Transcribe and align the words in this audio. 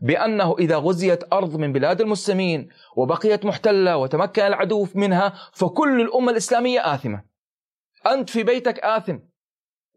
بأنه 0.00 0.54
إذا 0.58 0.76
غزيت 0.76 1.32
أرض 1.32 1.56
من 1.56 1.72
بلاد 1.72 2.00
المسلمين 2.00 2.68
وبقيت 2.96 3.44
محتلة 3.44 3.96
وتمكن 3.96 4.42
العدو 4.42 4.86
منها 4.94 5.32
فكل 5.52 6.00
الأمة 6.00 6.32
الإسلامية 6.32 6.94
آثمة. 6.94 7.22
أنت 8.06 8.30
في 8.30 8.42
بيتك 8.42 8.78
آثم 8.78 9.18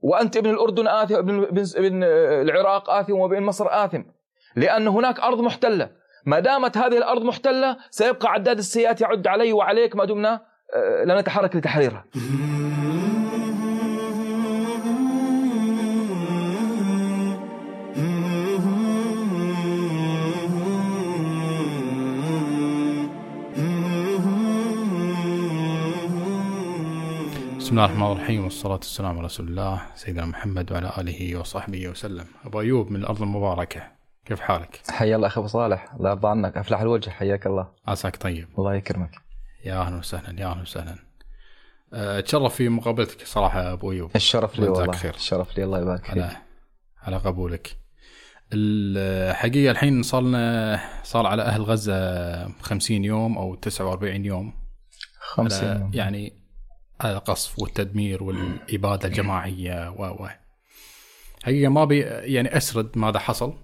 وأنت 0.01 0.37
ابن 0.37 0.49
الأردن 0.49 0.87
آثم 0.87 1.15
ابن, 1.15 2.03
العراق 2.03 2.89
آثم 2.89 3.13
وابن 3.13 3.43
مصر 3.43 3.65
آثم. 3.69 4.03
لأن 4.55 4.87
هناك 4.87 5.19
أرض 5.19 5.39
محتلة. 5.39 5.89
ما 6.25 6.39
دامت 6.39 6.77
هذه 6.77 6.97
الأرض 6.97 7.23
محتلة 7.23 7.77
سيبقى 7.89 8.31
عداد 8.31 8.57
السيئات 8.57 9.01
يعد 9.01 9.27
علي 9.27 9.53
وعليك 9.53 9.95
ما 9.95 10.05
دمنا 10.05 10.45
آه، 10.75 11.03
لا 11.03 11.21
نتحرك 11.21 11.55
لتحريرها. 11.55 12.05
بسم 27.73 27.79
الله 27.79 27.91
الرحمن 27.91 28.11
الرحيم 28.11 28.43
والصلاة 28.43 28.75
والسلام 28.75 29.17
على 29.17 29.25
رسول 29.25 29.47
الله 29.47 29.81
سيدنا 29.95 30.25
محمد 30.25 30.71
وعلى 30.71 30.91
آله 30.97 31.39
وصحبه 31.39 31.87
وسلم 31.87 32.25
أبو 32.45 32.61
أيوب 32.61 32.91
من 32.91 32.99
الأرض 32.99 33.21
المباركة. 33.21 33.81
كيف 34.25 34.39
حالك؟ 34.39 34.81
حيا 34.89 35.15
الله 35.15 35.27
أخي 35.27 35.39
أبو 35.39 35.47
صالح. 35.47 35.93
الله 35.93 36.09
يرضى 36.09 36.27
عنك. 36.27 36.57
أفلح 36.57 36.81
الوجه 36.81 37.09
حياك 37.09 37.47
الله. 37.47 37.67
عساك 37.87 38.15
طيب. 38.15 38.47
الله 38.59 38.75
يكرمك. 38.75 39.11
يا 39.65 39.81
أهلا 39.81 39.97
وسهلا. 39.97 40.41
يا 40.41 40.45
أهلا 40.45 40.61
وسهلا. 40.61 40.95
أه، 41.93 42.19
أتشرف 42.19 42.55
في 42.55 42.69
مقابلتك 42.69 43.25
صراحة 43.25 43.73
أبو 43.73 43.91
أيوب. 43.91 44.11
الشرف 44.15 44.59
لي 44.59 44.67
والله. 44.67 44.93
خير. 44.93 45.13
الشرف 45.13 45.57
لي. 45.57 45.63
الله 45.63 45.79
يبارك 45.79 46.05
فيك. 46.05 46.11
على 46.11 46.37
على 47.03 47.17
قبولك. 47.17 47.77
الحقيقة 48.53 49.71
الحين 49.71 50.03
صار 50.03 50.21
لنا 50.21 50.79
صار 51.03 51.25
على 51.27 51.41
أهل 51.41 51.61
غزة 51.61 52.47
50 52.47 53.05
يوم 53.05 53.37
أو 53.37 53.55
49 53.55 54.25
يوم. 54.25 54.53
50 55.19 55.81
يوم. 55.81 55.91
يعني 55.93 56.42
القصف 57.05 57.59
والتدمير 57.59 58.23
والإبادة 58.23 59.07
الجماعية 59.07 59.91
و 59.91 60.23
و 60.23 60.29
هي 61.43 61.69
ما 61.69 61.85
بي 61.85 61.99
يعني 61.99 62.57
أسرد 62.57 62.97
ماذا 62.97 63.19
حصل. 63.19 63.57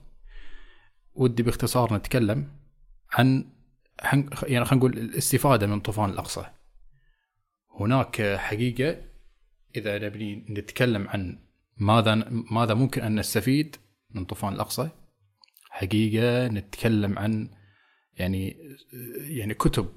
ودي 1.16 1.44
باختصار 1.44 1.94
نتكلم 1.94 2.52
عن 3.12 3.50
يعني 4.04 4.36
خلينا 4.36 4.74
نقول 4.74 4.98
الاستفادة 4.98 5.68
من 5.68 5.80
طوفان 5.80 6.10
الأقصى. 6.10 6.46
هناك 7.80 8.36
حقيقة 8.38 9.02
إذا 9.76 9.98
نبني 9.98 10.46
نتكلم 10.50 11.08
عن 11.08 11.40
ماذا 11.78 12.16
ماذا 12.52 12.74
ممكن 12.74 13.02
أن 13.02 13.20
نستفيد 13.20 13.76
من 14.12 14.26
طوفان 14.26 14.54
الأقصى. 14.54 14.90
حقيقة 15.70 16.48
نتكلم 16.48 17.20
عن 17.20 17.50
يعني 18.16 18.58
يعني 19.18 19.54
كتب. 19.54 19.90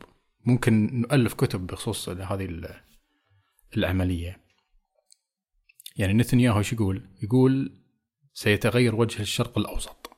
ممكن 0.44 1.00
نؤلف 1.00 1.34
كتب 1.34 1.66
بخصوص 1.66 2.08
هذه 2.08 2.44
العملية. 3.76 4.40
يعني 5.96 6.12
نتنياهو 6.12 6.58
إيش 6.58 6.72
يقول؟ 6.72 7.08
يقول 7.22 7.82
سيتغير 8.34 8.94
وجه 8.94 9.22
الشرق 9.22 9.58
الأوسط. 9.58 10.10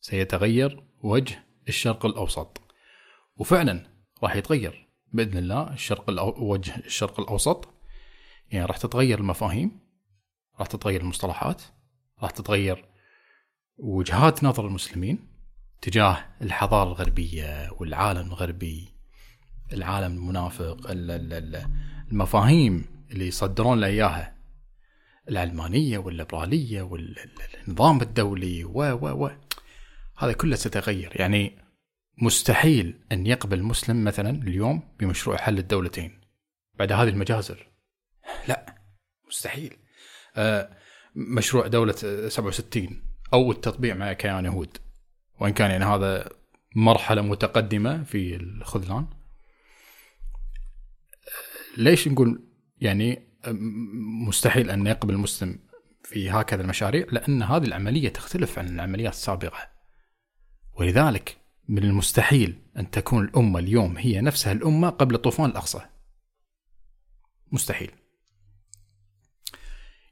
سيتغير 0.00 0.84
وجه 1.02 1.44
الشرق 1.68 2.06
الأوسط. 2.06 2.60
وفعلا 3.36 3.86
راح 4.22 4.36
يتغير. 4.36 4.88
بإذن 5.12 5.38
الله 5.38 5.72
الشرق 5.72 6.10
الأو... 6.10 6.52
وجه 6.52 6.76
الشرق 6.76 7.20
الأوسط. 7.20 7.68
يعني 8.50 8.64
راح 8.64 8.76
تتغير 8.76 9.18
المفاهيم 9.18 9.80
راح 10.58 10.66
تتغير 10.66 11.00
المصطلحات 11.00 11.62
راح 12.22 12.30
تتغير 12.30 12.84
وجهات 13.78 14.44
نظر 14.44 14.66
المسلمين 14.66 15.28
تجاه 15.82 16.24
الحضارة 16.42 16.88
الغربية 16.88 17.70
والعالم 17.80 18.26
الغربي 18.26 18.88
العالم 19.72 20.12
المنافق 20.12 20.90
المفاهيم 22.12 22.84
اللي 23.10 23.26
يصدرون 23.26 23.78
لنا 23.78 23.86
إياها. 23.86 24.34
العلمانيه 25.28 25.98
والليبرالية 25.98 26.82
والنظام 26.82 28.00
الدولي 28.00 28.64
و 28.64 28.82
و 28.82 29.24
و. 29.24 29.30
هذا 30.18 30.32
كله 30.32 30.56
سيتغير 30.56 31.12
يعني 31.20 31.58
مستحيل 32.22 33.00
أن 33.12 33.26
يقبل 33.26 33.62
مسلم 33.62 34.04
مثلا 34.04 34.30
اليوم 34.30 34.82
بمشروع 35.00 35.36
حل 35.36 35.58
الدولتين 35.58 36.20
بعد 36.74 36.92
هذه 36.92 37.08
المجازر. 37.08 37.66
لا 38.48 38.74
مستحيل. 39.28 39.76
آه 40.36 40.70
مشروع 41.16 41.66
دولة 41.66 41.92
67 42.28 43.02
أو 43.32 43.52
التطبيع 43.52 43.94
مع 43.94 44.12
كيان 44.12 44.44
يهود. 44.44 44.78
وإن 45.40 45.52
كان 45.52 45.70
يعني 45.70 45.84
هذا 45.84 46.28
مرحلة 46.76 47.22
متقدمة 47.22 48.02
في 48.02 48.36
الخذلان. 48.36 49.06
ليش 51.76 52.08
نقول 52.08 52.48
يعني 52.80 53.28
مستحيل 54.26 54.70
أن 54.70 54.86
يقبل 54.86 55.14
المسلم 55.14 55.58
في 56.04 56.30
هكذا 56.30 56.62
المشاريع؟ 56.62 57.06
لأن 57.12 57.42
هذه 57.42 57.64
العملية 57.64 58.08
تختلف 58.08 58.58
عن 58.58 58.66
العمليات 58.68 59.12
السابقة. 59.12 59.68
ولذلك 60.78 61.36
من 61.68 61.84
المستحيل 61.84 62.58
أن 62.76 62.90
تكون 62.90 63.24
الأمة 63.24 63.58
اليوم 63.58 63.96
هي 63.96 64.20
نفسها 64.20 64.52
الأمة 64.52 64.88
قبل 64.88 65.18
طوفان 65.18 65.50
الأقصى. 65.50 65.80
مستحيل. 67.52 67.90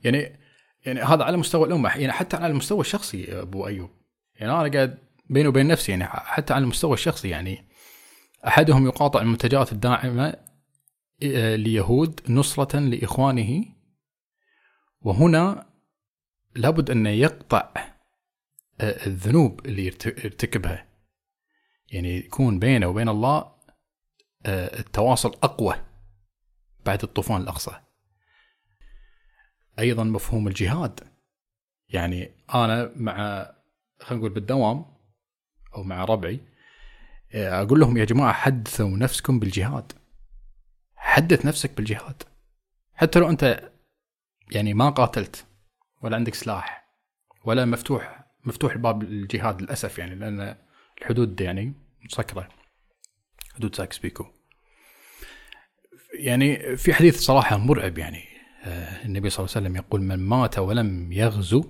يعني 0.04 0.38
يعني 0.86 1.02
هذا 1.02 1.24
على 1.24 1.36
مستوى 1.36 1.66
الأمة 1.66 1.88
يعني 1.88 2.12
حتى 2.12 2.36
على 2.36 2.46
المستوى 2.46 2.80
الشخصي 2.80 3.40
أبو 3.40 3.66
أيوب. 3.66 3.90
يعني 4.34 4.52
أنا 4.52 4.72
قاعد 4.72 4.98
بيني 5.30 5.48
وبين 5.48 5.66
نفسي 5.66 5.92
يعني 5.92 6.04
حتى 6.06 6.54
على 6.54 6.62
المستوى 6.62 6.94
الشخصي 6.94 7.28
يعني 7.28 7.68
أحدهم 8.46 8.86
يقاطع 8.86 9.20
المنتجات 9.20 9.72
الداعمة 9.72 10.45
ليهود 11.20 12.20
نصرة 12.30 12.78
لإخوانه. 12.78 13.64
وهنا 15.00 15.66
لابد 16.56 16.90
أن 16.90 17.06
يقطع 17.06 17.72
آه، 18.80 19.06
الذنوب 19.06 19.66
اللي 19.66 19.86
يرتكبها. 19.86 20.86
يعني 21.92 22.16
يكون 22.16 22.58
بينه 22.58 22.86
وبين 22.86 23.08
الله 23.08 23.56
آه، 24.46 24.78
التواصل 24.78 25.28
أقوى 25.28 25.74
بعد 26.86 27.02
الطوفان 27.02 27.40
الأقصى. 27.40 27.80
أيضا 29.78 30.04
مفهوم 30.04 30.48
الجهاد. 30.48 31.00
يعني 31.88 32.30
أنا 32.54 32.92
مع 32.96 33.16
خلينا 34.00 34.20
نقول 34.20 34.34
بالدوام 34.34 34.84
أو 35.74 35.82
مع 35.82 36.04
ربعي 36.04 36.40
آه، 37.34 37.62
أقول 37.62 37.80
لهم 37.80 37.96
يا 37.96 38.04
جماعة 38.04 38.32
حدثوا 38.32 38.88
نفسكم 38.88 39.38
بالجهاد. 39.38 39.92
حدث 41.16 41.46
نفسك 41.46 41.76
بالجهاد. 41.76 42.22
حتى 42.94 43.18
لو 43.18 43.30
أنت 43.30 43.70
يعني 44.50 44.74
ما 44.74 44.90
قاتلت 44.90 45.46
ولا 46.02 46.16
عندك 46.16 46.34
سلاح 46.34 46.86
ولا 47.44 47.64
مفتوح 47.64 48.26
مفتوح 48.44 48.72
الباب 48.72 49.02
للجهاد 49.02 49.62
للأسف 49.62 49.98
يعني 49.98 50.14
لأن 50.14 50.56
الحدود 50.98 51.40
يعني 51.40 51.74
مسكره 52.04 52.48
حدود 53.54 53.74
ساكس 53.74 53.98
بيكو. 53.98 54.26
يعني 56.14 56.76
في 56.76 56.94
حديث 56.94 57.20
صراحة 57.20 57.56
مرعب 57.56 57.98
يعني 57.98 58.24
آه، 58.64 59.04
النبي 59.04 59.30
صلى 59.30 59.44
الله 59.44 59.56
عليه 59.56 59.66
وسلم 59.66 59.76
يقول 59.76 60.02
من 60.02 60.18
مات 60.18 60.58
ولم 60.58 61.12
يغزو 61.12 61.64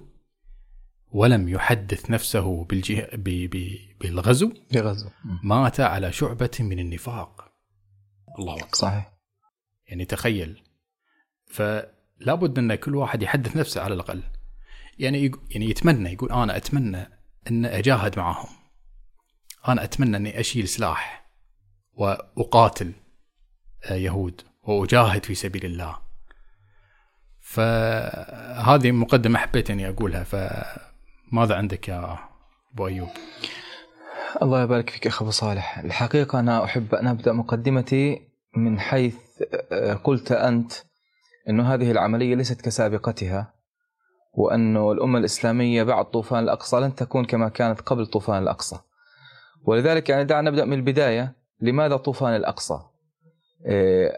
ولم 1.13 1.49
يحدث 1.49 2.11
نفسه 2.11 2.65
بالجه... 2.65 3.11
ب... 3.13 3.29
ب... 3.29 3.79
بالغزو 4.01 4.53
بغزو 4.73 5.09
مات 5.43 5.81
على 5.81 6.13
شعبة 6.13 6.51
من 6.61 6.79
النفاق. 6.79 7.53
الله 8.39 8.57
أكبر. 8.57 8.75
صحيح. 8.75 9.16
يعني 9.89 10.05
تخيل. 10.05 10.63
فلا 11.47 12.35
بد 12.35 12.59
أن 12.59 12.75
كل 12.75 12.97
واحد 12.97 13.23
يحدث 13.23 13.57
نفسه 13.57 13.83
على 13.83 13.95
الأقل. 13.95 14.23
يعني 14.99 15.33
يعني 15.51 15.71
يتمنى 15.71 16.13
يقول 16.13 16.33
أنا 16.33 16.57
أتمنى 16.57 17.09
أن 17.51 17.65
أجاهد 17.65 18.19
معهم. 18.19 18.49
أنا 19.69 19.85
أتمنى 19.85 20.17
أني 20.17 20.41
أشيل 20.41 20.69
سلاح 20.69 21.27
وأقاتل 21.95 22.93
آه، 23.85 23.95
يهود 23.95 24.43
وأجاهد 24.63 25.25
في 25.25 25.35
سبيل 25.35 25.65
الله. 25.65 25.99
فهذه 27.41 28.93
مقدمة 28.93 29.39
حبيت 29.39 29.71
أني 29.71 29.89
أقولها. 29.89 30.25
فماذا 30.25 31.55
عندك 31.55 31.89
يا 31.89 32.19
أبو 32.73 32.87
أيوب؟ 32.87 33.09
الله 34.43 34.63
يبارك 34.63 34.91
فيك 34.91 35.07
اخ 35.07 35.23
أبو 35.23 35.31
صالح، 35.31 35.79
الحقيقة 35.79 36.41
أنا 36.41 36.65
أحب 36.65 36.95
أن 36.95 37.07
أبدأ 37.07 37.33
مقدمتي 37.33 38.26
من 38.57 38.81
حيث 38.81 39.17
قلت 40.05 40.33
أنت 40.33 40.73
أن 41.49 41.61
هذه 41.61 41.91
العملية 41.91 42.35
ليست 42.35 42.61
كسابقتها 42.61 43.55
وأن 44.33 44.77
الأمة 44.77 45.19
الإسلامية 45.19 45.83
بعد 45.83 46.11
طوفان 46.11 46.45
الأقصى 46.45 46.77
لن 46.81 46.95
تكون 46.95 47.25
كما 47.25 47.49
كانت 47.49 47.81
قبل 47.81 48.07
طوفان 48.07 48.43
الأقصى 48.43 48.79
ولذلك 49.65 50.09
يعني 50.09 50.25
دعنا 50.25 50.51
نبدأ 50.51 50.65
من 50.65 50.73
البداية 50.73 51.33
لماذا 51.61 51.97
طوفان 51.97 52.37
الأقصى 52.37 52.79
إيه، 53.67 54.17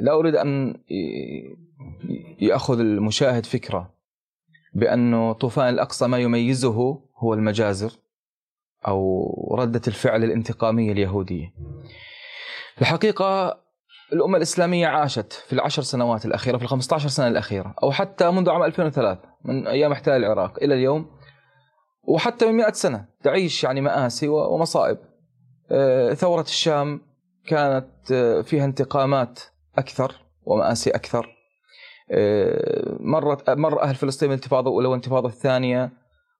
لا 0.00 0.12
أريد 0.12 0.36
أن 0.36 0.74
يأخذ 2.40 2.80
المشاهد 2.80 3.46
فكرة 3.46 3.94
بأن 4.74 5.32
طوفان 5.32 5.68
الأقصى 5.74 6.06
ما 6.06 6.18
يميزه 6.18 7.00
هو 7.16 7.34
المجازر 7.34 7.92
أو 8.86 9.56
ردة 9.58 9.80
الفعل 9.88 10.24
الانتقامية 10.24 10.92
اليهودية. 10.92 11.54
الحقيقة 12.80 13.60
الأمة 14.12 14.36
الإسلامية 14.36 14.86
عاشت 14.86 15.32
في 15.32 15.52
العشر 15.52 15.82
سنوات 15.82 16.26
الأخيرة 16.26 16.56
في 16.56 16.62
ال 16.62 16.68
15 16.68 17.08
سنة 17.08 17.28
الأخيرة 17.28 17.74
أو 17.82 17.92
حتى 17.92 18.30
منذ 18.30 18.50
عام 18.50 18.62
2003 18.62 19.20
من 19.44 19.66
أيام 19.66 19.92
احتلال 19.92 20.24
العراق 20.24 20.62
إلى 20.62 20.74
اليوم 20.74 21.06
وحتى 22.08 22.46
من 22.46 22.56
100 22.56 22.72
سنة 22.72 23.06
تعيش 23.22 23.64
يعني 23.64 23.80
مآسي 23.80 24.28
ومصائب. 24.28 24.98
آه، 25.70 26.14
ثورة 26.14 26.42
الشام 26.42 27.00
كانت 27.46 28.12
آه، 28.12 28.40
فيها 28.40 28.64
انتقامات 28.64 29.40
أكثر 29.78 30.14
ومآسي 30.42 30.90
أكثر. 30.90 31.28
آه، 32.10 32.96
مرت 33.00 33.50
مر 33.50 33.82
أهل 33.82 33.94
فلسطين 33.94 34.28
الانتفاضه 34.28 34.70
الأولى 34.70 34.88
والانتفاضة 34.88 35.28
الثانية 35.28 35.92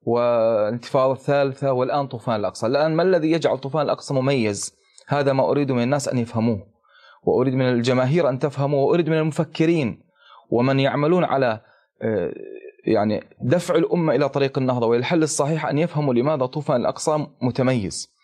والانتفاضة 0.02 1.12
الثالثة 1.12 1.72
والآن 1.72 2.06
طوفان 2.06 2.34
الأقصى، 2.34 2.66
الآن 2.66 2.94
ما 2.96 3.02
الذي 3.02 3.31
يجعل 3.31 3.58
طوفان 3.58 3.82
الأقصى 3.82 4.14
مميز؟ 4.14 4.75
هذا 5.08 5.32
ما 5.32 5.50
أريد 5.50 5.72
من 5.72 5.82
الناس 5.82 6.08
أن 6.08 6.19
يفهموه 6.19 6.74
وأريد 7.26 7.55
من 7.55 7.69
الجماهير 7.69 8.29
أن 8.29 8.38
تفهموا 8.38 8.87
وأريد 8.87 9.09
من 9.09 9.19
المفكرين 9.19 10.03
ومن 10.50 10.81
يعملون 10.81 11.25
على 11.25 11.61
آه، 12.03 12.32
يعني 12.87 13.25
دفع 13.41 13.75
الأمة 13.75 14.15
إلى 14.15 14.29
طريق 14.29 14.59
النهضة 14.59 14.87
وإلى 14.87 14.99
الحل 14.99 15.23
الصحيح 15.23 15.67
أن 15.67 15.79
يفهموا 15.79 16.15
لماذا 16.15 16.47
طوفان 16.47 16.81
الأقصى 16.81 17.26
متميز. 17.43 18.15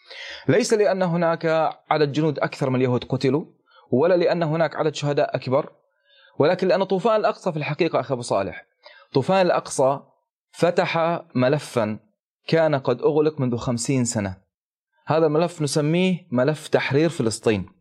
ليس 0.49 0.75
لأن 0.75 1.03
هناك 1.03 1.47
عدد 1.91 2.13
جنود 2.13 2.39
أكثر 2.39 2.71
من 2.71 2.77
اليهود 2.77 3.05
قتلوا 3.05 3.45
ولا 3.91 4.15
لأن 4.15 4.43
هناك 4.43 4.77
عدد 4.77 4.95
شهداء 4.95 5.37
أكبر 5.37 5.73
ولكن 6.39 6.69
لأن 6.69 6.85
طوفان 6.85 7.17
الأقصى 7.17 7.53
في 7.53 7.59
الحقيقة 7.59 8.01
أخي 8.01 8.15
أبو 8.15 8.23
صالح 8.23 8.67
طوفان 9.13 9.47
الأقصى 9.47 10.01
فتح 10.53 11.23
ملفا 11.35 11.99
كان 12.47 12.75
قد 12.75 13.03
أغلق 13.03 13.41
منذ 13.41 13.57
خمسين 13.57 14.05
سنة. 14.05 14.37
هذا 15.07 15.27
الملف 15.27 15.63
نسميه 15.63 16.27
ملف 16.31 16.69
تحرير 16.69 17.09
فلسطين. 17.09 17.80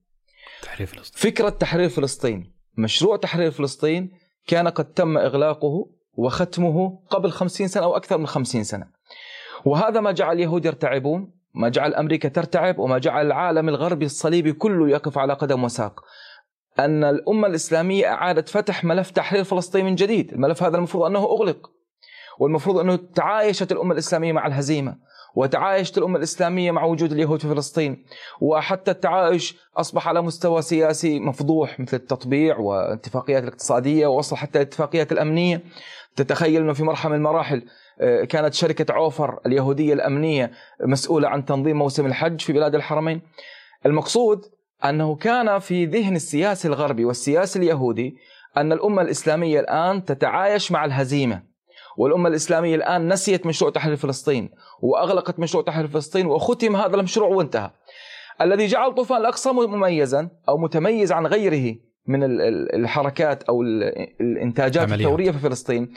تحرير 0.80 0.88
فلسطين. 0.88 1.32
فكرة 1.32 1.50
تحرير 1.50 1.90
فلسطين. 1.90 2.54
مشروع 2.78 3.18
تحرير 3.18 3.52
فلسطين 3.52 4.12
كان 4.48 4.68
قد 4.68 4.94
تم 4.94 5.18
إغلاقه 5.18 5.90
وختمه 6.14 7.00
قبل 7.10 7.32
خمسين 7.32 7.68
سنة 7.68 7.84
أو 7.84 7.96
أكثر 7.96 8.18
من 8.18 8.28
خمسين 8.28 8.64
سنة. 8.64 8.88
وهذا 9.66 10.00
ما 10.00 10.12
جعل 10.12 10.36
اليهود 10.36 10.66
يرتعبون 10.66 11.32
ما 11.54 11.70
جعل 11.70 11.94
أمريكا 11.94 12.30
ترتعب 12.30 12.80
وما 12.80 12.98
جعل 12.98 13.26
العالم 13.26 13.70
الغربي 13.70 14.06
الصليبي 14.06 14.54
كله 14.54 14.90
يقف 14.90 15.18
على 15.18 15.34
قدم 15.34 15.64
وساق. 15.64 16.04
أن 16.80 17.04
الأمة 17.04 17.48
الإسلامية 17.48 18.08
أعادت 18.08 18.50
فتح 18.50 18.84
ملف 18.84 19.12
تحرير 19.12 19.44
فلسطين 19.44 19.86
من 19.86 19.96
جديد. 19.96 20.34
الملف 20.34 20.64
هذا 20.64 20.78
المفروض 20.78 21.06
أنه 21.06 21.20
أغلق 21.20 21.72
والمفروض 22.40 22.78
أنه 22.78 22.96
تعايشت 22.96 23.72
الأمة 23.72 23.94
الإسلامية 23.94 24.34
مع 24.34 24.48
الهزيمة. 24.48 24.96
وتعايشت 25.36 25.98
الأمة 25.98 26.18
الإسلامية 26.18 26.72
مع 26.72 26.84
وجود 26.84 27.12
اليهود 27.12 27.42
في 27.42 27.48
فلسطين. 27.48 28.06
وحتى 28.42 28.92
التعايش 28.92 29.58
أصبح 29.78 30.08
على 30.08 30.22
مستوى 30.22 30.62
سياسي 30.62 31.20
مفضوح 31.20 31.80
مثل 31.80 31.98
التطبيع 31.98 32.58
والاتفاقيات 32.58 33.44
الاقتصادية 33.44 34.08
ووصل 34.08 34.36
حتى 34.36 34.60
الاتفاقيات 34.60 35.12
الأمنية. 35.12 35.64
تتخيل 36.16 36.62
أنه 36.62 36.74
في 36.74 36.84
مرحلة 36.84 37.12
من 37.12 37.18
المراحل 37.18 37.64
آه، 38.02 38.24
كانت 38.24 38.54
شركة 38.54 38.94
عوفر 38.94 39.40
اليهودية 39.46 39.94
الأمنية 39.94 40.52
مسؤولة 40.86 41.28
عن 41.28 41.46
تنظيم 41.46 41.78
موسم 41.78 42.06
الحج 42.06 42.42
في 42.42 42.54
بلاد 42.54 42.76
الحرمين. 42.76 43.22
المقصود 43.86 44.42
أنه 44.86 45.16
كان 45.16 45.60
في 45.60 45.86
ذهن 45.86 46.16
السياسي 46.16 46.68
الغربي 46.68 47.06
والسياسي 47.06 47.60
اليهودي 47.60 48.16
أن 48.58 48.72
الأمة 48.72 49.02
الإسلامية 49.02 49.60
الآن 49.60 50.06
تتعايش 50.06 50.72
مع 50.72 50.86
الهزيمة. 50.86 51.49
والأمة 52.00 52.30
الإسلامية 52.30 52.76
الآن 52.76 53.14
نسيت 53.14 53.46
مشروع 53.46 53.72
تحرير 53.72 53.96
فلسطين 53.96 54.50
وأغلقت 54.82 55.40
مشروع 55.40 55.64
تحرير 55.64 55.88
فلسطين 55.88 56.26
وختم 56.26 56.76
هذا 56.76 56.96
المشروع 56.96 57.30
وانتهى 57.30 57.72
الذي 58.42 58.66
جعل 58.66 58.96
طوفان 58.96 59.18
الأقصى 59.18 59.52
مميزا 59.52 60.30
أو 60.50 60.58
متميز 60.58 61.12
عن 61.12 61.28
غيره 61.28 61.76
من 62.08 62.20
الحركات 62.74 63.44
أو 63.44 63.62
الإنتاجات 64.22 64.84
عمليات. 64.84 65.00
الثورية 65.00 65.32
في 65.32 65.38
فلسطين 65.38 65.94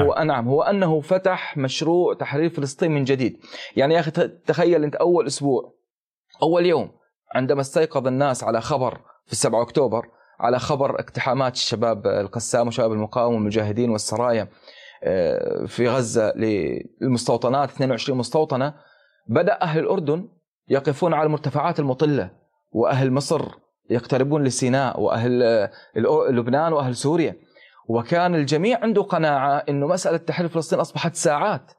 هو 0.00 0.14
نعم. 0.14 0.26
نعم 0.26 0.48
هو 0.48 0.62
أنه 0.62 1.00
فتح 1.00 1.56
مشروع 1.56 2.14
تحرير 2.14 2.50
فلسطين 2.50 2.90
من 2.90 3.04
جديد 3.04 3.38
يعني 3.76 3.94
يا 3.94 4.00
أخي 4.00 4.10
تخيل 4.46 4.84
أنت 4.84 4.94
أول 4.94 5.26
أسبوع 5.26 5.72
أول 6.42 6.66
يوم 6.66 6.90
عندما 7.34 7.60
استيقظ 7.60 8.06
الناس 8.06 8.44
على 8.44 8.60
خبر 8.60 9.00
في 9.26 9.36
7 9.36 9.62
أكتوبر 9.62 10.06
على 10.40 10.58
خبر 10.58 11.00
اقتحامات 11.00 11.54
الشباب 11.54 12.06
القسام 12.06 12.66
وشباب 12.66 12.92
المقاومة 12.92 13.36
والمجاهدين 13.36 13.90
والسرايا 13.90 14.48
في 15.66 15.88
غزة 15.88 16.32
للمستوطنات 16.36 17.70
22 17.70 18.18
مستوطنة. 18.18 18.74
بدأ 19.28 19.62
أهل 19.62 19.80
الأردن 19.80 20.28
يقفون 20.68 21.14
على 21.14 21.26
المرتفعات 21.26 21.80
المطلة 21.80 22.30
وأهل 22.72 23.12
مصر 23.12 23.48
يقتربون 23.90 24.44
لسيناء 24.44 25.00
وأهل 25.00 25.68
لبنان 26.30 26.72
وأهل 26.72 26.96
سوريا. 26.96 27.36
وكان 27.88 28.34
الجميع 28.34 28.78
عنده 28.82 29.02
قناعة 29.02 29.64
أنه 29.68 29.86
مسألة 29.86 30.16
تحرير 30.16 30.48
فلسطين 30.48 30.80
أصبحت 30.80 31.14
ساعات. 31.14 31.72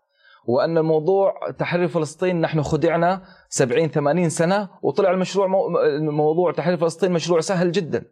وأن 0.48 0.78
الموضوع 0.78 1.52
تحرير 1.60 1.88
فلسطين 1.88 2.42
نحن 2.42 2.62
خدعنا 2.64 3.22
70 3.50 3.88
80 3.88 4.30
سنة 4.30 4.70
وطلع 4.82 5.12
المشروع 5.12 5.48
موضوع 6.00 6.52
تحرير 6.52 6.78
فلسطين 6.78 7.12
مشروع 7.12 7.40
سهل 7.40 7.72
جدا. 7.72 8.06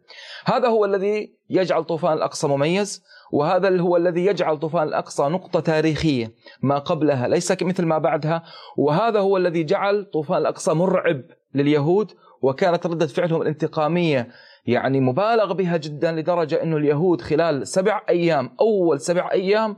هذا 0.44 0.68
هو 0.68 0.84
الذي 0.84 1.36
يجعل 1.50 1.84
طوفان 1.84 2.12
الأقصى 2.12 2.48
مميز 2.48 3.04
وهذا 3.32 3.80
هو 3.80 3.96
الذي 3.96 4.26
يجعل 4.26 4.58
طوفان 4.58 4.88
الأقصى 4.88 5.22
نقطة 5.22 5.60
تاريخية 5.60 6.32
ما 6.62 6.78
قبلها 6.78 7.28
ليس 7.28 7.52
مثل 7.62 7.84
ما 7.84 7.98
بعدها. 7.98 8.42
وهذا 8.76 9.20
هو 9.20 9.36
الذي 9.36 9.64
جعل 9.64 10.04
طوفان 10.04 10.38
الأقصى 10.38 10.74
مرعب 10.74 11.22
لليهود 11.54 12.12
وكانت 12.42 12.86
ردة 12.86 13.06
فعلهم 13.06 13.42
الانتقامية 13.42 14.28
يعني 14.66 15.00
مبالغ 15.00 15.52
بها 15.52 15.76
جدا 15.76 16.12
لدرجة 16.12 16.62
أنه 16.62 16.76
اليهود 16.76 17.20
خلال 17.20 17.66
سبع 17.66 18.02
أيام 18.08 18.50
أول 18.60 19.00
سبع 19.00 19.32
أيام 19.32 19.76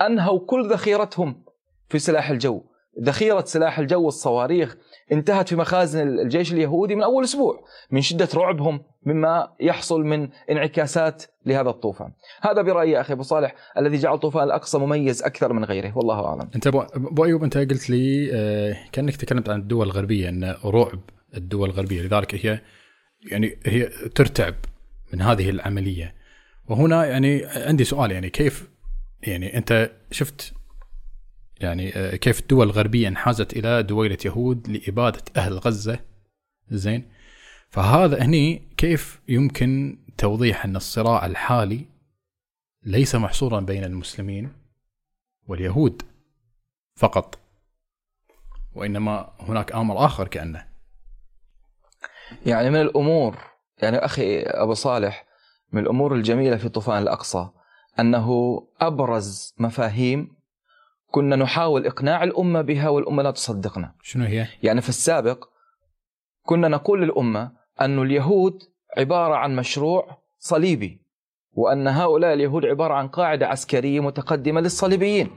أنهوا 0.00 0.38
كل 0.46 0.68
ذخيرتهم 0.68 1.49
في 1.90 1.98
سلاح 1.98 2.30
الجو. 2.30 2.62
ذخيرة 3.02 3.44
سلاح 3.44 3.78
الجو 3.78 4.04
والصواريخ 4.04 4.76
انتهت 5.12 5.48
في 5.48 5.56
مخازن 5.56 6.08
الجيش 6.08 6.52
اليهودي 6.52 6.94
من 6.94 7.02
أول 7.02 7.24
أسبوع 7.24 7.64
من 7.90 8.00
شدة 8.00 8.28
رعبهم 8.34 8.82
مما 9.06 9.48
يحصل 9.60 10.00
من 10.00 10.28
انعكاسات 10.50 11.22
لهذا 11.46 11.70
الطوفان. 11.70 12.12
هذا 12.42 12.62
برأيي 12.62 13.00
أخي 13.00 13.12
أبو 13.12 13.22
صالح 13.22 13.54
الذي 13.78 13.96
جعل 13.96 14.18
طوفان 14.18 14.42
الأقصى 14.42 14.78
مميز 14.78 15.22
أكثر 15.22 15.52
من 15.52 15.64
غيره 15.64 15.98
والله 15.98 16.26
أعلم. 16.26 16.50
أنت 16.54 16.66
أبو 16.66 17.24
أيوب 17.24 17.44
أنت 17.44 17.58
قلت 17.58 17.90
لي 17.90 18.30
آه، 18.32 18.76
كأنك 18.92 19.16
تكلمت 19.16 19.48
عن 19.48 19.60
الدول 19.60 19.86
الغربية 19.86 20.28
أن 20.28 20.56
رعب 20.64 21.00
الدول 21.36 21.70
الغربية. 21.70 22.02
لذلك 22.02 22.46
هي 22.46 22.60
يعني 23.30 23.58
هي 23.66 23.88
ترتعب 24.14 24.54
من 25.12 25.22
هذه 25.22 25.50
العملية. 25.50 26.14
وهنا 26.68 27.06
يعني 27.06 27.44
عندي 27.46 27.84
سؤال 27.84 28.10
يعني 28.10 28.30
كيف 28.30 28.70
يعني 29.22 29.56
أنت 29.56 29.90
شفت 30.10 30.52
يعني 31.60 31.96
آه، 31.96 32.16
كيف 32.16 32.40
الدول 32.40 32.66
الغربية 32.66 33.08
انحازت 33.08 33.52
إلى 33.52 33.82
دويلة 33.82 34.18
يهود 34.24 34.68
لإبادة 34.68 35.22
أهل 35.36 35.58
غزة. 35.58 35.98
زين. 36.70 37.08
فهذا 37.70 38.22
هني 38.22 38.62
كيف 38.76 39.20
يمكن 39.28 39.98
توضيح 40.18 40.64
أن 40.64 40.76
الصراع 40.76 41.26
الحالي 41.26 41.86
ليس 42.82 43.14
محصورا 43.14 43.60
بين 43.60 43.84
المسلمين 43.84 44.52
واليهود 45.46 46.02
فقط 46.96 47.38
وإنما 48.74 49.32
هناك 49.40 49.72
أمر 49.72 50.04
آخر 50.04 50.28
كأنه. 50.28 50.66
يعني 52.46 52.70
من 52.70 52.80
الأمور 52.80 53.38
يعني 53.82 53.96
أخي 53.96 54.42
أبو 54.42 54.74
صالح 54.74 55.26
من 55.72 55.82
الأمور 55.82 56.14
الجميلة 56.14 56.56
في 56.56 56.68
طوفان 56.68 57.02
الأقصى 57.02 57.48
أنه 58.00 58.58
أبرز 58.80 59.54
مفاهيم 59.58 60.39
كنا 61.10 61.36
نحاول 61.36 61.86
إقناع 61.86 62.24
الأمة 62.24 62.60
بها 62.60 62.88
والأمة 62.88 63.22
لا 63.22 63.30
تصدقنا 63.30 63.92
شنو 64.02 64.24
هي؟ 64.24 64.46
يعني 64.62 64.80
في 64.80 64.88
السابق 64.88 65.48
كنا 66.42 66.68
نقول 66.68 67.02
للأمة 67.02 67.52
أن 67.80 68.02
اليهود 68.02 68.62
عبارة 68.98 69.34
عن 69.34 69.56
مشروع 69.56 70.18
صليبي 70.38 71.00
وأن 71.52 71.88
هؤلاء 71.88 72.32
اليهود 72.34 72.66
عبارة 72.66 72.94
عن 72.94 73.08
قاعدة 73.08 73.46
عسكرية 73.48 74.00
متقدمة 74.00 74.60
للصليبيين 74.60 75.30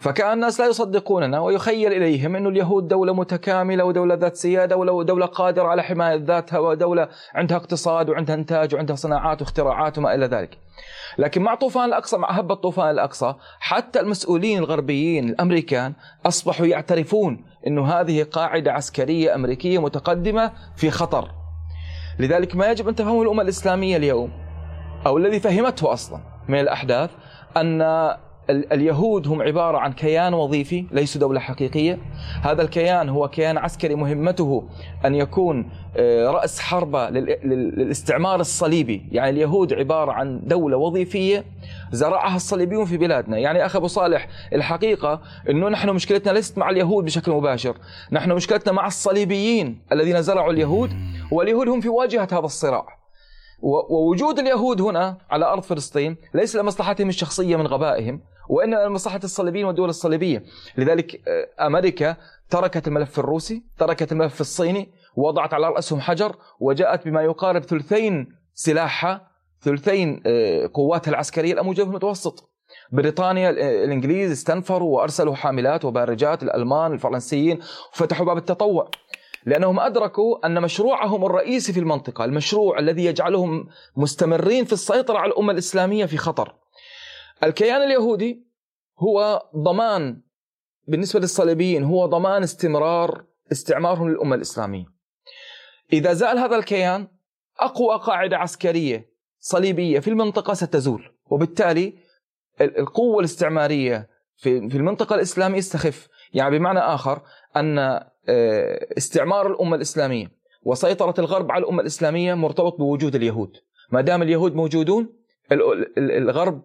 فكأن 0.00 0.32
الناس 0.32 0.60
لا 0.60 0.66
يصدقوننا 0.66 1.40
ويخيل 1.40 1.92
إليهم 1.92 2.36
أن 2.36 2.46
اليهود 2.46 2.88
دولة 2.88 3.14
متكاملة 3.14 3.84
ودولة 3.84 4.14
ذات 4.14 4.36
سيادة 4.36 4.76
ودولة 4.76 5.26
قادرة 5.26 5.68
على 5.68 5.82
حماية 5.82 6.16
ذاتها 6.24 6.58
ودولة 6.58 7.08
عندها 7.34 7.56
اقتصاد 7.56 8.10
وعندها 8.10 8.34
إنتاج 8.34 8.74
وعندها 8.74 8.96
صناعات 8.96 9.42
واختراعات 9.42 9.98
وما 9.98 10.14
إلى 10.14 10.26
ذلك. 10.26 10.58
لكن 11.18 11.42
مع 11.42 11.54
طوفان 11.54 11.84
الأقصى 11.84 12.16
مع 12.16 12.30
هبة 12.30 12.54
طوفان 12.54 12.90
الأقصى 12.90 13.34
حتى 13.60 14.00
المسؤولين 14.00 14.58
الغربيين 14.58 15.28
الأمريكان 15.28 15.92
أصبحوا 16.26 16.66
يعترفون 16.66 17.44
أنه 17.66 17.86
هذه 17.86 18.22
قاعدة 18.22 18.72
عسكرية 18.72 19.34
أمريكية 19.34 19.78
متقدمة 19.82 20.52
في 20.76 20.90
خطر. 20.90 21.30
لذلك 22.18 22.56
ما 22.56 22.70
يجب 22.70 22.88
أن 22.88 22.94
تفهمه 22.94 23.22
الأمة 23.22 23.42
الإسلامية 23.42 23.96
اليوم 23.96 24.32
أو 25.06 25.16
الذي 25.18 25.40
فهمته 25.40 25.92
أصلا 25.92 26.20
من 26.48 26.60
الأحداث 26.60 27.10
أن 27.56 27.82
ال- 27.82 28.25
اليهود 28.50 29.28
هم 29.28 29.42
عبارة 29.42 29.78
عن 29.78 29.92
كيان 29.92 30.34
وظيفي 30.34 30.84
ليسوا 30.92 31.20
دولة 31.20 31.40
حقيقية. 31.40 31.98
هذا 32.42 32.62
الكيان 32.62 33.08
هو 33.08 33.28
كيان 33.28 33.58
عسكري 33.58 33.94
مهمته 33.94 34.68
أن 35.04 35.14
يكون 35.14 35.70
آه، 35.96 36.30
رأس 36.30 36.60
حربة 36.60 37.10
لل- 37.10 37.38
لل- 37.44 37.78
للاستعمار 37.78 38.40
الصليبي. 38.40 39.06
يعني 39.12 39.30
اليهود 39.30 39.72
عبارة 39.72 40.12
عن 40.12 40.40
دولة 40.44 40.76
وظيفية 40.76 41.44
زرعها 41.92 42.36
الصليبيون 42.36 42.84
في 42.84 42.96
بلادنا. 42.96 43.38
يعني 43.38 43.66
أخ 43.66 43.76
أبو 43.76 43.86
صالح 43.86 44.28
الحقيقة 44.52 45.20
أنه 45.50 45.68
نحن 45.68 45.90
مشكلتنا 45.90 46.32
ليست 46.32 46.58
مع 46.58 46.70
اليهود 46.70 47.04
بشكل 47.04 47.32
مباشر. 47.32 47.76
نحن 48.12 48.32
مشكلتنا 48.32 48.72
مع 48.72 48.86
الصليبيين 48.86 49.82
الذين 49.92 50.22
زرعوا 50.22 50.52
اليهود 50.52 50.90
واليهود 51.32 51.68
هم 51.68 51.80
في 51.80 51.88
واجهة 51.88 52.28
هذا 52.32 52.38
الصراع. 52.38 52.86
ووجود 53.62 54.38
اليهود 54.38 54.80
هنا 54.80 55.18
على 55.30 55.44
أرض 55.46 55.62
فلسطين 55.62 56.16
ليس 56.34 56.56
لمصلحتهم 56.56 57.08
الشخصية 57.08 57.56
من 57.56 57.66
غبائهم. 57.66 58.20
وانما 58.48 58.84
لمصلحه 58.84 59.20
الصليبيين 59.24 59.64
والدول 59.64 59.88
الصليبية، 59.88 60.42
لذلك 60.78 61.28
آه، 61.28 61.66
أمريكا 61.66 62.16
تركت 62.50 62.88
الملف 62.88 63.18
الروسي، 63.18 63.62
تركت 63.78 64.12
الملف 64.12 64.40
الصيني، 64.40 64.90
وضعت 65.16 65.54
على 65.54 65.68
رأسهم 65.68 66.00
حجر 66.00 66.36
وجاءت 66.60 67.04
بما 67.04 67.22
يقارب 67.22 67.62
ثلثين 67.62 68.28
سلاحها، 68.54 69.30
ثلثين 69.60 70.22
آه، 70.26 70.70
قواتها 70.74 71.10
العسكرية 71.10 71.52
الأموجة 71.52 71.82
في 71.82 71.88
المتوسط. 71.88 72.50
بريطانيا 72.92 73.48
آه، 73.48 73.84
الإنجليز 73.84 74.30
استنفروا 74.30 74.96
وأرسلوا 74.96 75.34
حاملات 75.34 75.84
وبارجات 75.84 76.42
الألمان 76.42 76.92
الفرنسيين 76.92 77.58
وفتحوا 77.92 78.26
باب 78.26 78.36
التطوع. 78.36 78.90
لأنهم 79.46 79.80
أدركوا 79.80 80.46
أن 80.46 80.62
مشروعهم 80.62 81.24
الرئيسي 81.24 81.72
في 81.72 81.80
المنطقة، 81.80 82.24
المشروع 82.24 82.78
الذي 82.78 83.04
يجعلهم 83.04 83.68
مستمرين 83.96 84.64
في 84.64 84.72
السيطرة 84.72 85.18
على 85.18 85.32
الأمة 85.32 85.52
الإسلامية 85.52 86.06
في 86.06 86.16
خطر. 86.16 86.54
الكيان 87.44 87.82
اليهودي 87.82 88.46
هو 88.98 89.42
ضمان 89.56 90.22
بالنسبة 90.88 91.20
للصليبيين 91.20 91.84
هو 91.84 92.06
ضمان 92.06 92.42
استمرار 92.42 93.24
استعمارهم 93.52 94.08
للأمة 94.10 94.36
الإسلامية. 94.36 94.84
إذا 95.92 96.12
زال 96.12 96.38
هذا 96.38 96.56
الكيان 96.56 97.08
أقوى 97.60 97.98
قاعدة 97.98 98.36
عسكرية 98.36 99.10
صليبية 99.38 99.98
في 100.00 100.08
المنطقة 100.10 100.54
ستزول، 100.54 101.12
وبالتالي 101.30 101.94
ال- 102.60 102.78
القوة 102.78 103.18
الاستعمارية 103.20 104.08
في 104.36 104.68
في 104.68 104.76
المنطقة 104.76 105.14
الإسلامية 105.14 105.60
تستخف، 105.60 106.08
يعني 106.32 106.58
بمعنى 106.58 106.78
آخر 106.78 107.22
أن 107.56 107.78
آه، 108.28 108.86
استعمار 108.98 109.46
الأمة 109.46 109.76
الإسلامية 109.76 110.32
وسيطرة 110.62 111.14
الغرب 111.18 111.52
على 111.52 111.64
الأمة 111.64 111.80
الإسلامية 111.80 112.34
مرتبط 112.34 112.76
بوجود 112.78 113.14
اليهود، 113.14 113.56
ما 113.90 114.00
دام 114.00 114.22
اليهود 114.22 114.54
موجودون 114.54 115.12
ال- 115.52 115.98
ال- 115.98 116.10
الغرب 116.10 116.62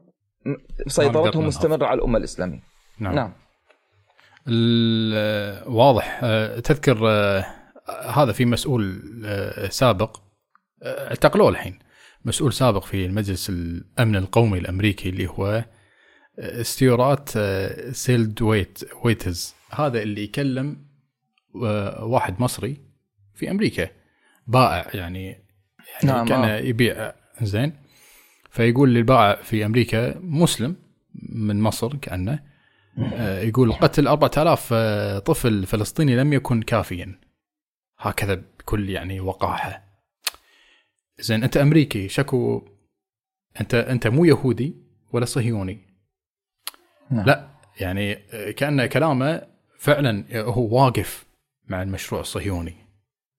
سيطرتهم 0.87 1.41
ننهض. 1.41 1.47
مستمرة 1.47 1.85
على 1.85 1.97
الأمة 1.97 2.17
الإسلامية. 2.17 2.63
نعم, 2.99 3.15
نعم. 3.15 3.33
واضح 5.65 6.19
آه، 6.23 6.59
تذكر 6.59 7.09
آه، 7.09 7.45
هذا 8.15 8.31
في 8.31 8.45
مسؤول 8.45 9.01
آه، 9.25 9.67
سابق 9.67 10.17
اعتقلوه 10.83 11.49
الحين 11.49 11.79
مسؤول 12.25 12.53
سابق 12.53 12.83
في 12.83 13.05
المجلس 13.05 13.49
الأمن 13.49 14.15
القومي 14.15 14.57
الأمريكي 14.59 15.09
اللي 15.09 15.27
هو 15.27 15.65
ستيوارت 16.61 17.29
آه، 17.37 17.91
سيلدوويتز 17.91 19.55
هذا 19.71 20.01
اللي 20.01 20.23
يكلم 20.23 20.85
واحد 21.99 22.41
مصري 22.41 22.77
في 23.35 23.51
أمريكا 23.51 23.87
بائع 24.47 24.87
يعني 24.93 25.25
يعني 26.03 26.17
نعم، 26.17 26.27
كان. 26.27 26.65
يبيع 26.65 27.13
زين 27.41 27.73
فيقول 28.51 28.93
للبائع 28.93 29.41
في 29.41 29.65
أمريكا 29.65 30.19
مسلم 30.19 30.75
من 31.15 31.61
مصر 31.61 31.95
كأنه 31.95 32.39
آه، 33.13 33.41
يقول 33.41 33.73
قتل 33.73 34.07
4000 34.07 34.69
آه، 34.73 35.19
طفل 35.19 35.65
فلسطيني 35.65 36.15
لم 36.15 36.33
يكن 36.33 36.61
كافيا. 36.61 37.19
هكذا 37.99 38.35
بكل 38.35 38.89
يعني 38.89 39.19
وقاحة. 39.19 39.83
زين 41.19 41.43
أنت 41.43 41.57
أمريكي 41.57 42.09
شكو 42.09 42.67
أنت 43.61 43.75
أنت 43.75 44.07
مو 44.07 44.25
يهودي 44.25 44.75
ولا 45.13 45.25
صهيوني؟ 45.25 45.79
نعم. 47.11 47.25
لا 47.25 47.49
يعني 47.79 48.13
آه، 48.33 48.51
كأن 48.51 48.85
كلامه 48.85 49.41
فعلا 49.79 50.25
هو 50.33 50.83
واقف 50.83 51.25
مع 51.67 51.81
المشروع 51.81 52.21
الصهيوني. 52.21 52.75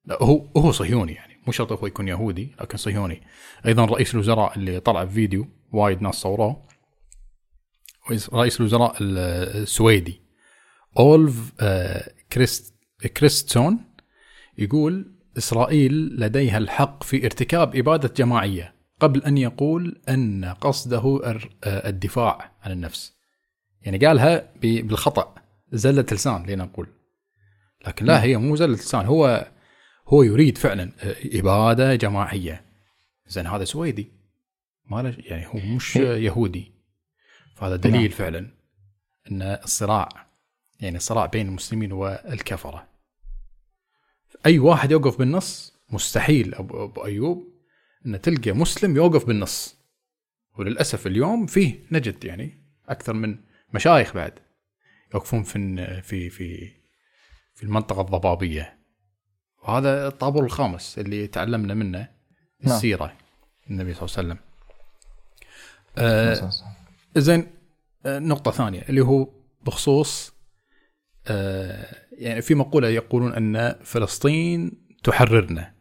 لا 0.05 0.23
هو 0.23 0.47
هو 0.57 0.73
صهيوني 0.73 1.13
يعني. 1.13 1.32
مو 1.47 1.53
شرط 1.53 1.73
هو 1.73 1.87
يكون 1.87 2.09
يهودي 2.09 2.55
لكن 2.61 2.77
صهيوني. 2.79 3.23
أيضا 3.67 3.85
رئيس 3.85 4.15
الوزراء 4.15 4.57
اللي 4.59 4.81
طلع 4.81 5.05
بفيديو 5.05 5.47
وايد 5.73 6.03
ناس 6.03 6.15
صوروه 6.15 6.67
رئيس- 8.11 8.31
الوزراء 8.61 8.97
ال- 9.03 9.19
السويدي 9.63 10.21
أولف 10.99 11.53
آه، 11.61 12.13
كريست 12.33 12.75
كريستسون 13.17 13.79
يقول 14.59 15.13
إسرائيل 15.39 15.93
لديها 16.21 16.59
الحق 16.59 17.03
في 17.03 17.25
ارتكاب 17.25 17.77
إبادة 17.77 18.09
جماعية 18.17 18.75
قبل 19.01 19.23
أن 19.25 19.39
يقول 19.39 20.01
أن 20.09 20.45
قصده 20.45 21.21
آه، 21.65 21.89
الدفاع 21.89 22.53
عن 22.63 22.73
النفس. 22.73 23.13
يعني 23.83 24.07
قالها 24.07 24.53
بالخطأ 24.63 25.35
زلة 25.73 26.07
لسان 26.13 26.47
لنقول 26.47 26.87
لكن 27.87 28.07
لا 28.07 28.23
هي 28.23 28.37
مو 28.37 28.57
زلة 28.57 28.73
لسان 28.75 29.07
هو 29.07 29.51
هو 30.13 30.23
يريد 30.23 30.59
فعلا 30.59 30.93
آه، 31.01 31.17
إبادة 31.25 31.95
جماعية. 31.95 32.65
زين 33.27 33.47
هذا 33.47 33.65
سويدي. 33.65 34.09
ما 34.85 35.03
له 35.03 35.17
يعني 35.19 35.47
هو 35.47 35.75
مش 35.77 35.97
يهودي. 35.97 36.73
فهذا 37.55 37.77
دليل 37.77 38.11
فعلا 38.11 38.51
إن 39.31 39.43
الصراع 39.43 40.27
يعني 40.81 40.97
الصراع 40.97 41.27
بين 41.27 41.49
المسلمين 41.49 41.93
والكفرة. 41.93 42.89
أي 44.47 44.59
واحد 44.59 44.91
يوقف 44.91 45.19
بالنص 45.19 45.73
مستحيل 45.91 46.55
ابو, 46.55 46.85
أبو 46.85 47.05
أيوب 47.05 47.53
إن 48.07 48.21
تلقى 48.21 48.53
مسلم 48.53 48.97
يوقف 48.97 49.25
بالنص. 49.25 49.77
وللأسف 50.59 51.07
اليوم 51.07 51.47
فيه 51.47 51.81
نجد 51.93 52.25
يعني 52.25 52.59
أكثر 52.89 53.13
من 53.13 53.39
مشايخ 53.75 54.15
بعد 54.15 54.39
يوقفون 55.15 55.43
في 55.43 56.03
في 56.03 56.31
في 56.31 56.73
في 57.55 57.63
المنطقة 57.63 58.01
الضبابية. 58.01 58.82
وهذا 59.63 60.09
الطابور 60.09 60.45
الخامس 60.45 60.99
اللي 60.99 61.27
تعلمنا 61.27 61.75
منه 61.75 62.09
نعم. 62.61 62.75
السيرة 62.75 63.13
النبي 63.71 63.95
صلى 63.95 64.07
الله 64.07 64.19
عليه 64.19 64.29
وسلم. 64.29 64.39
آه 65.99 66.51
زين 67.17 67.47
آه، 68.07 68.19
نقطة 68.19 68.51
ثانية 68.51 68.83
اللي 68.89 69.01
هو 69.01 69.29
بخصوص 69.67 70.33
آه، 71.27 71.95
يعني 72.19 72.43
في 72.43 72.55
مقولة 72.55 72.89
يقولون 72.89 73.33
أن 73.33 73.75
فلسطين 73.85 74.73
تحررنا. 75.05 75.75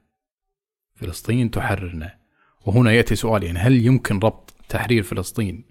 فلسطين 0.95 1.51
تحررنا. 1.51 2.19
وهنا 2.65 2.91
يأتي 2.91 3.15
سؤال 3.15 3.43
يعني 3.43 3.59
هل 3.59 3.85
يمكن 3.85 4.19
ربط 4.19 4.53
تحرير 4.69 5.03
فلسطين 5.03 5.65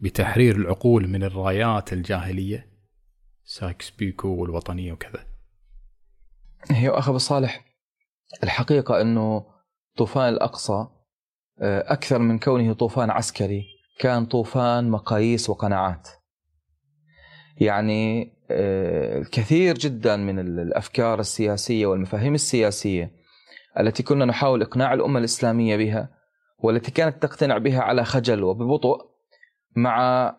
بتحرير 0.00 0.56
العقول 0.56 1.08
من 1.08 1.24
الرايات 1.24 1.92
الجاهلية؟ 1.92 2.68
سايكس 3.44 3.90
بيكو 3.90 4.28
والوطنية 4.28 4.92
وكذا. 4.92 5.33
هي 6.70 6.88
أخ 6.88 7.08
أبو 7.08 7.18
صالح 7.18 7.64
الحقيقة 8.42 9.00
أنه 9.00 9.46
طوفان 9.96 10.28
الأقصى 10.28 10.86
آه، 11.60 11.92
أكثر 11.92 12.18
من 12.18 12.38
كونه 12.38 12.72
طوفان 12.72 13.10
عسكري 13.10 13.64
كان 14.00 14.26
طوفان 14.26 14.90
مقاييس 14.90 15.50
وقناعات. 15.50 16.08
يعني 17.60 18.32
آه، 18.50 19.18
الكثير 19.18 19.78
جدا 19.78 20.16
من 20.16 20.38
ال- 20.38 20.60
الأفكار 20.60 21.20
السياسية 21.20 21.86
والمفاهيم 21.86 22.34
السياسية 22.34 23.10
التي 23.80 24.02
كنا 24.02 24.24
نحاول 24.24 24.62
إقناع 24.62 24.94
الأمة 24.94 25.18
الإسلامية 25.18 25.76
بها 25.76 26.08
والتي 26.58 26.90
كانت 26.90 27.22
تقتنع 27.22 27.58
بها 27.58 27.80
على 27.80 28.04
خجل 28.04 28.42
وببطء 28.42 28.98
مع 29.76 30.30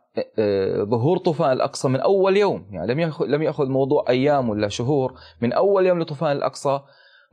ظهور 0.84 1.18
طوفان 1.18 1.52
الأقصى 1.52 1.88
من 1.88 2.00
أول 2.00 2.38
يوم. 2.38 2.68
يعني 2.72 2.94
لم 2.94 3.00
يأخذ 3.00 3.26
لم 3.26 3.42
يأخذ 3.42 3.70
موضوع 3.70 4.06
أيام 4.10 4.50
ولا 4.50 4.68
شهور. 4.68 5.14
من 5.42 5.54
أول 5.54 5.86
يوم 5.86 6.00
لطوفان 6.00 6.38
الأقصى 6.38 6.80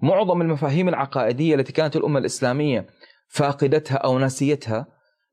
معظم 0.02 0.42
المفاهيم 0.42 0.88
العقائدية 0.88 1.54
التي 1.54 1.72
كانت 1.72 1.96
الأمة 1.96 2.18
الإسلامية 2.18 2.86
فاقدتها 3.28 3.96
أو 3.96 4.18
ناسيتها 4.18 4.86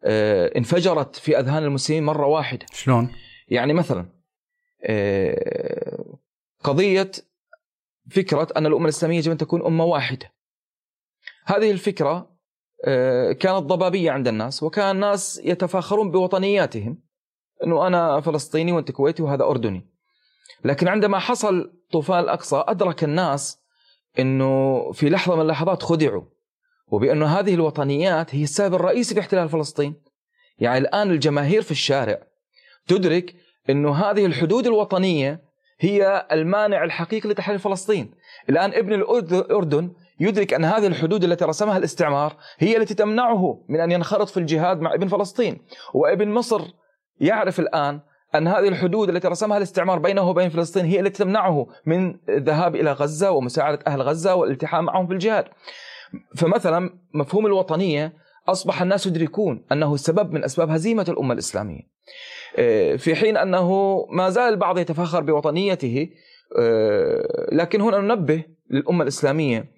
آه، 0.03 0.51
انفجرت 0.57 1.15
في 1.15 1.39
أذهان 1.39 1.63
المسلمين 1.63 2.03
مرة 2.03 2.27
واحدة. 2.27 2.65
شلون؟ 2.73 3.11
يعني 3.47 3.73
مثلا 3.73 4.05
آه، 4.83 6.17
قضية 6.63 7.11
فكرة 8.11 8.47
أن 8.57 8.65
الأمة 8.65 8.83
الإسلامية 8.83 9.17
يجب 9.17 9.31
أن 9.31 9.37
تكون 9.37 9.65
أمة 9.65 9.83
واحدة. 9.83 10.31
هذه 11.45 11.71
الفكرة 11.71 12.39
آه، 12.85 13.31
كانت 13.31 13.63
ضبابية 13.63 14.11
عند 14.11 14.27
الناس 14.27 14.63
وكان 14.63 14.95
الناس 14.95 15.41
يتفاخرون 15.43 16.11
بوطنياتهم. 16.11 17.08
أنه 17.63 17.87
أنا 17.87 18.21
فلسطيني 18.21 18.71
وأنت 18.71 18.91
كويتي 18.91 19.23
وهذا 19.23 19.43
أردني. 19.43 19.87
لكن 20.65 20.87
عندما 20.87 21.19
حصل 21.19 21.71
طوفان 21.91 22.19
الأقصى 22.19 22.63
أدرك 22.67 23.03
الناس 23.03 23.59
أنه 24.19 24.83
في 24.91 25.09
لحظة 25.09 25.35
من 25.35 25.41
اللحظات 25.41 25.83
خدعوا 25.83 26.23
وبأن 26.87 27.23
هذه 27.23 27.53
الوطنيات 27.53 28.35
هي 28.35 28.43
السبب 28.43 28.75
الرئيسي 28.75 29.13
في 29.13 29.19
احتلال 29.19 29.49
فلسطين. 29.49 29.95
يعني 30.59 30.77
الآن 30.77 31.11
الجماهير 31.11 31.61
في 31.61 31.71
الشارع 31.71 32.19
تدرك 32.87 33.35
إنه 33.69 33.95
هذه 33.95 34.25
الحدود 34.25 34.67
الوطنية 34.67 35.41
هي 35.79 36.27
المانع 36.31 36.83
الحقيقي 36.83 37.29
لتحرير 37.29 37.57
فلسطين. 37.57 38.11
الآن 38.49 38.73
ابن 38.73 38.93
الأردن 38.93 39.93
يدرك 40.19 40.53
أن 40.53 40.65
هذه 40.65 40.87
الحدود 40.87 41.23
التي 41.23 41.45
رسمها 41.45 41.77
الاستعمار 41.77 42.37
هي 42.57 42.77
التي 42.77 42.93
تمنعه 42.93 43.65
من 43.69 43.79
أن 43.79 43.91
ينخرط 43.91 44.29
في 44.29 44.37
الجهاد 44.37 44.81
مع 44.81 44.93
ابن 44.93 45.07
فلسطين. 45.07 45.61
وابن 45.93 46.29
مصر 46.29 46.61
يعرف 47.19 47.59
الآن 47.59 47.99
أن 48.35 48.47
هذه 48.47 48.67
الحدود 48.67 49.09
التي 49.09 49.27
رسمها 49.27 49.57
الاستعمار 49.57 49.99
بينه 49.99 50.29
وبين 50.29 50.49
فلسطين 50.49 50.85
هي 50.85 50.99
التي 50.99 51.23
تمنعه 51.23 51.67
من 51.85 52.15
الذهاب 52.29 52.75
إلى 52.75 52.91
غزة 52.91 53.31
ومساعدة 53.31 53.79
أهل 53.87 54.01
غزة 54.01 54.35
والالتحام 54.35 54.85
معهم 54.85 55.07
في 55.07 55.13
الجهاد. 55.13 55.45
فمثلا 56.37 56.99
مفهوم 57.13 57.45
الوطنية 57.45 58.13
أصبح 58.47 58.81
الناس 58.81 59.07
يدركون 59.07 59.65
أنه 59.71 59.95
سبب 59.97 60.31
من 60.31 60.43
أسباب 60.43 60.69
هزيمة 60.69 61.05
الأمة 61.09 61.33
الإسلامية. 61.33 61.81
آه، 62.57 62.95
في 62.95 63.15
حين 63.15 63.37
أنه 63.37 63.97
ما 64.09 64.29
زال 64.29 64.53
البعض 64.53 64.77
يتفاخر 64.77 65.21
بوطنيته 65.21 66.09
آه، 66.59 67.49
لكن 67.51 67.81
هنا 67.81 67.97
ننبه 67.97 68.43
للأمة 68.69 69.03
الإسلامية 69.03 69.71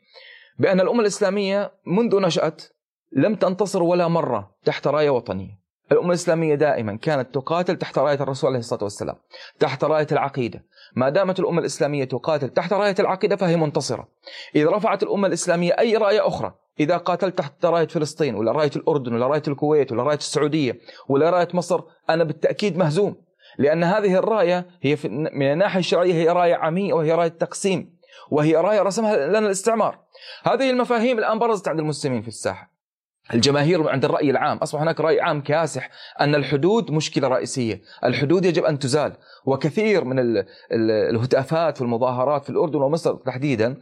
بأن 0.60 0.80
الأمة 0.80 1.02
الإسلامية 1.02 1.72
منذ 1.86 2.22
نشأت 2.22 2.64
لم 3.12 3.36
تنتصر 3.36 3.84
ولا 3.84 4.08
مرة 4.08 4.56
تحت 4.66 4.88
راية 4.88 5.10
وطنية. 5.10 5.61
الأمة 5.92 6.10
الإسلامية 6.10 6.56
دائما 6.56 6.96
كانت 6.96 7.36
تقاتل 7.36 7.76
تحت 7.76 7.98
راية 7.98 8.16
الرسول 8.16 8.50
عليه 8.50 8.60
الصلاة 8.60 8.84
والسلام 8.84 9.16
تحت 9.60 9.84
راية 9.84 10.08
العقيدة. 10.12 10.66
ما 10.96 11.10
دامت 11.10 11.40
الأمة 11.40 11.60
الإسلامية 11.60 12.04
تقاتل 12.04 12.50
تحت 12.50 12.74
راية 12.74 12.96
العقيدة 13.00 13.36
فهي 13.36 13.58
منتصرة. 13.58 14.08
إذا 14.56 14.70
رفعت 14.70 15.04
الأمة 15.04 15.28
الإسلامية 15.28 15.72
أي 15.80 15.98
راية 15.98 16.28
أخرى 16.28 16.54
إذا 16.80 16.98
قاتلت 16.98 17.38
تحت 17.38 17.66
راية 17.66 17.88
فلسطين 17.88 18.36
ولا 18.36 18.52
راية 18.52 18.72
الأردن 18.76 19.14
ولا 19.14 19.28
راية 19.28 19.44
الكويت 19.48 19.92
ولا 19.92 20.04
راية 20.04 20.18
السعودية 20.18 20.80
ولا 21.10 21.30
راية 21.30 21.48
مصر 21.54 21.82
أنا 22.10 22.24
بالتأكيد 22.24 22.78
مهزوم. 22.78 23.16
لأن 23.58 23.84
هذه 23.84 24.16
الراية 24.16 24.66
هي 24.82 24.98
من 25.34 25.52
الناحية 25.52 25.80
الشرعية 25.80 26.14
هي 26.14 26.30
راية 26.30 26.56
عمية 26.56 26.94
وهي 26.94 27.12
راية 27.12 27.28
تقسيم 27.28 27.98
وهي 28.32 28.56
راية 28.56 28.82
رسمها 28.82 29.28
لنا 29.28 29.40
الاستعمار. 29.40 30.00
هذه 30.44 30.70
المفاهيم 30.70 31.20
الآن 31.20 31.40
برزت 31.40 31.68
عند 31.68 31.80
المسلمين 31.80 32.22
في 32.22 32.28
الساحة. 32.28 32.71
الجماهير 33.34 33.90
عند 33.90 34.06
الرأي 34.06 34.30
العام 34.30 34.58
أصبح 34.58 34.82
هناك 34.82 35.00
رأي 35.00 35.22
عام 35.22 35.42
كاسح 35.42 35.90
أن 36.22 36.36
الحدود 36.36 36.92
مشكلة 36.92 37.28
رئيسية. 37.28 37.82
الحدود 38.04 38.46
يجب 38.46 38.64
أن 38.64 38.80
تزال. 38.80 39.14
وكثير 39.46 40.04
من 40.04 40.44
الهتافات 41.10 41.78
في 41.78 41.84
المظاهرات 41.84 42.44
في 42.44 42.50
الأردن 42.50 42.82
ومصر 42.82 43.16
تحديدا 43.16 43.78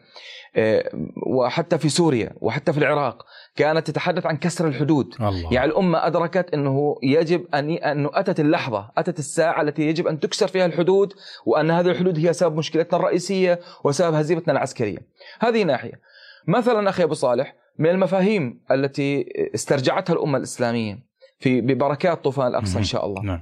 آه، 0.56 0.90
وحتى 1.28 1.78
في 1.78 1.90
سوريا 1.90 2.32
وحتى 2.42 2.74
في 2.74 2.80
العراق 2.80 3.26
كانت 3.56 3.88
تتحدث 3.88 4.26
عن 4.26 4.38
كسر 4.38 4.68
الحدود. 4.68 5.16
الله. 5.22 5.54
يعني 5.54 5.72
الأمة 5.72 6.08
أدركت 6.08 6.54
أنه 6.54 6.96
يجب 7.04 7.46
أن 7.54 7.70
أنه 7.70 8.10
أتت 8.14 8.40
اللحظة 8.40 8.92
أتت 8.98 9.20
الساعة 9.20 9.62
التي 9.62 9.82
يجب 9.82 10.08
أن 10.08 10.20
تكسر 10.20 10.48
فيها 10.48 10.66
الحدود 10.66 11.14
وأن 11.46 11.72
هذه 11.72 11.88
الحدود 11.88 12.18
هي 12.18 12.34
سبب 12.34 12.56
مشكلتنا 12.56 13.00
الرئيسية 13.00 13.60
وسبب 13.84 14.14
هزيمتنا 14.14 14.54
العسكرية. 14.54 14.98
هذه 15.40 15.64
ناحية. 15.64 16.00
مثلا 16.48 16.90
أخي 16.90 17.04
أبو 17.04 17.14
صالح 17.14 17.56
من 17.80 17.90
المفاهيم 17.90 18.62
التي 18.72 19.26
استرجعتها 19.56 20.14
الأمة 20.14 20.38
الإسلامية 20.38 21.00
في 21.40 21.62
ببركات 21.62 22.24
طوفان 22.24 22.48
الأقصى 22.48 22.78
إن 22.78 22.84
شاء 22.84 23.06
الله 23.06 23.22
نعم. 23.22 23.42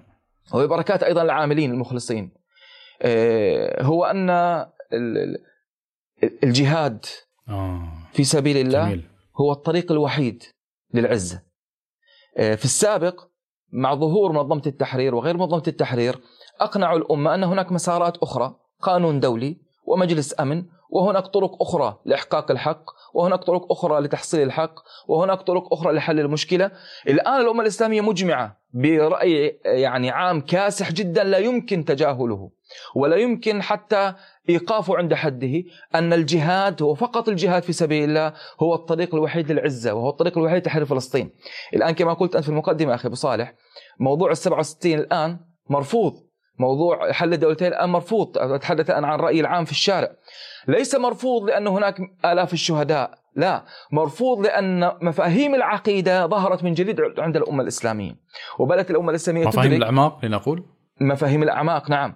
وببركات 0.54 1.04
أيضا 1.04 1.22
العاملين 1.22 1.72
المخلصين 1.72 2.32
آه، 3.02 3.84
هو 3.84 4.06
أن 4.06 4.30
الجهاد 6.44 7.06
آه. 7.50 7.94
في 8.14 8.24
سبيل 8.24 8.58
الله. 8.58 9.04
هو 9.42 9.52
الطريق 9.52 9.92
الوحيد 9.92 10.44
للعزة 10.94 11.42
آه، 12.38 12.56
في 12.56 12.66
السابق 12.66 13.24
مع 13.72 13.96
ظهور 13.96 14.32
منظمة 14.32 14.62
التحرير 14.68 15.16
وغير 15.16 15.38
منظمة 15.38 15.64
التحرير 15.68 16.20
أقنعوا 16.62 16.98
الأمة 16.98 17.36
أن 17.36 17.44
هناك 17.44 17.72
مسارات 17.72 18.18
أخرى 18.18 18.56
قانون 18.82 19.20
دولي 19.20 19.58
ومجلس 19.88 20.40
أمن 20.40 20.66
وهناك 20.90 21.28
طرق 21.28 21.62
أخرى 21.62 22.00
لإحقاق 22.06 22.52
الحق 22.52 22.84
وهناك 23.14 23.44
طرق 23.44 23.72
أخرى 23.72 24.00
لتحصيل 24.00 24.42
الحق 24.42 24.76
وهناك 25.08 25.42
طرق 25.42 25.74
أخرى 25.74 25.94
لحل 25.94 26.20
المشكلة. 26.20 26.72
الآن 27.08 27.42
الأمة 27.42 27.62
الإسلامية 27.62 28.02
مجمعة 28.02 28.58
برأي 28.74 29.60
يعني 29.66 30.10
عام 30.10 30.42
كاسح 30.42 30.92
جدا 30.92 31.24
لا 31.24 31.38
يمكن 31.38 31.86
تجاهله 31.86 32.50
ولا 32.96 33.16
يمكن 33.16 33.62
حتى 33.62 34.14
إيقافه 34.50 34.98
عند 34.98 35.14
حده 35.14 35.64
أن 35.96 36.14
الجهاد 36.14 36.82
هو 36.82 36.94
فقط 36.94 37.30
الجهاد 37.30 37.64
في 37.64 37.74
سبيل 37.74 38.10
الله 38.10 38.34
هو 38.60 38.76
الطريق 38.76 39.16
الوحيد 39.16 39.52
للعزة 39.52 39.94
وهو 39.94 40.10
الطريق 40.10 40.38
الوحيد 40.38 40.58
لتحرير 40.58 40.86
فلسطين. 40.86 41.32
الآن 41.74 41.92
كما 41.92 42.14
قلت 42.14 42.36
أنت 42.36 42.44
في 42.44 42.50
المقدمة 42.50 42.96
أخي 42.96 43.08
أبو 43.08 43.16
صالح 43.16 43.54
موضوع 44.00 44.32
ال 44.32 44.38
67 44.38 44.94
الآن 44.94 45.40
مرفوض. 45.70 46.14
موضوع 46.60 47.12
حل 47.12 47.34
الدولتين 47.34 47.68
الآن 47.68 47.90
مرفوض. 47.90 48.38
أتحدث 48.38 48.90
أنا 48.90 49.08
عن 49.08 49.20
الراي 49.20 49.40
العام 49.40 49.66
في 49.66 49.72
الشارع. 49.72 50.12
ليس 50.68 50.96
مرفوض 50.96 51.44
لأن 51.44 51.68
هناك 51.68 51.96
آلاف 52.26 52.54
الشهداء 52.54 53.12
لا 53.36 53.64
مرفوض 53.92 54.40
لأن 54.40 54.92
مفاهيم 55.02 55.56
العقيدة 55.56 56.28
ظهرت 56.28 56.64
من 56.64 56.74
جديد 56.74 57.02
عند 57.18 57.38
الأمة 57.38 57.64
الإسلامية. 57.64 58.16
وبدأت 58.60 58.92
الأمة 58.92 59.10
الإسلامية 59.10 59.48
مفاهيم 59.48 59.74
الأعماق 59.74 60.26
لنقول؟ 60.26 60.66
مفاهيم 61.02 61.44
الأعماق 61.44 61.90
نعم. 61.90 62.16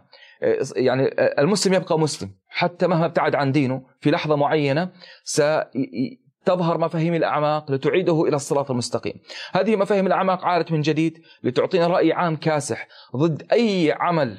يعني 0.75 1.09
المسلم 1.39 1.73
يبقى 1.73 1.99
مسلم 1.99 2.29
حتى 2.49 2.87
مهما 2.87 3.05
ابتعد 3.05 3.35
عن 3.35 3.51
دينه 3.51 3.81
في 3.99 4.11
لحظة 4.11 4.35
معينة 4.35 4.89
ستظهر 5.23 6.77
مفاهيم 6.77 7.13
الأعماق 7.13 7.71
لتعيده 7.71 8.23
إلى 8.23 8.35
الصراط 8.35 8.71
المستقيم. 8.71 9.13
هذه 9.51 9.75
مفاهيم 9.75 10.07
الأعماق 10.07 10.45
عادت 10.45 10.71
من 10.71 10.81
جديد 10.81 11.21
لتعطينا 11.43 11.87
رأي 11.87 12.13
عام 12.13 12.35
كاسح 12.35 12.87
ضد 13.15 13.47
أي 13.51 13.91
عمل 13.99 14.37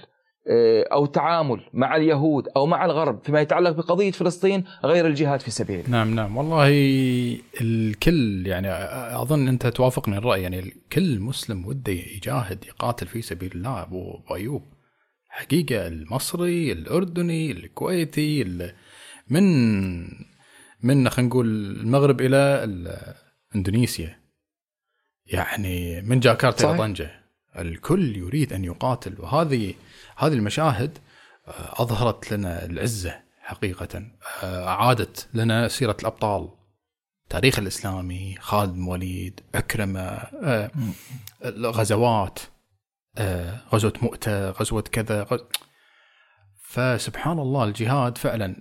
أو 0.93 1.07
تعامل 1.07 1.61
مع 1.73 1.97
اليهود 1.97 2.49
أو 2.57 2.67
مع 2.67 2.85
الغرب 2.85 3.21
فيما 3.25 3.41
يتعلق 3.41 3.71
بقضية 3.71 4.11
فلسطين 4.11 4.65
غير 4.85 5.07
الجهاد 5.07 5.41
في 5.41 5.51
سبيل 5.51 5.85
نعم 5.89 6.15
نعم. 6.15 6.37
والله 6.37 6.69
الكل 7.61 8.47
يعني 8.47 8.69
أظن 9.23 9.49
أنت 9.49 9.67
توافقني 9.67 10.19
الرأي 10.19 10.43
يعني 10.43 10.59
الكل 10.59 11.21
مسلم 11.21 11.67
وده 11.67 11.93
يجاهد 11.93 12.65
يقاتل 12.65 13.07
في 13.07 13.23
سبيل 13.23 13.53
الله. 13.53 13.83
أبو 13.83 14.21
ايوب 14.35 14.63
حقيقة 15.29 15.87
المصري 15.87 16.73
الأردني 16.73 17.51
الكويتي 17.51 18.45
من 19.31 19.45
من 20.83 21.09
خلينا 21.09 21.29
نقول 21.29 21.47
المغرب 21.81 22.21
إلى 22.21 22.65
إندونيسيا. 23.55 24.19
يعني 25.27 26.01
من 26.01 26.21
جاكرتا 26.21 26.71
إلى 26.71 26.79
طنجة. 26.79 27.11
الكل 27.59 28.17
يريد 28.17 28.53
أن 28.53 28.65
يقاتل. 28.65 29.15
وهذه 29.19 29.75
هذه 30.23 30.33
المشاهد 30.33 30.99
آه، 31.49 31.83
أظهرت 31.83 32.33
لنا 32.33 32.65
العزة 32.65 33.23
حقيقة 33.41 34.07
آه، 34.43 34.69
أعادت 34.69 35.29
لنا 35.35 35.69
سيرة 35.69 35.97
الأبطال 36.01 36.49
التاريخ 37.23 37.59
الإسلامي 37.59 38.37
خالد 38.41 38.73
بن 38.73 38.83
وليد 38.83 39.41
اكرمه 39.55 40.01
آه، 40.01 40.71
الغزوات 41.45 42.39
غزوة 43.73 43.93
مؤتة 44.03 44.51
غزوة 44.51 44.83
كذا. 44.83 45.27
فسبحان 46.65 47.39
الله 47.39 47.65
الجهاد 47.65 48.19
فعلا 48.19 48.57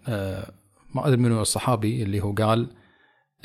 ما 0.95 1.07
أدري 1.07 1.17
منو 1.17 1.41
الصحابي 1.41 2.03
اللي 2.03 2.21
هو 2.21 2.33
قال 2.33 2.75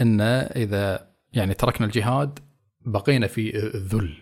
إن 0.01 0.21
إذا 0.21 1.11
يعني 1.33 1.55
تركنا 1.55 1.87
الجهاد 1.87 2.39
بقينا 2.81 3.27
في 3.27 3.57
الذل 3.57 4.17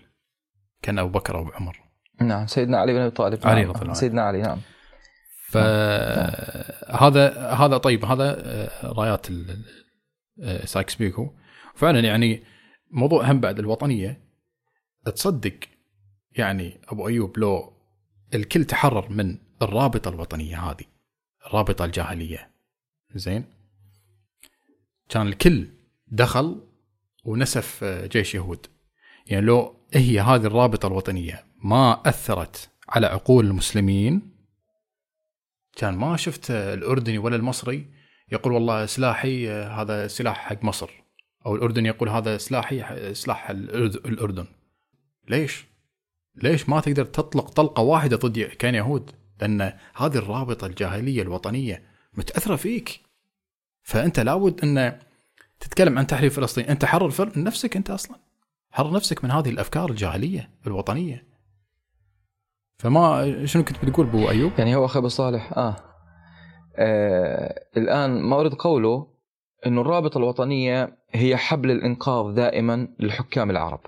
كان 0.83 0.99
أبو 0.99 1.19
بكر 1.19 1.39
أو 1.39 1.49
عمر 1.49 1.84
نعم 2.21 2.47
سيدنا 2.47 2.79
علي 2.79 2.93
بن 2.93 3.01
أبي 3.01 3.11
طالب. 3.11 3.47
علي 3.47 3.65
نعم. 3.65 3.71
رضي 3.71 3.95
سيدنا 3.95 4.23
علي 4.23 4.43
نعم. 4.43 4.61
فهذا 5.51 7.51
هذا 7.51 7.77
طيب 7.77 8.05
هذا 8.05 8.37
آه، 8.39 8.93
رايات 8.93 9.27
آه، 10.43 10.65
سايكس 10.65 10.95
بيكو. 10.95 11.33
فعلا 11.75 12.01
يعني 12.01 12.43
موضوع 12.91 13.31
هم 13.31 13.41
بعد 13.41 13.59
الوطنية 13.59 14.21
تصدق 15.05 15.55
يعني 16.33 16.81
أبو 16.89 17.09
أيوب 17.09 17.39
لو 17.39 17.73
الكل 18.35 18.65
تحرر 18.65 19.11
من 19.11 19.39
الرابطة 19.63 20.09
الوطنية 20.09 20.71
هذه 20.71 20.85
الرابطة 21.47 21.85
الجاهلية. 21.85 22.51
زين؟ 23.15 23.45
كان 25.09 25.27
الكل 25.27 25.69
دخل 26.09 26.63
ونسف 27.25 27.85
آه، 27.85 28.07
جيش 28.07 28.35
يهود. 28.35 28.67
يعني 29.27 29.47
لو 29.47 29.77
هي 29.95 30.21
هذه 30.21 30.47
الرابطة 30.47 30.87
الوطنية. 30.87 31.45
ما 31.63 32.03
أثرت 32.07 32.71
على 32.89 33.07
عقول 33.07 33.47
المسلمين. 33.47 34.35
كان 35.77 35.95
ما 35.95 36.17
شفت 36.17 36.51
الأردني 36.51 37.19
ولا 37.19 37.37
المصري 37.37 37.87
يقول 38.33 38.53
والله 38.53 38.87
سلاحي 38.87 39.51
هذا 39.51 40.07
سلاح 40.07 40.39
حق 40.39 40.65
مصر. 40.65 40.91
أو 41.47 41.55
الأردني 41.55 41.89
يقول 41.89 42.09
هذا 42.09 42.37
سلاحي 42.37 43.15
سلاح 43.15 43.51
الأردن. 43.51 44.47
ليش؟ 45.29 45.65
ليش 46.37 46.69
ما 46.69 46.81
تقدر 46.81 47.05
تطلق 47.05 47.51
طلقة 47.51 47.83
واحدة 47.83 48.17
ضد 48.17 48.39
كان 48.41 48.75
يهود؟ 48.75 49.11
لأن 49.41 49.73
هذه 49.97 50.17
الرابطة 50.17 50.67
الجاهلية 50.67 51.23
الوطنية 51.23 51.83
متأثرة 52.15 52.57
فيك. 52.57 53.01
فأنت 53.83 54.21
لابد 54.21 54.61
أن 54.61 54.99
تتكلم 55.61 55.99
عن 55.99 56.07
تحرير 56.07 56.31
فلسطين. 56.31 56.65
أنت 56.65 56.85
حرر 56.85 57.33
نفسك 57.37 57.77
أنت 57.77 57.91
أصلا. 57.91 58.17
حرر 58.75 58.93
نفسك 58.93 59.25
من 59.25 59.31
هذه 59.31 59.51
الأفكار 59.51 59.91
الجاهلية 59.91 60.51
الوطنية 60.67 61.27
فما 62.79 63.47
شنو 63.47 63.65
كنت 63.65 63.85
بتقول 63.85 64.07
ابو 64.07 64.31
أيوب؟ 64.31 64.53
يعني 64.59 64.77
هو 64.77 64.85
أخي 64.85 64.99
أبو 64.99 65.09
صالح 65.09 65.53
آه. 65.59 65.77
آه 66.77 67.65
الآن 67.77 68.23
ما 68.23 68.41
أريد 68.41 68.55
قوله 68.55 69.15
إنه 69.67 69.81
الرابطة 69.81 70.19
الوطنية 70.19 70.99
هي 71.11 71.37
حبل 71.37 71.71
الإنقاذ 71.71 72.35
دائما 72.35 72.89
للحكام 73.01 73.51
العرب. 73.51 73.81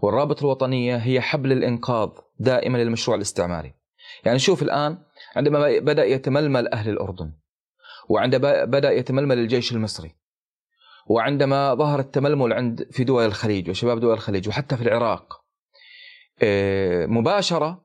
والرابطة 0.00 0.40
الوطنية 0.40 0.96
هي 0.96 1.20
حبل 1.20 1.52
الإنقاذ 1.52 2.08
دائما 2.38 2.78
للمشروع 2.78 3.16
الاستعماري. 3.16 3.74
يعني 4.24 4.38
شوف 4.38 4.62
الآن 4.62 4.98
عندما 5.36 5.78
بدأ 5.78 6.04
يتململ 6.04 6.68
أهل 6.68 6.90
الأردن 6.90 7.32
وعندما 8.08 8.64
بدأ 8.64 8.92
يتململ 8.92 9.38
الجيش 9.38 9.72
المصري 9.72 10.14
وعندما 11.06 11.74
ظهر 11.74 12.00
التململ 12.00 12.52
عند 12.52 12.88
في 12.90 13.04
دول 13.04 13.24
الخليج 13.24 13.70
وشباب 13.70 14.00
دول 14.00 14.14
الخليج 14.14 14.48
وحتى 14.48 14.76
في 14.76 14.82
العراق 14.82 15.40
آه، 16.42 17.06
مباشرة 17.06 17.84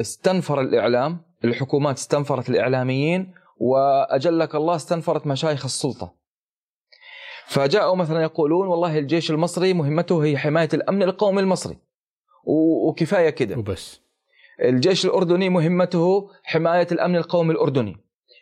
استنفر 0.00 0.60
الإعلام 0.60 1.20
الحكومات 1.44 1.96
استنفرت 1.96 2.50
الإعلاميين 2.50 3.34
وأجلك 3.56 4.54
الله 4.54 4.76
استنفرت 4.76 5.26
مشايخ 5.26 5.64
السلطة. 5.64 6.14
فجاءوا 7.46 7.96
مثلا 7.96 8.22
يقولون 8.22 8.68
والله 8.68 8.98
الجيش 8.98 9.30
المصري 9.30 9.72
مهمته 9.72 10.24
هي 10.24 10.38
حماية 10.38 10.68
الأمن 10.74 11.02
القومي 11.02 11.40
المصري. 11.40 11.78
وكفاية 12.44 13.30
كده. 13.30 13.58
وبس. 13.58 14.00
الجيش 14.64 15.04
الأردني 15.04 15.48
مهمته 15.48 16.30
حماية 16.42 16.86
الأمن 16.92 17.16
القومي 17.16 17.52
الأردني. 17.52 17.96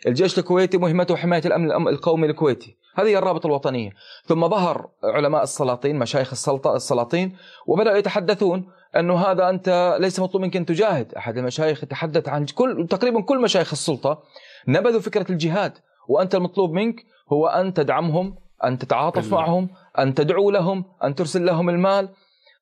الجيش 0.06 0.38
الكويتي 0.38 0.78
مهمته 0.78 1.16
حماية 1.16 1.42
الأمن 1.46 1.88
القومي 1.88 2.26
الكويتي. 2.26 2.76
هذه 2.94 3.06
هي 3.06 3.18
الرابطة 3.18 3.46
الوطنية. 3.46 3.90
ثم 4.26 4.48
ظهر 4.48 4.88
علماء 5.04 5.42
السلاطين 5.42 5.98
مشايخ 5.98 6.30
السلطة 6.32 6.76
السلاطين 6.76 7.36
وبدأوا 7.66 7.96
يتحدثون 7.96 8.68
أنه 8.96 9.18
هذا 9.18 9.48
أنت 9.48 9.96
ليس 10.00 10.20
مطلوب 10.20 10.42
منك 10.42 10.56
أن 10.56 10.66
تجاهد. 10.66 11.14
أحد 11.14 11.38
المشايخ 11.38 11.82
يتحدث 11.82 12.28
عن 12.28 12.46
كل 12.46 12.86
تقريبا 12.90 13.20
كل 13.20 13.42
مشايخ 13.42 13.72
السلطة 13.72 14.22
نبذوا 14.68 15.00
فكرة 15.00 15.32
الجهاد. 15.32 15.72
وأنت 16.08 16.34
المطلوب 16.34 16.72
منك 16.72 17.04
هو 17.32 17.46
أن 17.46 17.74
تدعمهم 17.74 18.34
أن 18.64 18.78
تتعاطف. 18.78 19.32
معهم 19.32 19.68
أن 19.98 20.14
تدعو 20.14 20.50
لهم 20.50 20.84
أن 21.04 21.14
ترسل 21.14 21.46
لهم 21.46 21.68
المال. 21.68 22.08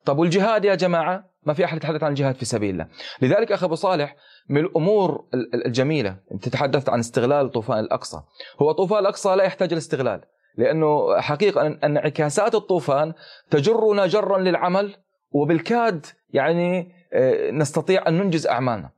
طب 0.08 0.18
والجهاد 0.18 0.64
يا 0.64 0.74
جماعة 0.74 1.24
ما 1.46 1.54
في 1.54 1.64
أحد 1.64 1.76
يتحدث 1.76 2.02
عن 2.02 2.10
الجهاد 2.10 2.34
في 2.34 2.44
سبيل 2.44 2.70
الله 2.70 2.86
لذلك 3.22 3.52
أخي 3.52 3.66
أبو 3.66 3.74
صالح 3.74 4.16
من 4.48 4.60
الأمور 4.60 5.24
الجميلة 5.66 6.16
أنت 6.32 6.48
تحدثت 6.48 6.88
عن 6.88 6.98
استغلال 6.98 7.50
طوفان 7.50 7.78
الأقصى 7.78 8.20
هو 8.62 8.72
طوفان 8.72 8.98
الأقصى 8.98 9.36
لا 9.36 9.44
يحتاج 9.44 9.72
الاستغلال 9.72 10.20
لأنه 10.56 11.20
حقيقة 11.20 11.66
ان 11.66 11.78
انعكاسات 11.84 12.54
الطوفان 12.54 13.12
تجرنا 13.50 14.06
جرا 14.06 14.38
للعمل 14.38 14.96
وبالكاد 15.30 16.06
يعني 16.30 16.92
آه، 17.12 17.50
نستطيع 17.50 18.08
أن 18.08 18.18
ننجز 18.18 18.46
أعمالنا. 18.46 18.90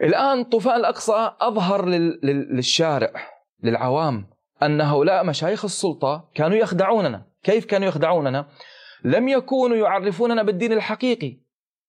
الآن 0.00 0.44
طوفان 0.44 0.76
الأقصى 0.76 1.32
أظهر 1.40 1.84
للشارع 2.24 3.10
للعوام 3.62 4.26
أن 4.62 4.80
هؤلاء 4.80 5.24
مشايخ 5.24 5.64
السلطة 5.64 6.28
كانوا 6.34 6.56
يخدعوننا، 6.56 7.22
كيف 7.42 7.64
كانوا 7.64 7.88
يخدعوننا؟ 7.88 8.46
لم 9.06 9.28
يكونوا 9.28 9.76
يعرفوننا 9.76 10.42
بالدين 10.42 10.72
الحقيقي 10.72 11.36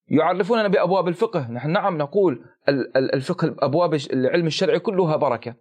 يعرفوننا 0.08 0.68
بأبواب 0.68 1.08
الفقه، 1.08 1.52
نحن 1.52 1.70
نعم 1.70 1.98
نقول 1.98 2.46
الفقه 2.96 3.56
أبواب 3.60 3.94
العلم 4.14 4.48
الشرعي 4.48 4.80
كلها 4.80 5.16
بركة 5.16 5.56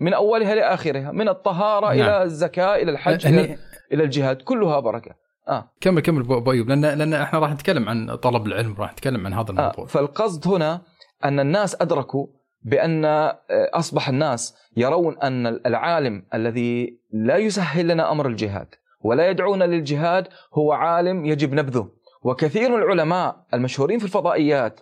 من 0.00 0.14
أولها 0.14 0.54
لاخرها، 0.54 1.12
من 1.12 1.28
الطهارة 1.28 1.86
نعم. 1.86 2.00
إلى 2.00 2.22
الزكاة 2.22 2.76
إلى 2.76 2.90
الحج 2.90 3.26
إلى, 3.26 3.58
إلى 3.92 4.04
الجهاد 4.04 4.42
كلها 4.42 4.80
بركة. 4.80 5.14
آه 5.48 5.72
كمل 5.80 6.00
كمل 6.00 6.20
أبو 6.20 6.52
أيوب 6.52 6.68
لأن 6.68 6.80
لأن 6.80 7.14
إحنا 7.14 7.38
راح 7.38 7.52
نتكلم 7.52 7.88
عن 7.88 8.14
طلب 8.16 8.46
العلم 8.46 8.74
راح 8.78 8.92
نتكلم 8.92 9.26
عن 9.26 9.32
هذا 9.32 9.50
الموضوع. 9.50 9.84
آه 9.84 9.86
فالقصد 9.86 10.48
هنا 10.48 10.82
أن 11.24 11.40
الناس 11.40 11.76
أدركوا 11.80 12.26
بأن 12.62 13.04
آه، 13.04 13.40
أصبح 13.50 14.08
الناس 14.08 14.56
يرون 14.76 15.18
أن 15.18 15.46
العالم 15.46 16.26
الذي 16.34 17.00
لا 17.12 17.36
يسهل 17.36 17.88
لنا 17.88 18.12
أمر 18.12 18.26
الجهاد 18.26 18.74
ولا 19.00 19.30
يدعونا 19.30 19.64
للجهاد 19.64 20.28
هو 20.54 20.72
عالم 20.72 21.24
يجب 21.24 21.54
نبذه 21.54 21.88
وكثير 22.22 22.70
من 22.70 22.82
العلماء 22.82 23.46
المشهورين 23.54 23.98
في 23.98 24.04
الفضائيات 24.04 24.80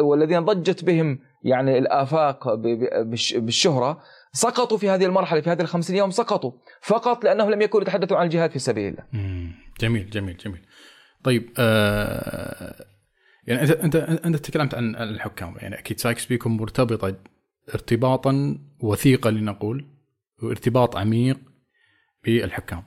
والذين 0.00 0.44
ضجت 0.44 0.84
بهم 0.84 1.18
يعني 1.42 1.78
الآفاق 1.78 2.54
بالشهرة 3.36 4.02
سقطوا 4.32 4.78
في 4.78 4.90
هذه 4.90 5.04
المرحلة 5.04 5.40
في 5.40 5.50
هذه 5.50 5.60
الخمسين 5.60 5.96
يوم 5.96 6.10
سقطوا 6.10 6.52
فقط 6.82 7.24
لأنهم 7.24 7.50
لم 7.50 7.62
يكونوا 7.62 7.86
يتحدثوا 7.86 8.16
عن 8.16 8.26
الجهاد 8.26 8.50
في 8.50 8.58
سبيل 8.58 8.88
الله. 8.88 9.04
جميل 9.80 10.10
جميل 10.10 10.36
جميل. 10.36 10.66
طيب 11.24 11.50
آه 11.58 12.84
يعني 13.46 13.62
انت 13.62 13.70
أنت 13.70 13.96
أنت 13.96 14.36
تكلمت 14.36 14.74
عن 14.74 14.96
الحكام 14.96 15.54
يعني 15.58 15.78
أكيد 15.78 16.00
سايكس 16.00 16.26
بيكم 16.26 16.56
مرتبطة 16.56 17.14
ارتباطا 17.74 18.58
وثيقا 18.80 19.30
لنقول 19.30 19.86
وارتباط 20.42 20.96
عميق 20.96 21.38
بالحكام. 22.24 22.82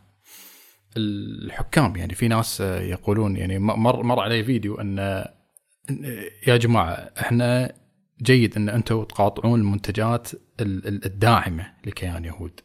الحكام 0.97 1.95
يعني 1.95 2.15
في 2.15 2.28
ناس 2.28 2.62
يقولون 2.62 3.38
يعني 3.38 3.60
مر 3.60 4.04
مر 4.04 4.19
علي 4.19 4.43
فيديو 4.43 4.82
أن 4.82 4.97
يا 6.47 6.58
جماعة 6.58 6.93
إحنا 7.19 7.75
جيد 8.21 8.56
أن 8.56 8.69
أنتم 8.69 9.04
تقاطعون 9.04 9.60
المنتجات 9.60 10.30
الداعمة 10.62 11.73
لكيان 11.86 12.25
يهود. 12.25 12.62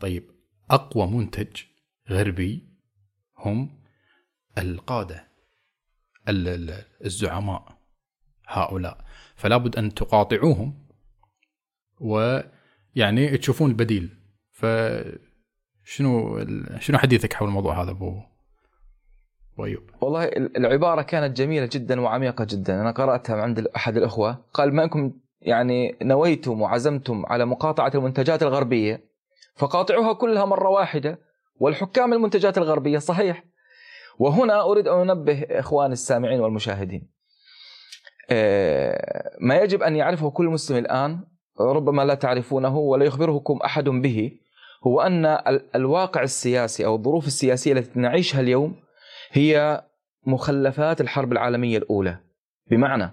طيب 0.00 0.30
أقوى 0.70 1.06
منتج 1.06 1.62
غربي 2.10 2.68
هم 3.38 3.82
القادة 4.58 5.28
الزعماء 6.28 7.78
هؤلاء 8.48 9.04
فلا 9.36 9.56
بد 9.56 9.76
أن 9.76 9.94
تقاطعوهم 9.94 10.86
ويعني 12.00 13.38
تشوفون 13.38 13.70
البديل 13.70 14.16
ف 14.50 14.66
شنو 15.88 16.44
شنو 16.78 16.98
حديثك 16.98 17.32
حول 17.32 17.48
الموضوع 17.48 17.82
هذا 17.82 17.90
ابو 17.90 18.20
أيوب؟ 19.60 19.82
والله 20.00 20.24
العبارة 20.56 21.02
كانت 21.02 21.36
جميلة 21.36 21.68
جدا 21.72 22.00
وعميقة 22.00 22.46
جدا. 22.50 22.80
أنا 22.80 22.90
قرأتها 22.90 23.42
عند 23.42 23.66
أحد 23.76 23.96
الأخوة. 23.96 24.44
قال 24.54 24.74
ما 24.74 24.84
أنكم 24.84 25.12
يعني 25.40 25.96
نويتم 26.02 26.62
وعزمتم 26.62 27.26
على 27.26 27.44
مقاطعة 27.44 27.92
المنتجات 27.94 28.42
الغربية 28.42 29.04
فقاطعوها 29.56 30.12
كلها 30.12 30.44
مرة 30.44 30.68
واحدة 30.68 31.18
والحكام 31.56 32.12
المنتجات 32.12 32.58
الغربية. 32.58 32.98
صحيح. 32.98 33.44
وهنا 34.18 34.62
أريد 34.62 34.88
أن 34.88 35.10
أنبه 35.10 35.46
إخواني 35.50 35.92
السامعين 35.92 36.40
والمشاهدين. 36.40 37.08
آه، 38.30 39.36
ما 39.40 39.56
يجب 39.56 39.82
أن 39.82 39.96
يعرفه 39.96 40.30
كل 40.30 40.46
مسلم 40.46 40.76
الآن 40.76 41.20
ربما 41.60 42.02
لا 42.02 42.14
تعرفونه 42.14 42.76
ولا 42.76 43.04
يخبركم 43.04 43.58
أحد 43.64 43.84
به. 43.84 44.45
هو 44.84 45.00
أن 45.00 45.38
الواقع 45.74 46.22
السياسي 46.22 46.86
أو 46.86 46.96
الظروف 46.96 47.26
السياسية 47.26 47.72
التي 47.72 48.00
نعيشها 48.00 48.40
اليوم 48.40 48.76
هي 49.30 49.82
مخلفات 50.26 51.00
الحرب 51.00 51.32
العالمية 51.32 51.78
الأولى. 51.78 52.18
بمعنى 52.70 53.10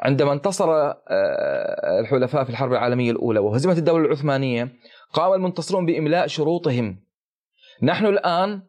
عندما 0.00 0.32
انتصر 0.32 0.70
آه، 0.70 2.00
الحلفاء 2.00 2.44
في 2.44 2.50
الحرب 2.50 2.72
العالمية 2.72 3.10
الأولى 3.10 3.40
وهزمت 3.40 3.78
الدولة 3.78 4.06
العثمانية 4.06 4.68
قام 5.12 5.32
المنتصرون 5.32 5.86
بإملاء 5.86 6.26
شروطهم. 6.26 6.96
نحن 7.82 8.06
الآن 8.06 8.62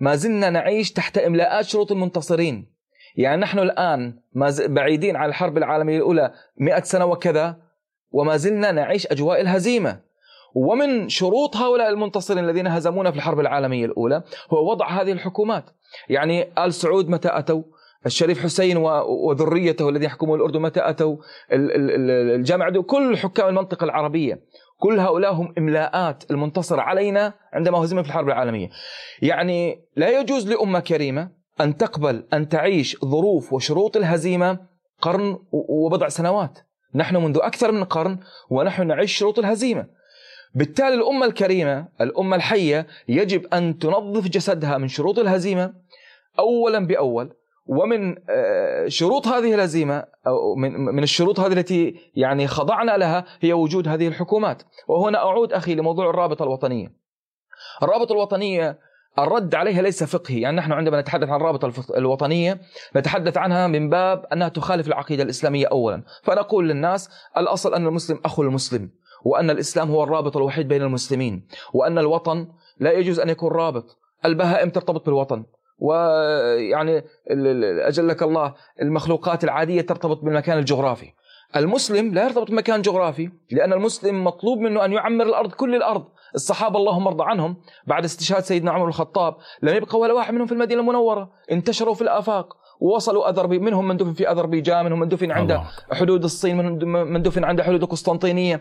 ما 0.00 0.14
زلنا 0.14 0.50
نعيش 0.50 0.92
تحت 0.92 1.18
إملاءات 1.18 1.64
شروط 1.64 1.92
المنتصرين. 1.92 2.74
يعني 3.16 3.40
نحن 3.40 3.58
الآن 3.58 4.18
ما 4.32 4.54
بعيدين 4.60 5.16
عن 5.16 5.28
الحرب 5.28 5.58
العالمية 5.58 5.96
الأولى 5.96 6.32
100 6.56 6.82
سنة 6.82 7.04
وكذا 7.04 7.56
وما 8.10 8.36
زلنا 8.36 8.72
نعيش 8.72 9.06
أجواء 9.06 9.40
الهزيمة. 9.40 10.00
ومن 10.54 11.08
شروط 11.08 11.56
هؤلاء 11.56 11.88
المنتصرين 11.88 12.44
الذين 12.44 12.66
هزمونا 12.66 13.10
في 13.10 13.16
الحرب 13.16 13.40
العالمية 13.40 13.86
الأولى 13.86 14.22
هو 14.52 14.70
وضع 14.70 14.88
هذه 14.88 15.12
الحكومات. 15.12 15.64
يعني 16.08 16.48
آل 16.64 16.74
سعود 16.74 17.08
متى 17.08 17.28
أتوا؟ 17.32 17.62
الشريف 18.06 18.42
حسين 18.42 18.76
وذريته 19.26 19.88
الذين 19.88 20.06
يحكمون 20.06 20.38
الأردن 20.38 20.62
متى 20.62 20.80
أتوا؟ 20.88 21.16
الجامعة 21.50 22.82
كل 22.82 23.16
حكام 23.16 23.48
المنطقة 23.48 23.84
العربية. 23.84 24.40
كل 24.78 25.00
هؤلاء 25.00 25.32
هم 25.32 25.54
إملاءات 25.58 26.30
المنتصر 26.30 26.80
علينا 26.80 27.34
عندما 27.52 27.78
هزمنا 27.78 28.02
في 28.02 28.08
الحرب 28.08 28.28
العالمية. 28.28 28.70
يعني 29.22 29.84
لا 29.96 30.20
يجوز 30.20 30.48
لأمة 30.48 30.80
كريمة 30.80 31.30
أن 31.60 31.76
تقبل 31.76 32.26
أن 32.32 32.48
تعيش 32.48 32.96
ظروف 33.04 33.52
وشروط 33.52 33.96
الهزيمة 33.96 34.58
قرن 35.00 35.38
وبضع 35.52 36.08
سنوات. 36.08 36.58
نحن 36.94 37.16
منذ 37.16 37.38
أكثر 37.42 37.72
من 37.72 37.84
قرن 37.84 38.18
ونحن 38.50 38.86
نعيش 38.86 39.12
شروط 39.12 39.38
الهزيمة. 39.38 39.86
بالتالي 40.54 40.94
الأمة 40.94 41.26
الكريمة 41.26 41.88
الأمة 42.00 42.36
الحية 42.36 42.86
يجب 43.08 43.46
أن 43.54 43.78
تنظف 43.78 44.28
جسدها 44.28 44.78
من 44.78 44.88
شروط 44.88 45.18
الهزيمة 45.18 45.74
أولا 46.38 46.86
بأول 46.86 47.34
ومن 47.66 48.16
آه، 48.30 48.88
شروط 48.88 49.28
هذه 49.28 49.54
الهزيمة 49.54 50.04
أو 50.26 50.54
من 50.94 51.02
الشروط 51.02 51.40
هذه 51.40 51.52
التي 51.52 51.94
يعني 52.14 52.46
خضعنا 52.46 52.96
لها 52.96 53.24
هي 53.40 53.52
وجود 53.52 53.88
هذه 53.88 54.08
الحكومات. 54.08 54.62
وهنا 54.88 55.18
أعود 55.18 55.52
أخي 55.52 55.74
لموضوع 55.74 56.10
الرابطة 56.10 56.42
الوطنية. 56.42 56.92
الرابطة 57.82 58.12
الوطنية 58.12 58.78
الرد 59.18 59.54
عليها 59.54 59.82
ليس 59.82 60.04
فقهي 60.04 60.40
يعني 60.40 60.56
نحن 60.56 60.72
عندما 60.72 61.00
نتحدث 61.00 61.28
عن 61.28 61.36
الرابطة 61.36 61.72
الوطنية 61.96 62.60
نتحدث 62.96 63.36
عنها 63.36 63.66
من 63.66 63.90
باب 63.90 64.26
أنها 64.32 64.48
تخالف 64.48 64.86
العقيدة 64.86 65.22
الإسلامية 65.22 65.66
أولا. 65.66 66.02
فنقول 66.22 66.68
للناس 66.68 67.10
الأصل 67.36 67.74
أن 67.74 67.86
المسلم 67.86 68.20
أخو 68.24 68.42
المسلم. 68.42 68.90
وأن 69.24 69.50
الإسلام 69.50 69.90
هو 69.90 70.04
الرابط 70.04 70.36
الوحيد 70.36 70.68
بين 70.68 70.82
المسلمين 70.82 71.46
وأن 71.74 71.98
الوطن 71.98 72.48
لا 72.80 72.92
يجوز 72.92 73.20
أن 73.20 73.28
يكون 73.28 73.52
رابط. 73.52 73.98
البهائم 74.24 74.70
ترتبط 74.70 75.06
بالوطن 75.06 75.44
ويعني 75.78 77.04
أجلك 77.88 78.22
الله 78.22 78.54
المخلوقات 78.82 79.44
العادية 79.44 79.80
ترتبط 79.80 80.24
بالمكان 80.24 80.58
الجغرافي. 80.58 81.12
المسلم 81.56 82.14
لا 82.14 82.24
يرتبط 82.24 82.50
بمكان 82.50 82.82
جغرافي 82.82 83.30
لأن 83.50 83.72
المسلم 83.72 84.24
مطلوب 84.24 84.58
منه 84.58 84.84
أن 84.84 84.92
يعمر 84.92 85.26
الأرض 85.26 85.52
كل 85.52 85.74
الأرض. 85.74 86.04
الصحابة 86.34 86.78
اللهم 86.78 87.06
ارضى 87.06 87.24
عنهم 87.24 87.56
بعد 87.86 88.04
استشهاد 88.04 88.42
سيدنا 88.42 88.70
عمر 88.70 88.88
الخطاب 88.88 89.36
لم 89.62 89.76
يبقى 89.76 89.98
ولا 89.98 90.12
واحد 90.12 90.34
منهم 90.34 90.46
في 90.46 90.52
المدينة 90.52 90.80
المنورة. 90.80 91.30
انتشروا 91.52 91.94
في 91.94 92.02
الآفاق 92.02 92.56
ووصلوا 92.80 93.28
أذربي 93.28 93.58
منهم 93.58 93.88
من 93.88 93.96
دفن 93.96 94.12
في 94.12 94.30
أذربيجان 94.30 94.84
منهم 94.84 95.00
من 95.00 95.08
دفن 95.08 95.30
عند. 95.30 95.60
حدود 95.92 96.24
الصين 96.24 96.56
من 96.56 96.88
من 97.12 97.22
دفن 97.22 97.44
عند 97.44 97.60
حدود 97.60 97.82
القسطنطينية 97.82 98.60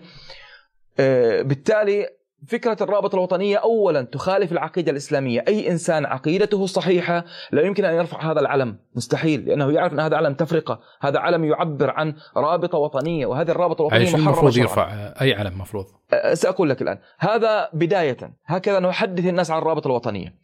بالتالي 1.42 2.08
فكرة 2.48 2.78
الرابطة 2.82 3.16
الوطنية 3.16 3.58
أولا 3.58 4.02
تخالف 4.02 4.52
العقيدة 4.52 4.92
الإسلامية. 4.92 5.44
أي 5.48 5.72
إنسان 5.72 6.06
عقيدته 6.06 6.66
صحيحة 6.66 7.26
لا 7.52 7.62
يمكن 7.62 7.86
أن 7.86 7.96
يرفع 7.96 8.32
هذا 8.32 8.40
العلم. 8.40 8.78
مستحيل 8.96 9.46
لأنه 9.46 9.72
يعرف 9.72 9.94
أن 9.94 10.00
هذا 10.00 10.18
علم 10.18 10.34
تفرقة. 10.34 10.80
هذا 11.02 11.20
علم 11.20 11.44
يعبر 11.44 11.90
عن 11.90 12.14
رابطة 12.38 12.78
وطنية 12.78 13.26
وهذه 13.26 13.52
الرابطة 13.52 13.82
أي 13.82 13.88
الوطنية 13.88 14.14
محرمة 14.14 14.28
المفروض. 14.28 14.58
يرفع؟ 14.58 15.14
أي 15.22 15.34
علم 15.34 15.58
مفروض؟ 15.58 15.86
أه، 16.14 16.34
سأقول 16.34 16.70
لك 16.70 16.82
الآن. 16.82 16.98
هذا 17.18 17.70
بداية. 17.74 18.18
هكذا 18.46 18.80
نحدث 18.80 19.26
الناس 19.26 19.52
عن 19.52 19.62
الرابطة 19.62 19.88
الوطنية. 19.88 20.36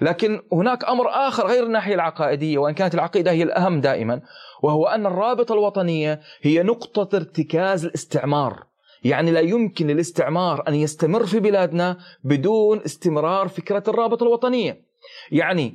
لكن 0.00 0.40
هناك 0.52 0.84
أمر 0.84 1.08
آخر 1.08 1.46
غير 1.46 1.66
الناحية 1.66 1.94
العقائدية 1.94 2.58
وإن 2.58 2.74
كانت 2.74 2.94
العقيدة 2.94 3.30
هي 3.30 3.42
الأهم 3.42 3.80
دائما 3.80 4.20
وهو 4.62 4.86
أن 4.86 5.06
الرابطة 5.06 5.52
الوطنية 5.52 6.20
هي 6.42 6.62
نقطة 6.62 7.16
ارتكاز 7.16 7.84
الاستعمار. 7.84 8.71
يعني 9.04 9.30
لا 9.30 9.40
يمكن 9.40 9.86
للاستعمار 9.86 10.68
أن 10.68 10.74
يستمر 10.74 11.26
في 11.26 11.40
بلادنا 11.40 11.98
بدون 12.24 12.80
استمرار 12.80 13.48
فكرة 13.48 13.82
الرابطة 13.88 14.24
الوطنية. 14.24 14.84
يعني 15.30 15.74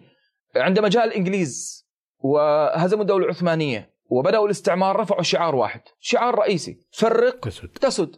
عندما 0.55 0.89
جاء 0.89 1.05
الإنجليز 1.05 1.85
وهزموا 2.19 3.01
الدولة 3.01 3.25
العثمانية 3.25 3.93
وبدأوا 4.09 4.45
الاستعمار 4.45 4.99
رفعوا 4.99 5.21
شعار 5.21 5.55
واحد 5.55 5.81
شعار 5.99 6.35
رئيسي 6.35 6.79
فرق 6.91 7.39
تسد. 7.39 7.67
تسد. 7.67 8.15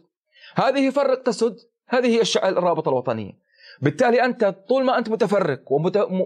هذه 0.54 0.90
فرق 0.90 1.22
تسد 1.22 1.56
هذه 1.88 2.06
هي 2.06 2.22
الرابطة 2.48 2.88
الوطنية. 2.88 3.32
بالتالي 3.82 4.24
أنت 4.24 4.44
طول 4.68 4.84
ما 4.84 4.98
أنت 4.98 5.08
متفرق 5.08 5.60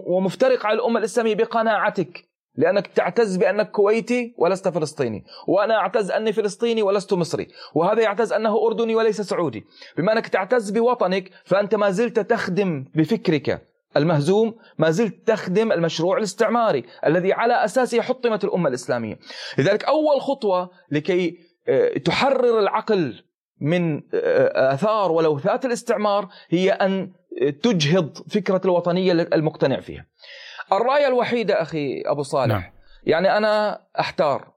ومفترق 0.07 0.65
على 0.65 0.75
الأمة 0.75 0.99
الإسلامية 0.99 1.35
بقناعتك 1.35 2.25
لأنك 2.57 2.87
تعتز 2.87 3.37
بأنك 3.37 3.71
كويتي 3.71 4.35
ولست 4.37 4.67
فلسطيني 4.67 5.23
وأنا 5.47 5.75
أعتز 5.75 6.11
أني 6.11 6.33
فلسطيني 6.33 6.81
ولست 6.81 7.13
مصري 7.13 7.47
وهذا 7.75 8.01
يعتز 8.01 8.33
أنه 8.33 8.65
أردني 8.67 8.95
وليس 8.95 9.21
سعودي. 9.21 9.65
بما 9.97 10.13
أنك 10.13 10.27
تعتز 10.27 10.69
بوطنك 10.69 11.31
فأنت 11.45 11.75
ما 11.75 11.89
زلت 11.89 12.19
تخدم 12.19 12.85
بفكرك 12.95 13.61
المهزوم 13.97 14.55
ما 14.77 14.91
زلت 14.91 15.27
تخدم 15.27 15.71
المشروع 15.71 16.17
الاستعماري 16.17 16.83
الذي 17.05 17.33
على 17.33 17.65
أساسه 17.65 18.01
حطمت 18.01 18.43
الأمة 18.43 18.69
الإسلامية. 18.69 19.19
لذلك 19.57 19.83
أول 19.83 20.21
خطوة 20.21 20.69
لكي 20.91 21.37
آه، 21.67 21.97
تحرر 21.97 22.59
العقل 22.59 23.23
من 23.61 23.95
آه، 24.13 24.73
آثار 24.73 25.11
ولوثات 25.11 25.65
الاستعمار 25.65 26.27
هي 26.49 26.71
أن 26.71 27.11
تجهض 27.63 28.17
فكرة 28.29 28.61
الوطنية 28.65 29.11
المقتنع 29.11 29.79
فيها. 29.79 30.05
الراية 30.73 31.07
الوحيدة 31.07 31.61
أخي 31.61 32.01
أبو 32.05 32.23
صالح 32.23 32.55
نعم. 32.55 32.71
يعني 33.03 33.37
أنا 33.37 33.81
أحتار. 33.99 34.51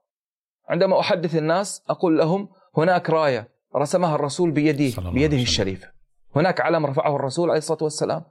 عندما 0.69 1.01
أحدث 1.01 1.37
الناس 1.37 1.83
أقول 1.89 2.19
لهم 2.19 2.49
هناك 2.77 3.11
راية 3.11 3.49
رسمها 3.77 4.15
الرسول 4.15 4.51
بيده 4.51 5.11
بيده. 5.11 5.37
الشريفة 5.37 5.91
هناك 6.37 6.61
علم 6.61 6.87
رفعه 6.87 7.17
الرسول 7.17 7.49
عليه 7.49 7.59
الصلاة 7.59 7.83
والسلام. 7.83 8.25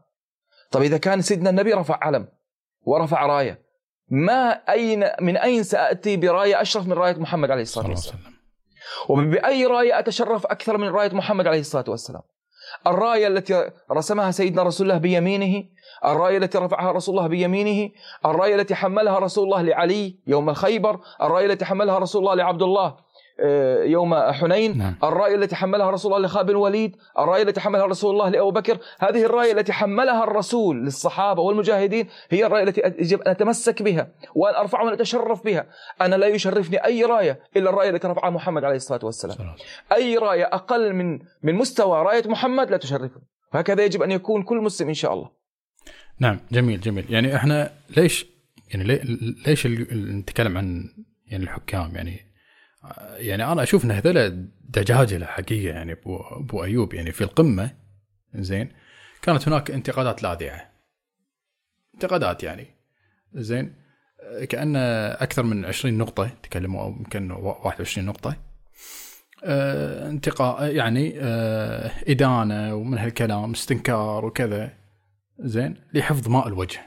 طب 0.72 0.82
إذا 0.82 0.98
كان 0.98 1.22
سيدنا 1.22 1.50
النبي 1.50 1.74
رفع 1.74 1.98
علم 2.02 2.28
ورفع 2.82 3.26
راية 3.26 3.62
ما 4.10 4.50
أين 4.50 5.10
من 5.22 5.38
أين 5.38 5.63
سأتي 5.63 6.18
براية 6.18 6.62
أشرف 6.62 6.88
من 6.88 6.94
رأية 6.94 7.16
محمد 7.16 7.52
عليه 7.52 7.66
عليه 7.78 7.90
والسلام؟ 7.90 8.20
وسلم. 8.20 8.38
وبأي 9.10 9.66
راية 9.66 10.00
أتشرف 10.00 10.46
أكثر 10.46 10.78
من 10.78 10.88
رأية 10.88 11.12
محمد 11.13 11.48
عليه 11.48 11.60
الصلاة 11.60 11.86
والسلام؟ 11.88 12.22
الراية 12.88 13.28
التي 13.28 13.71
رسمها 13.91 14.32
سيدنا 14.32 14.63
رسول 14.63 14.88
الله 14.88 15.00
بيمينه 15.00 15.63
الراية 16.06 16.38
التي 16.38 16.58
رفعها 16.58 16.91
رسول 16.91 17.17
الله 17.17 17.28
بيمينه 17.28 17.89
الراية 18.26 18.56
التي 18.56 18.76
حملها 18.76 19.19
رسول 19.19 19.43
الله 19.43 19.62
لعلي 19.62 20.15
يوم 20.28 20.50
الخيبر 20.50 21.00
الراية 21.21 21.45
التي 21.45 21.65
حملها 21.65 21.97
رسول 22.00 22.21
الله 22.21 22.34
لعبد 22.36 22.63
الله. 22.63 22.95
يوم 23.86 24.15
حنين 24.15 24.78
نعم. 24.78 24.95
الراية 25.04 25.36
التي 25.36 25.56
حملها 25.56 25.91
رسول 25.91 26.13
الله 26.13 26.26
لخالد 26.28 26.45
بن 26.45 26.52
الوليد 26.52 26.95
الراية 27.19 27.43
التي 27.43 27.60
حملها 27.60 27.86
رسول 27.86 28.12
الله 28.13 28.30
لأبو 28.30 28.52
بكر 28.52 28.78
هذه 29.00 29.26
الراية 29.26 29.52
التي 29.52 29.73
حملها 29.73 30.23
الرسول 30.23 30.84
للصحابة 30.86 31.41
والمجاهدين 31.41 32.08
هي 32.30 32.45
الراية 32.45 32.63
التي 32.63 32.82
يجب 32.86 33.21
أن 33.21 33.32
أتمسك 33.32 33.82
بها 33.84 34.08
وأن 34.36 34.56
أرفعها 34.56 34.84
وأن 34.84 34.93
أتشرف 34.93 35.43
بها. 35.43 35.65
أنا 36.02 36.15
لا 36.15 36.28
يشرفني 36.28 36.86
أي 36.86 37.04
راية 37.06 37.39
إلا 37.58 37.69
الراية 37.69 37.89
التي 37.89 38.08
رفعها 38.08 38.30
محمد 38.30 38.63
عليه 38.63 38.76
الصلاة 38.76 39.00
والسلام. 39.06 39.36
وسلم. 39.36 39.56
أي 39.91 40.17
راية 40.17 40.43
أقل 40.43 40.93
من 40.93 41.19
من 41.43 41.56
مستوى 41.56 42.02
راية 42.04 42.23
محمد 42.28 42.71
لا 42.71 42.78
تشرفني 42.78 43.21
وهكذا 43.54 43.84
يجب 43.86 44.02
أن 44.02 44.12
يكون 44.12 44.43
كل 44.43 44.58
مسلم 44.58 44.88
إن 44.88 44.93
شاء 44.93 45.13
الله. 45.13 45.30
نعم 46.19 46.39
جميل 46.52 46.82
جميل. 46.82 47.06
يعني 47.13 47.36
إحنا 47.36 47.71
ليش 47.97 48.26
يعني 48.71 48.84
لي- 48.84 49.36
ليش 49.47 49.67
نتكلم 49.91 50.58
عن 50.58 50.89
يعني 51.28 51.43
الحكام؟ 51.43 51.95
يعني 51.95 52.27
يعني 53.17 53.52
أنا 53.52 53.63
أشوف 53.63 53.86
ان 53.86 53.91
هذول 53.91 54.47
دجاجله 54.69 55.26
حقيقه 55.26 55.76
يعني 55.76 55.91
ابو 55.91 56.63
أيوب. 56.63 56.93
يعني 56.93 57.12
في 57.12 57.23
القمة 57.23 57.71
زين. 58.36 58.69
كانت 59.21 59.47
هناك 59.47 59.71
انتقادات 59.71 60.23
لاذعة. 60.23 60.71
انتقادات 61.93 62.43
يعني 62.43 62.67
زين. 63.34 63.73
كأن 64.50 64.76
أكثر 64.76 65.43
من 65.43 65.65
20 65.65 65.97
نقطة 65.97 66.30
تكلموا 66.43 66.88
يمكن 66.88 67.32
21 67.32 68.06
نقطة. 68.06 68.36
آه، 69.43 70.10
انتقاء 70.10 70.76
يعني 70.76 71.13
آه، 71.17 71.91
إدانة 72.08 72.76
ومن 72.76 72.97
هالكلام 72.97 73.52
استنكار 73.52 74.26
وكذا 74.26 74.73
زين 75.39 75.76
لحفظ 75.93 76.30
ماء 76.30 76.47
الوجه. 76.47 76.80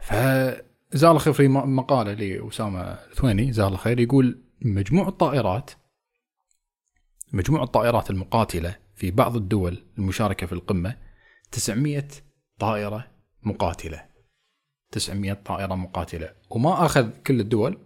فزال 0.00 1.10
الخير 1.10 1.32
في 1.32 1.48
مقالة 1.48 2.12
لأسامة 2.12 2.80
الثويني 2.80 3.52
زال 3.52 3.72
الخير 3.72 4.00
يقول 4.00 4.43
مجموع 4.64 5.08
الطائرات 5.08 5.70
مجموع 7.32 7.62
الطائرات 7.62 8.10
المقاتلة 8.10 8.76
في 8.94 9.10
بعض 9.10 9.36
الدول 9.36 9.84
المشاركة 9.98 10.46
في 10.46 10.52
القمة 10.52 10.96
900 11.52 12.08
طائرة 12.58 13.10
مقاتلة. 13.42 14.06
900 14.90 15.32
طائرة 15.32 15.74
مقاتلة. 15.74 16.34
وما 16.50 16.86
أخذ 16.86 17.10
كل 17.26 17.40
الدول 17.40 17.78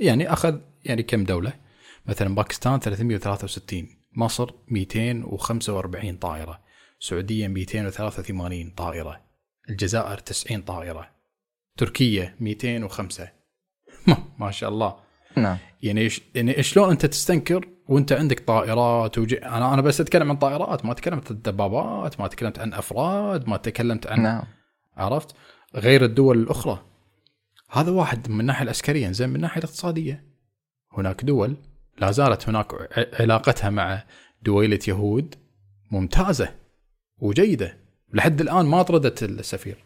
يعني 0.00 0.32
أخذ 0.32 0.60
يعني 0.84 1.02
كم 1.02 1.24
دولة؟ 1.24 1.52
مثلا 2.06 2.34
باكستان 2.34 2.80
363 2.80 3.88
مصر 4.16 4.50
245 4.68 6.16
طائرة 6.16 6.60
السعودية 7.00 7.48
283 7.48 8.70
طائرة 8.70 9.20
الجزائر 9.70 10.18
90 10.18 10.62
طائرة 10.62 11.10
تركيا 11.76 12.36
205 12.40 13.28
ما, 14.06 14.24
ما 14.40 14.50
شاء 14.50 14.70
الله. 14.70 15.05
نعم. 15.36 15.56
يعني 15.82 16.00
إيش 16.00 16.20
يعني 16.34 16.62
شلون 16.62 16.90
أنت 16.90 17.06
تستنكر 17.06 17.68
وأنت 17.88 18.12
عندك 18.12 18.40
طائرات 18.40 19.18
وج... 19.18 19.34
أنا 19.34 19.74
أنا 19.74 19.82
بس 19.82 20.00
أتكلم 20.00 20.30
عن 20.30 20.36
طائرات 20.36 20.84
ما 20.84 20.94
تكلمت 20.94 21.30
عن 21.30 21.36
الدبابات 21.36 22.20
ما 22.20 22.28
تكلمت 22.28 22.58
عن 22.58 22.72
أفراد 22.72 23.48
ما 23.48 23.56
تكلمت 23.56 24.06
عن 24.06 24.22
نعم. 24.22 24.42
عرفت؟ 24.96 25.36
غير 25.74 26.04
الدول 26.04 26.38
الأخرى. 26.38 26.82
هذا 27.70 27.90
واحد 27.90 28.30
من 28.30 28.40
الناحية 28.40 28.62
العسكرية 28.62 29.10
زين 29.10 29.28
من 29.28 29.36
الناحية 29.36 29.58
الاقتصادية. 29.58 30.24
هناك 30.92 31.24
دول 31.24 31.56
لا 31.98 32.10
زالت 32.10 32.48
هناك 32.48 32.66
علاقتها 33.20 33.70
مع 33.70 34.04
دويله 34.42 34.78
يهود 34.88 35.34
ممتازة 35.90 36.54
وجيدة. 37.18 37.76
لحد 38.12 38.40
الآن 38.40 38.66
ما 38.66 38.82
طردت 38.82 39.22
السفير. 39.22 39.84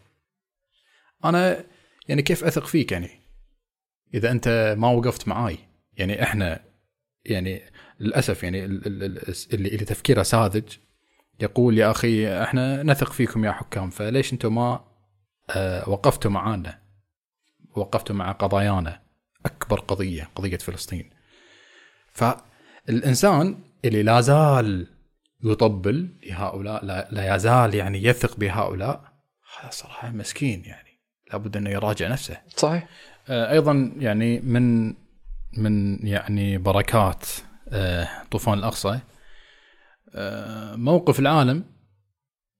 أنا 1.25 1.63
يعني 2.07 2.21
كيف 2.21 2.43
أثق 2.43 2.65
فيك 2.65 2.91
يعني؟ 2.91 3.20
إذا 4.13 4.31
أنت 4.31 4.75
ما 4.77 4.89
وقفت 4.89 5.27
معاي. 5.27 5.57
يعني 5.93 6.23
إحنا 6.23 6.59
يعني 7.25 7.61
للأسف 7.99 8.43
يعني 8.43 8.65
ال- 8.65 8.87
ال- 8.87 9.03
ال- 9.03 9.35
اللي 9.53 9.85
تفكيره 9.85 10.23
ساذج 10.23 10.63
يقول 11.39 11.77
يا 11.77 11.91
أخي 11.91 12.43
إحنا 12.43 12.83
نثق 12.83 13.11
فيكم 13.11 13.45
يا 13.45 13.51
حكام 13.51 13.89
فليش 13.89 14.33
أنتم 14.33 14.55
ما 14.55 14.85
آه، 15.49 15.89
وقفتوا 15.89 16.31
معانا؟ 16.31 16.81
وقفتوا 17.75 18.15
مع 18.15 18.31
قضايانا. 18.31 19.01
أكبر 19.45 19.79
قضية 19.79 20.29
قضية 20.35 20.57
فلسطين. 20.57 21.09
فالإنسان 22.11 23.59
اللي 23.85 24.03
لا 24.03 24.21
زال 24.21 24.87
يطبل 25.43 26.09
لهؤلاء 26.23 26.85
لا, 26.85 27.35
يزال 27.35 27.75
يعني 27.75 28.03
يثق 28.03 28.35
بهؤلاء 28.37 29.13
هذا 29.59 29.69
صراحة 29.71 30.09
مسكين 30.09 30.63
يعني. 30.65 30.89
لابد 31.31 31.57
أنه 31.57 31.69
يراجع 31.69 32.07
نفسه. 32.07 32.37
صحيح. 32.55 32.87
أيضا 33.29 33.91
يعني 33.97 34.39
من 34.39 34.93
من 35.57 36.07
يعني 36.07 36.57
بركات 36.57 37.25
آه، 37.69 38.07
طوفان 38.31 38.53
الأقصى 38.57 38.99
آه، 40.15 40.75
موقف 40.75 41.19
العالم 41.19 41.63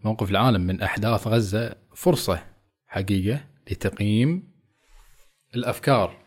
موقف 0.04 0.30
العالم 0.32 0.62
من 0.62 0.82
أحداث 0.82 1.28
غزة 1.28 1.76
فرصة 1.96 2.44
حقيقة 2.88 3.44
لتقييم 3.72 4.52
الأفكار 5.56 6.18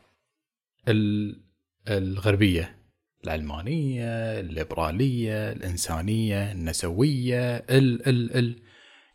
ال- 0.88 1.44
الغربية 1.88 2.76
العلمانية، 3.24 4.40
الليبرالية، 4.40 5.52
الإنسانية، 5.52 6.52
النسوية، 6.52 7.56
ال 7.56 8.08
ال 8.08 8.36
ال 8.38 8.62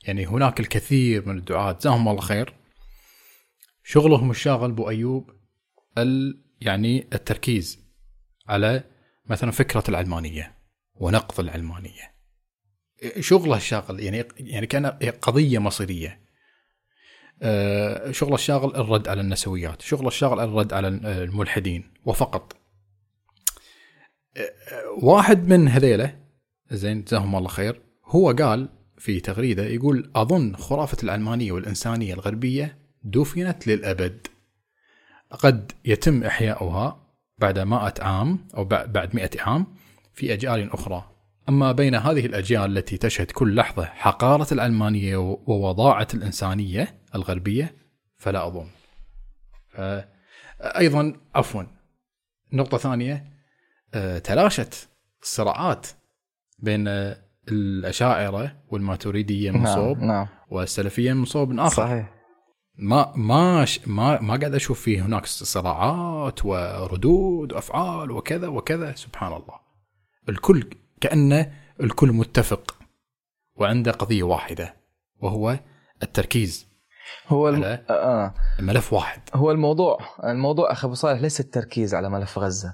يعني 0.07 0.27
هناك 0.27 0.59
الكثير 0.59 1.27
من 1.27 1.37
الدعاة 1.37 1.71
جزاهم 1.71 2.07
الله 2.07 2.21
خير. 2.21 2.53
شغلهم 3.91 4.31
الشاغل 4.31 4.71
بو 4.71 4.89
أيوب 4.89 5.31
ال 5.97 6.43
يعني 6.61 7.07
التركيز 7.13 7.79
على 8.47 8.83
مثلا 9.25 9.51
فكرة 9.51 9.83
العلمانية 9.89 10.55
ونقض 10.95 11.39
العلمانية. 11.39 12.15
شغله 13.19 13.57
الشاغل 13.57 13.99
يعني 13.99 14.25
يعني 14.37 14.67
كان 14.67 14.85
قضية 15.21 15.59
مصيرية. 15.59 16.21
آه، 17.41 18.11
شغله 18.11 18.35
الشاغل 18.35 18.75
الرد 18.75 19.07
على 19.07 19.21
النسويات 19.21 19.81
شغله 19.81 20.07
الشاغل 20.07 20.39
الرد 20.39 20.73
على 20.73 20.87
الملحدين 20.87 21.93
وفقط. 22.05 22.57
آه، 24.37 24.51
واحد 25.03 25.47
من 25.47 25.67
هذيله 25.67 26.19
زين 26.71 27.03
جزاهم 27.03 27.35
الله 27.35 27.49
خير 27.49 27.81
هو 28.05 28.31
قال 28.31 28.69
في 28.97 29.19
تغريده 29.19 29.63
يقول 29.63 30.11
أظن 30.15 30.55
خرافة 30.55 30.97
العلمانية 31.03 31.51
والإنسانية 31.51 32.13
الغربية 32.13 32.78
دفنت 33.03 33.67
للأبد. 33.67 34.27
قد 35.31 35.71
يتم 35.85 36.23
إحياؤها 36.23 37.09
بعد 37.37 37.59
100 37.59 37.93
عام 37.99 38.47
أو 38.57 38.65
بعد 38.65 39.15
100 39.15 39.29
عام 39.39 39.67
في 40.13 40.33
أجيال 40.33 40.73
أخرى. 40.73 41.11
أما 41.49 41.71
بين 41.71 41.95
هذه 41.95 42.25
الأجيال 42.25 42.77
التي 42.77 42.97
تشهد 42.97 43.31
كل 43.31 43.55
لحظة 43.55 43.85
حقارة 43.85 44.53
العلمانيه 44.53 45.17
ووضاعة 45.17 46.07
الإنسانية 46.13 46.99
الغربية 47.15 47.75
فلا 48.17 48.47
أظن. 48.47 48.67
أيضا 50.61 51.13
عفوا 51.35 51.63
نقطة 52.53 52.77
ثانية 52.77 53.25
آه، 53.93 54.17
تلاشت 54.17 54.89
الصراعات 55.21 55.87
بين 56.59 56.87
الأشاعرة 57.51 58.55
والماتريدية 58.67 59.51
من 59.51 59.63
نعم 59.63 59.75
صوب 59.75 59.99
نعم. 59.99 60.27
والسلفية 60.49 61.13
من 61.13 61.25
صوب 61.25 61.59
آخر. 61.59 61.83
صحيح. 61.83 62.18
ما 62.81 63.13
ما 63.15 63.65
ش- 63.65 63.87
ما 63.87 64.21
ما 64.21 64.35
قاعد 64.37 64.55
أشوف 64.55 64.81
فيه 64.81 65.05
هناك 65.05 65.25
صراعات 65.25 66.45
وردود 66.45 67.53
وأفعال 67.53 68.11
وكذا 68.11 68.47
وكذا. 68.47 68.95
سبحان 68.95 69.33
الله. 69.33 69.59
الكل 70.29 70.69
كأنه 71.01 71.53
الكل 71.79 72.11
متفق 72.11 72.75
وعنده 73.55 73.91
قضية 73.91 74.23
واحدة 74.23 74.75
وهو 75.21 75.59
التركيز 76.03 76.67
هو 77.27 77.49
الم... 77.49 77.63
على 77.63 77.85
آه. 77.89 78.33
ملف 78.59 78.93
واحد. 78.93 79.21
هو 79.33 79.51
الموضوع 79.51 79.99
الموضوع 80.23 80.71
أخي 80.71 80.85
أبو 80.87 80.93
صالح 80.95 81.21
ليس 81.21 81.39
التركيز 81.39 81.95
على 81.95 82.09
ملف 82.09 82.39
غزة. 82.39 82.73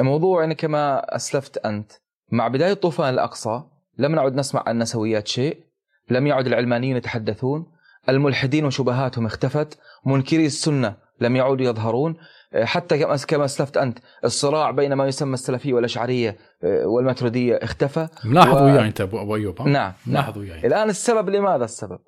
الموضوع 0.00 0.40
يعني 0.40 0.54
كما 0.54 1.16
أسلفت 1.16 1.58
أنت 1.58 1.92
مع 2.32 2.48
بداية 2.48 2.74
طوفان 2.74 3.14
الأقصى 3.14 3.62
لم 3.98 4.14
نعد 4.14 4.34
نسمع 4.34 4.62
عن 4.66 4.78
نسويات 4.78 5.28
شيء 5.28 5.64
لم 6.10 6.26
يعد 6.26 6.46
العلمانيين 6.46 6.96
يتحدثون 6.96 7.66
الملحدين 8.08 8.64
وشبهاتهم 8.64 9.26
اختفت 9.26 9.78
منكري 10.06 10.46
السنة 10.46 10.96
لم 11.20 11.36
يعودوا 11.36 11.66
يظهرون 11.66 12.16
حتى 12.62 12.98
كما 13.28 13.44
أسلفت 13.44 13.76
أنت 13.76 13.98
الصراع 14.24 14.70
بين 14.70 14.92
ما 14.92 15.06
يسمى 15.06 15.34
السلفية 15.34 15.72
والأشعرية 15.74 16.36
آه، 16.64 16.86
والماتريديه 16.86 17.54
اختفى 17.62 18.08
ملاحظ 18.24 18.62
و- 18.62 18.64
وياي 18.64 18.86
أنت 18.86 19.00
ابو 19.00 19.36
أيوب؟ 19.36 19.62
نعم 19.62 19.68
نعم 19.72 19.92
ملاحظ 20.06 20.38
وياي 20.38 20.66
الآن 20.66 20.90
السبب 20.90 21.28
لماذا 21.30 21.64
السبب؟ 21.64 21.98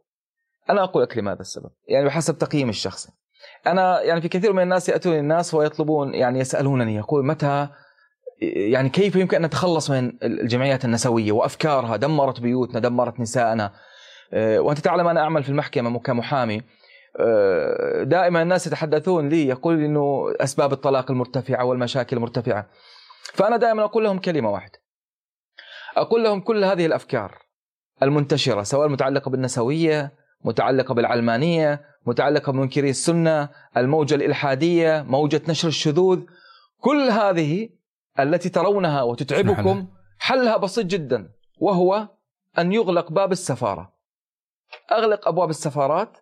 أنا 0.70 0.84
أقول 0.84 1.02
لك 1.02 1.18
لماذا 1.18 1.40
السبب، 1.40 1.70
يعني 1.88 2.06
بحسب 2.06 2.38
تقييمي 2.38 2.70
الشخصي. 2.70 3.08
أنا 3.66 4.02
يعني 4.02 4.20
في 4.20 4.28
كثير 4.28 4.52
من 4.52 4.62
الناس 4.62 4.88
يأتوني 4.88 5.18
الناس 5.20 5.54
ويطلبون 5.54 6.14
يعني 6.14 6.38
يسألونني 6.40 6.94
يقول 6.96 7.26
متى 7.26 7.68
يعني 8.70 8.88
كيف 8.88 9.16
يمكن 9.16 9.36
أن 9.36 9.42
نتخلص 9.44 9.90
من 9.90 10.12
الجمعيات 10.22 10.84
النسوية 10.84 11.32
وأفكارها 11.32 11.96
دمرت 11.96 12.40
بيوتنا، 12.40 12.80
دمرت 12.80 13.20
نساءنا. 13.20 13.72
آه، 14.32 14.58
وأنت 14.58 14.78
تعلم 14.78 15.08
أنا 15.08 15.20
أعمل 15.20 15.42
في 15.42 15.48
المحكمة 15.48 15.98
كمحامي 15.98 16.62
آه، 17.20 18.02
دائما 18.02 18.42
الناس 18.42 18.66
يتحدثون 18.66 19.28
لي 19.28 19.46
يقول 19.46 19.84
إنه 19.84 20.34
أسباب 20.40 20.72
الطلاق 20.72 21.10
المرتفعة 21.10 21.64
والمشاكل 21.64 22.16
المرتفعة. 22.16 22.66
فأنا 23.34 23.56
دائما 23.56 23.84
أقول 23.84 24.04
لهم 24.04 24.18
كلمة 24.18 24.50
واحدة. 24.50 24.78
أقول 25.96 26.24
لهم 26.24 26.40
كل 26.40 26.64
هذه 26.64 26.86
الأفكار 26.86 27.38
المنتشرة 28.02 28.62
سواء 28.62 28.86
المتعلقه 28.86 29.30
بالنسوية، 29.30 30.12
متعلقة 30.44 30.94
بالعلمانية، 30.94 31.84
متعلقة 32.06 32.52
بمنكري 32.52 32.90
السنة، 32.90 33.48
الموجة 33.76 34.14
الإلحادية، 34.14 35.02
موجة 35.08 35.42
نشر 35.48 35.68
الشذوذ، 35.68 36.20
كل 36.80 37.10
هذه 37.10 37.68
التي 38.20 38.48
ترونها 38.48 39.02
وتتعبكم 39.02 39.86
حلها 40.18 40.56
بسيط 40.56 40.86
جدا 40.86 41.30
وهو 41.60 42.08
أن 42.58 42.72
يغلق 42.72 43.12
باب 43.12 43.32
السفارة. 43.32 43.95
أغلق 44.92 45.28
أبواب 45.28 45.50
السفارات 45.50 46.18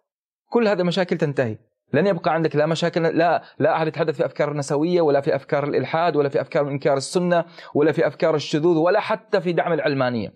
كل 0.50 0.68
هذه 0.68 0.80
المشاكل 0.80 1.18
تنتهي. 1.18 1.59
لن 1.94 2.07
يبقى 2.07 2.35
عندك 2.35 2.57
لا 2.57 2.66
مشاكل 2.66 3.02
لا 3.02 3.42
لا 3.59 3.76
أحد 3.76 3.87
يتحدث 3.87 4.16
في 4.16 4.26
أفكار 4.26 4.50
النسويه 4.52 5.00
ولا 5.00 5.20
في 5.20 5.37
أفكار 5.37 5.64
الإلحاد 5.64 6.16
ولا 6.16 6.28
في 6.28 6.40
أفكار 6.40 6.68
إنكار 6.68 6.96
السنة 6.96 7.44
ولا 7.74 7.92
في 7.92 8.07
أفكار 8.07 8.35
الشذوذ 8.35 8.76
ولا 8.76 9.00
حتى 9.00 9.40
في 9.40 9.52
دعم 9.52 9.72
العلمانية. 9.72 10.33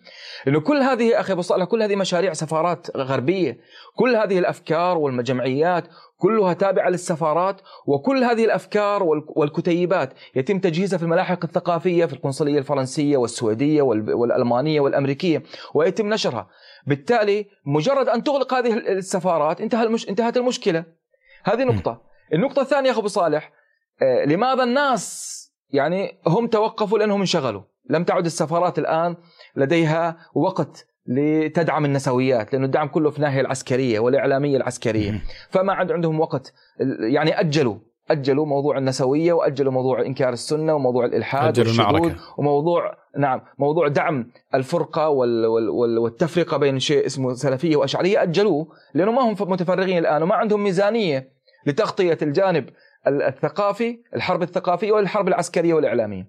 لأنه 0.46 0.60
كل 0.60 0.76
هذه 0.76 1.20
أخي 1.20 1.32
أبو 1.32 1.42
صالح 1.42 1.64
كل 1.64 1.82
هذه 1.82 1.96
مشاريع 1.96 2.32
سفارات 2.32 2.96
غربية، 2.96 3.58
كل 3.96 4.16
هذه 4.16 4.38
الأفكار 4.38 4.98
والجمعيات 4.98 5.84
كلها 6.20 6.52
تابعة 6.52 6.88
للسفارات 6.88 7.60
وكل 7.86 8.24
هذه 8.24 8.44
الأفكار 8.44 9.02
وال- 9.02 9.24
والكتيبات 9.36 10.12
يتم 10.36 10.58
تجهيزها 10.58 10.96
في 10.98 11.02
الملاحق 11.04 11.44
الثقافية 11.44 12.04
في 12.04 12.12
القنصلية 12.12 12.58
الفرنسية 12.58 13.16
والسويدية 13.16 13.82
وال- 13.82 14.14
والألمانية 14.14 14.80
والأمريكية 14.80 15.42
ويتم 15.74 16.08
نشرها. 16.08 16.48
بالتالي 16.86 17.46
مجرد 17.66 18.08
أن 18.08 18.22
تغلق 18.22 18.54
هذه 18.54 18.72
السفارات 18.78 19.60
انتهى. 19.60 19.86
انتهت 20.08 20.36
المشكلة. 20.36 20.97
هذه 21.44 21.64
نقطة. 21.64 22.02
النقطة 22.34 22.62
الثانية 22.62 22.88
يا 22.88 22.92
اخو 22.94 23.06
صالح 23.06 23.52
آه، 24.02 24.24
لماذا 24.24 24.62
الناس 24.62 25.34
يعني 25.70 26.20
هم 26.26 26.46
توقفوا 26.46 26.98
لأنهم 26.98 27.20
انشغلوا، 27.20 27.62
لم 27.90 28.04
تعد 28.04 28.24
السفارات 28.24 28.78
الآن 28.78 29.16
لديها 29.56 30.16
وقت 30.34 30.86
لتدعم 31.06 31.84
النسويات 31.84 32.52
لأنه 32.52 32.66
الدعم 32.66 32.88
كله 32.88 33.10
في 33.10 33.16
الناحية 33.16 33.40
العسكرية 33.40 33.98
والإعلامية 33.98 34.56
العسكرية. 34.56 35.22
فما 35.50 35.72
عاد 35.72 35.92
عندهم 35.92 36.20
وقت 36.20 36.52
يعني 37.00 37.40
أجلوا. 37.40 37.76
أجلوا 38.10 38.46
موضوع 38.46 38.78
النسوية 38.78 39.32
وأجلوا 39.32 39.72
موضوع 39.72 40.00
إنكار 40.00 40.32
السنة 40.32 40.74
وموضوع 40.74 41.04
الإلحاد 41.04 41.58
والشذوذ. 41.58 42.12
وموضوع 42.38 42.96
نعم 43.18 43.40
موضوع 43.58 43.88
دعم 43.88 44.30
الفرقة 44.54 45.08
وال 45.08 45.46
وال 45.46 45.68
وال 45.68 45.98
والتفرقة 45.98 46.56
بين 46.56 46.78
شيء 46.78 47.06
اسمه 47.06 47.34
سلفية 47.34 47.76
وأشعرية 47.76 48.22
أجلوه 48.22 48.68
لأنه 48.94 49.12
ما 49.12 49.22
هم 49.22 49.36
متفرغين 49.40 49.98
الآن 49.98 50.22
وما 50.22 50.34
عندهم 50.34 50.64
ميزانية 50.64 51.32
لتغطية 51.66 52.18
الجانب 52.22 52.70
الثقافي 53.06 53.98
الحرب 54.14 54.42
الثقافية 54.42 54.92
والحرب 54.92 55.28
العسكرية 55.28 55.74
والإعلامية. 55.74 56.28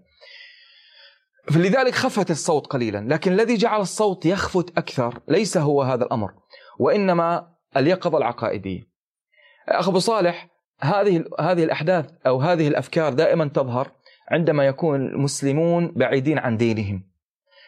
فلذلك 1.52 1.94
خفت 1.94 2.32
الصوت 2.32 2.68
قليلا، 2.68 3.06
لكن 3.14 3.32
الذي 3.32 3.56
جعل 3.56 3.82
الصوت 3.82 4.26
يخفت 4.26 4.78
أكثر 4.78 5.20
ليس 5.28 5.58
هو 5.58 5.82
هذا 5.82 6.04
الأمر، 6.04 6.32
وإنما 6.80 7.48
اليقظة 7.78 8.18
العقائدية. 8.18 8.90
اخ 9.70 9.90
ابو 9.90 10.00
صالح 10.00 10.48
هذه 10.80 11.26
هذه 11.40 11.64
الأحداث 11.64 12.06
أو 12.28 12.42
هذه 12.42 12.68
الأفكار 12.68 13.14
دائما 13.14 13.46
تظهر 13.48 13.92
عندما 14.32 14.66
يكون 14.66 15.02
المسلمون 15.02 15.92
بعيدين 15.96 16.38
عن 16.38 16.58
دينهم. 16.58 17.04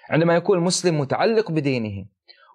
عندما 0.10 0.36
يكون 0.36 0.58
المسلم 0.58 1.00
متعلق 1.00 1.52
بدينه 1.52 2.06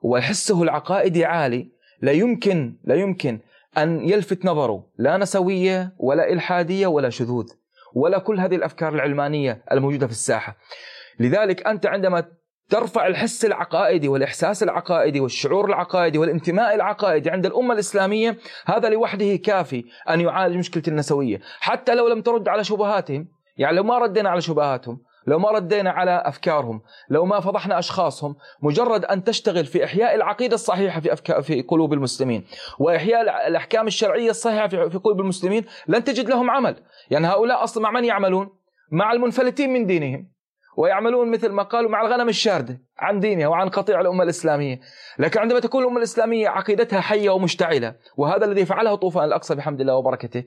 وحسه 0.03 0.63
العقائدي 0.63 1.25
عالي 1.25 1.69
لا 2.03 2.13
يمكن 2.13 2.77
لا 2.85 2.95
يمكن 2.95 3.39
أن 3.79 4.09
يلفت 4.09 4.45
نظره 4.45 4.87
لا 4.99 5.17
نسوية 5.17 5.95
ولا 5.99 6.33
إلحادية 6.33 6.87
ولا 6.87 7.11
شذوذ 7.11 7.49
ولا 7.95 8.19
كل 8.19 8.41
هذه 8.41 8.57
الأفكار 8.57 8.95
العلمانية 8.95 9.65
الموجودة 9.73 10.07
في 10.07 10.13
الساحة. 10.13 10.57
لذلك 11.21 11.67
أنت 11.67 11.87
عندما 11.87 12.25
ترفع 12.71 13.07
الحس 13.07 13.45
العقائدي 13.45 14.09
والإحساس 14.09 14.63
العقائدي 14.63 15.21
والشعور 15.21 15.69
العقائدي 15.69 16.19
والانتماء 16.19 16.75
العقائدي 16.75 17.31
عند 17.31 17.47
الأمة 17.47 17.75
الإسلامية 17.75 18.39
هذا 18.67 18.89
لوحده 18.89 19.37
كافي 19.37 19.85
أن 20.11 20.21
يعالج 20.21 20.57
مشكلة 20.57 20.83
النسوية، 20.89 21.41
حتى 21.61 21.95
لو 21.95 22.09
لم 22.09 22.23
ترد 22.23 22.49
على 22.49 22.65
شبهاتهم، 22.65 23.29
يعني 23.57 23.77
لو 23.77 23.83
ما 23.83 23.99
ردنا 23.99 24.31
على 24.31 24.41
شبهاتهم، 24.41 25.01
لو 25.27 25.39
ما 25.39 25.51
ردينا 25.51 25.91
على 25.91 26.23
أفكارهم 26.25 26.81
لو 27.11 27.25
ما 27.25 27.41
فضحنا 27.41 27.79
أشخاصهم 27.79 28.37
مجرد 28.63 29.05
أن 29.05 29.25
تشتغل 29.25 29.65
في 29.65 29.85
إحياء 29.85 30.15
العقيدة 30.15 30.55
الصحيحة 30.55 31.01
في 31.01 31.13
أفكار 31.13 31.43
في 31.43 31.63
قلوب 31.63 31.93
المسلمين 31.93 32.45
وإحياء 32.79 33.49
الأحكام 33.49 33.87
الشرعية 33.87 34.31
الصحيحة 34.31 34.69
في 34.69 34.99
قلوب 34.99 35.21
المسلمين 35.21 35.65
لن 35.89 36.05
تجد 36.05 36.29
لهم 36.29 36.51
عمل. 36.51 36.77
يعني 37.11 37.27
هؤلاء 37.27 37.65
أصلا 37.65 37.83
مع 37.83 37.91
من 37.91 38.05
يعملون؟ 38.05 38.49
مع 38.93 39.13
المنفلتين 39.13 39.73
من 39.73 39.87
دينهم. 39.87 40.36
ويعملون 40.77 41.31
مثل 41.31 41.49
ما 41.49 41.63
قالوا 41.63 41.91
مع 41.91 42.01
الغنم 42.07 42.29
الشاردة 42.29 42.81
عن 42.99 43.21
دينها 43.21 43.47
وعن 43.47 43.69
قطيع 43.69 44.01
الأمة 44.01 44.23
الإسلامية. 44.23 44.81
لكن 45.19 45.41
عندما 45.41 45.61
تكون 45.61 45.83
الأمة 45.83 45.99
الإسلامية 45.99 46.49
عقيدتها 46.49 47.01
حية 47.01 47.31
ومشتعلة 47.31 47.95
وهذا 48.17 48.45
الذي 48.45 48.67
فعله 48.67 48.95
طوفان 48.95 49.25
الأقصى 49.25 49.55
بحمد 49.55 49.81
الله 49.81 49.95
وبركته 49.95 50.45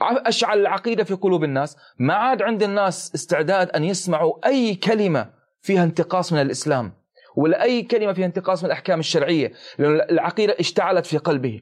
أشعل 0.00 0.60
العقيدة 0.60 1.04
في 1.04 1.14
قلوب 1.14 1.44
الناس. 1.44 1.76
ما 1.98 2.14
عاد 2.14 2.42
عند 2.42 2.62
الناس 2.62 3.14
استعداد 3.14 3.70
أن 3.70 3.84
يسمعوا 3.84 4.46
أي 4.46 4.74
كلمة 4.74 5.30
فيها 5.60 5.84
انتقاص 5.84 6.32
من 6.32 6.40
الإسلام 6.40 6.92
ولا 7.36 7.62
أي 7.62 7.82
كلمة 7.82 8.12
فيها 8.12 8.26
انتقاص 8.26 8.62
من 8.62 8.66
الأحكام 8.66 9.00
الشرعية 9.00 9.52
لأن 9.78 10.00
العقيدة 10.10 10.56
اشتعلت 10.60 11.06
في 11.06 11.18
قلبه. 11.18 11.60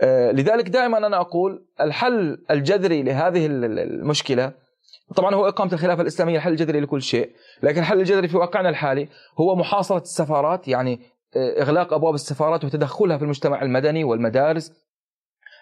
آه، 0.00 0.30
لذلك 0.30 0.68
دائما 0.68 0.98
أنا 0.98 1.20
أقول 1.20 1.64
الحل 1.80 2.44
الجذري 2.50 3.02
لهذه 3.02 3.46
المشكلة 3.46 4.63
طبعا 5.16 5.34
هو 5.34 5.48
إقامة 5.48 5.72
الخلافة 5.72 6.02
الإسلامية 6.02 6.36
الحل 6.36 6.52
الجذري 6.52 6.80
لكل 6.80 7.02
شيء 7.02 7.30
لكن 7.62 7.80
الحل 7.80 8.00
الجذري 8.00 8.28
في 8.28 8.36
واقعنا 8.36 8.68
الحالي 8.68 9.08
هو 9.40 9.56
محاصرة 9.56 10.02
السفارات 10.02 10.68
يعني 10.68 11.00
آه، 11.36 11.62
إغلاق 11.62 11.92
أبواب 11.92 12.14
السفارات 12.14 12.64
وتدخلها 12.64 13.16
في 13.16 13.24
المجتمع 13.24 13.62
المدني 13.62 14.04
والمدارس. 14.04 14.72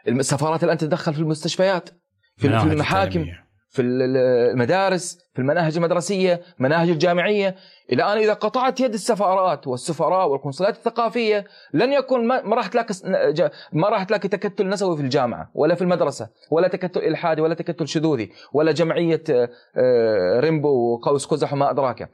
السفارات 0.09 0.65
الآن 0.65 0.79
تتدخل 0.79 1.15
في 1.15 1.21
المستشفيات 1.21 1.89
في 2.37 2.47
المحاكم. 2.73 3.27
في 3.73 3.83
المدارس 3.83 5.19
في 5.33 5.39
المناهج 5.39 5.77
المدرسية 5.77 6.41
المناهج 6.59 6.89
الجامعية. 6.89 7.57
إلى 7.93 8.13
أن 8.13 8.19
إذا 8.19 8.33
قطعت 8.33 8.81
يد 8.81 8.95
السفارات 8.95 9.67
والسفراء 9.67 10.29
والقنصلات 10.29 10.77
الثقافية 10.77 11.45
لن 11.75 11.93
يكون 11.93 12.27
ما 12.27 12.55
راح 12.55 12.67
تلاقي 12.67 12.95
ما 13.73 13.89
راح 13.89 14.05
تلاقي 14.05 14.29
تكتل 14.29 14.69
نسوي 14.69 14.97
في 14.97 15.03
الجامعة 15.03 15.51
ولا 15.55 15.75
في 15.75 15.83
المدرسة 15.83 16.29
ولا 16.51 16.69
تكتل 16.69 17.01
إلحادي 17.01 17.41
ولا 17.41 17.55
تكتل 17.55 17.89
شذوذي 17.89 18.31
ولا 18.53 18.73
جمعية 18.73 19.23
آه، 19.31 20.41
ريمبو 20.41 20.93
وقوس 20.93 21.27
قزح 21.27 21.53
وما 21.53 21.71
أدراك. 21.71 22.11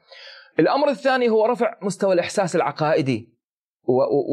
الأمر 0.58 0.88
الثاني 0.88 1.28
هو 1.28 1.46
رفع 1.46 1.74
مستوى 1.82 2.14
الإحساس 2.14 2.56
العقائدي 2.56 3.38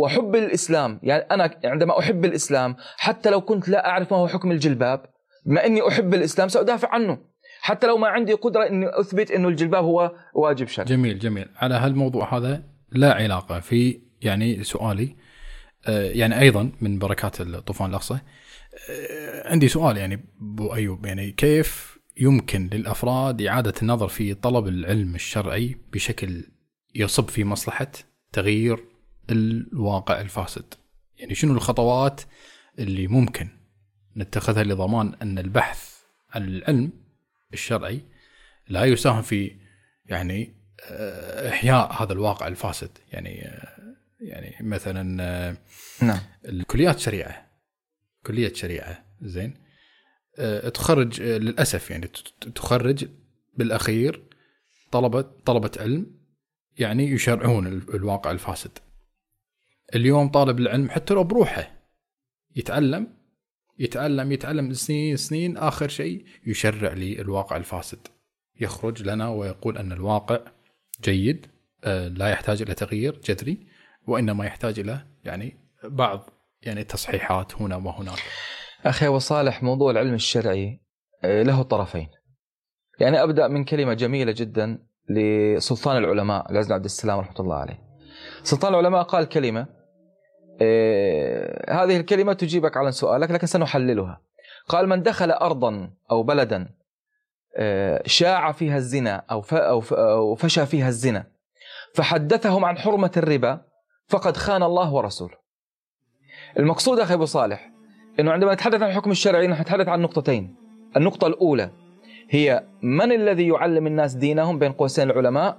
وحب 0.01 0.35
الإسلام. 0.35 0.99
يعني 1.03 1.23
أنا 1.31 1.51
عندما 1.63 1.99
أحب 1.99 2.25
الإسلام 2.25 2.75
حتى 2.97 3.29
لو 3.29 3.41
كنت 3.41 3.69
لا 3.69 3.89
اعرف 3.89 4.11
ما 4.11 4.17
هو 4.17 4.27
حكم 4.27 4.51
الجلباب 4.51 5.14
بما 5.45 5.65
إني 5.65 5.87
أحب 5.87 6.13
الإسلام 6.13 6.47
سأدافع 6.47 6.89
عنه. 6.89 7.17
حتى 7.61 7.87
لو 7.87 7.97
ما 7.97 8.07
عندي 8.07 8.33
قدرة 8.33 8.67
إني 8.67 8.99
أثبت 8.99 9.31
إنه 9.31 9.47
الجلباب 9.47 9.83
هو 9.83 10.15
واجب 10.33 10.67
شرعي. 10.67 10.87
جميل 10.87 11.19
جميل. 11.19 11.47
على 11.55 11.75
هالموضوع 11.75 12.37
هذا 12.37 12.63
لا 12.91 13.13
علاقة 13.13 13.59
في 13.59 14.01
يعني 14.21 14.63
سؤالي 14.63 15.15
آه، 15.87 16.11
يعني 16.11 16.39
أيضا 16.39 16.71
من 16.81 16.99
بركات 16.99 17.41
الطوفان 17.41 17.89
الأقصى. 17.89 18.13
آه، 18.89 19.49
عندي 19.51 19.67
سؤال 19.67 19.97
يعني 19.97 20.25
أبو 20.41 20.73
أيوب 20.75 21.05
يعني 21.05 21.31
كيف 21.31 21.99
يمكن 22.17 22.69
للأفراد 22.73 23.41
إعادة 23.41 23.73
النظر 23.81 24.07
في 24.07 24.33
طلب 24.33 24.67
العلم 24.67 25.15
الشرعي 25.15 25.77
بشكل 25.93 26.43
يصب 26.95 27.29
في 27.29 27.43
مصلحة 27.43 27.91
تغيير 28.31 28.85
الواقع 29.29 30.21
الفاسد؟ 30.21 30.73
يعني 31.17 31.35
شنو 31.35 31.53
الخطوات 31.53 32.21
اللي 32.79 33.07
ممكن 33.07 33.47
نتخذها 34.17 34.63
لضمان 34.63 35.13
أن 35.21 35.39
البحث 35.39 35.95
عن 36.29 36.43
العلم 36.43 36.91
الشرعي 37.53 38.01
لا 38.67 38.83
يساهم 38.85 39.21
في 39.21 39.55
يعني 40.05 40.55
آه، 40.89 41.49
إحياء 41.49 42.03
هذا 42.03 42.13
الواقع 42.13 42.47
الفاسد. 42.47 42.89
يعني 43.11 43.47
آه، 43.47 43.95
يعني 44.19 44.55
مثلا 44.61 45.23
آه، 45.23 45.57
نعم. 46.01 46.19
الكليات 46.45 46.99
شريعة. 46.99 47.51
كلية 48.25 48.53
شريعة 48.53 49.05
زين. 49.21 49.65
تخرج 50.73 51.21
للأسف 51.21 51.91
يعني 51.91 52.07
تخرج 52.55 53.07
بالأخير 53.57 54.23
طلبة 54.91 55.21
طلبة 55.21 55.71
علم 55.79 56.17
يعني 56.77 57.03
يشرعون 57.11 57.67
الواقع 57.67 58.31
الفاسد. 58.31 58.71
اليوم 59.95 60.29
طالب 60.29 60.59
العلم 60.59 60.89
حتى 60.89 61.13
لو 61.13 61.23
بروحه 61.23 61.71
يتعلم 62.55 63.14
يتعلم 63.79 64.31
يتعلم 64.31 64.73
سنين 64.73 65.17
سنين 65.17 65.57
آخر 65.57 65.87
شيء 65.87 66.25
يشرع 66.47 66.93
لي 66.93 67.21
الواقع 67.21 67.57
الفاسد 67.57 68.07
يخرج 68.59 69.03
لنا 69.03 69.29
ويقول 69.29 69.77
أن 69.77 69.91
الواقع 69.91 70.39
جيد 71.03 71.47
آه، 71.83 72.07
لا 72.07 72.27
يحتاج 72.29 72.61
إلى 72.61 72.73
تغيير 72.73 73.21
جذري 73.25 73.67
وإنما 74.07 74.45
يحتاج 74.45 74.79
إلى 74.79 75.05
يعني 75.23 75.57
بعض 75.83 76.29
يعني 76.61 76.83
تصحيحات 76.83 77.55
هنا 77.61 77.75
وهناك. 77.75 78.19
أخي 78.85 79.07
وصالح 79.07 79.63
موضوع 79.63 79.91
العلم 79.91 80.13
الشرعي 80.13 80.81
آه، 81.23 81.43
له 81.43 81.61
طرفين. 81.61 82.07
يعني 82.99 83.23
أبدأ 83.23 83.47
من 83.47 83.63
كلمة 83.63 83.93
جميلة 83.93 84.31
جدا 84.31 84.79
لسلطان 85.09 85.97
العلماء 85.97 86.51
العز 86.51 86.71
عبد 86.71 86.85
السلام 86.85 87.19
رحمة 87.19 87.39
الله 87.39 87.55
عليه. 87.55 87.79
سلطان 88.43 88.73
العلماء 88.73 89.03
قال 89.03 89.25
كلمة 89.25 89.59
إيه 89.59 89.74
هذه 91.69 91.97
الكلمة 91.97 92.33
تجيبك 92.33 92.77
على 92.77 92.91
سؤالك 92.91 93.31
لكن 93.31 93.47
سنحللها. 93.47 94.21
قال 94.67 94.89
من 94.89 95.03
دخل 95.03 95.31
أرضا 95.31 95.89
أو 96.11 96.23
بلدا 96.23 96.69
إيه 97.57 98.01
شاع 98.05 98.51
فيها 98.51 98.77
الزنا 98.77 99.23
أو 99.31 100.35
فشى 100.35 100.65
فيها 100.65 100.87
الزنا 100.87 101.23
فحدثهم 101.93 102.65
عن 102.65 102.77
حرمة 102.77 103.11
الربا 103.17 103.61
فقد 104.07 104.37
خان 104.37 104.63
الله 104.63 104.93
ورسوله. 104.93 105.35
المقصود 106.59 106.99
أخي 106.99 107.13
أبو 107.13 107.25
صالح 107.25 107.71
أنه 108.19 108.31
عندما 108.31 108.53
نتحدث 108.53 108.81
عن 108.81 108.89
الحكم 108.89 109.11
الشرعي 109.11 109.47
نتحدث 109.47 109.87
عن 109.87 110.01
نقطتين. 110.01 110.55
النقطة 110.97 111.27
الأولى 111.27 111.71
هي 112.29 112.63
من 112.81 113.11
الذي 113.11 113.47
يعلم 113.47 113.87
الناس 113.87 114.13
دينهم 114.13 114.59
بين 114.59 114.71
قوسين 114.71 115.11
العلماء؟ 115.11 115.57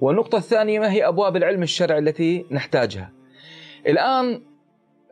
والنقطة 0.00 0.38
الثانية 0.38 0.80
ما 0.80 0.92
هي 0.92 1.08
أبواب 1.08 1.36
العلم 1.36 1.62
الشرعي 1.62 1.98
التي 1.98 2.46
نحتاجها؟ 2.50 3.12
الآن 3.86 4.42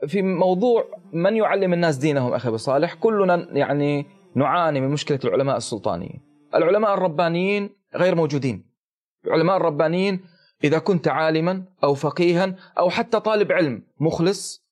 في 0.07 0.23
موضوع 0.23 0.85
من 1.13 1.37
يعلم 1.37 1.73
الناس 1.73 1.97
دينهم 1.97 2.33
أخي 2.33 2.59
صالح؟ 2.59 2.95
كلنا 2.95 3.49
يعني 3.53 4.07
نعاني 4.35 4.81
من 4.81 4.89
مشكلة 4.89 5.21
العلماء 5.25 5.57
السلطانيين. 5.57 6.21
العلماء 6.55 6.95
الربانيين 6.95 7.71
غير 7.97 8.15
موجودين. 8.15 8.71
العلماء 9.27 9.57
الربانيين 9.57 10.21
إذا 10.65 10.79
كنت 10.79 11.09
عالما 11.09 11.65
أو 11.85 11.95
فقيها 11.95 12.55
أو 12.79 12.91
حتى 12.91 13.21
طالب 13.21 13.53
علم 13.53 13.83
مخلص 14.01 14.65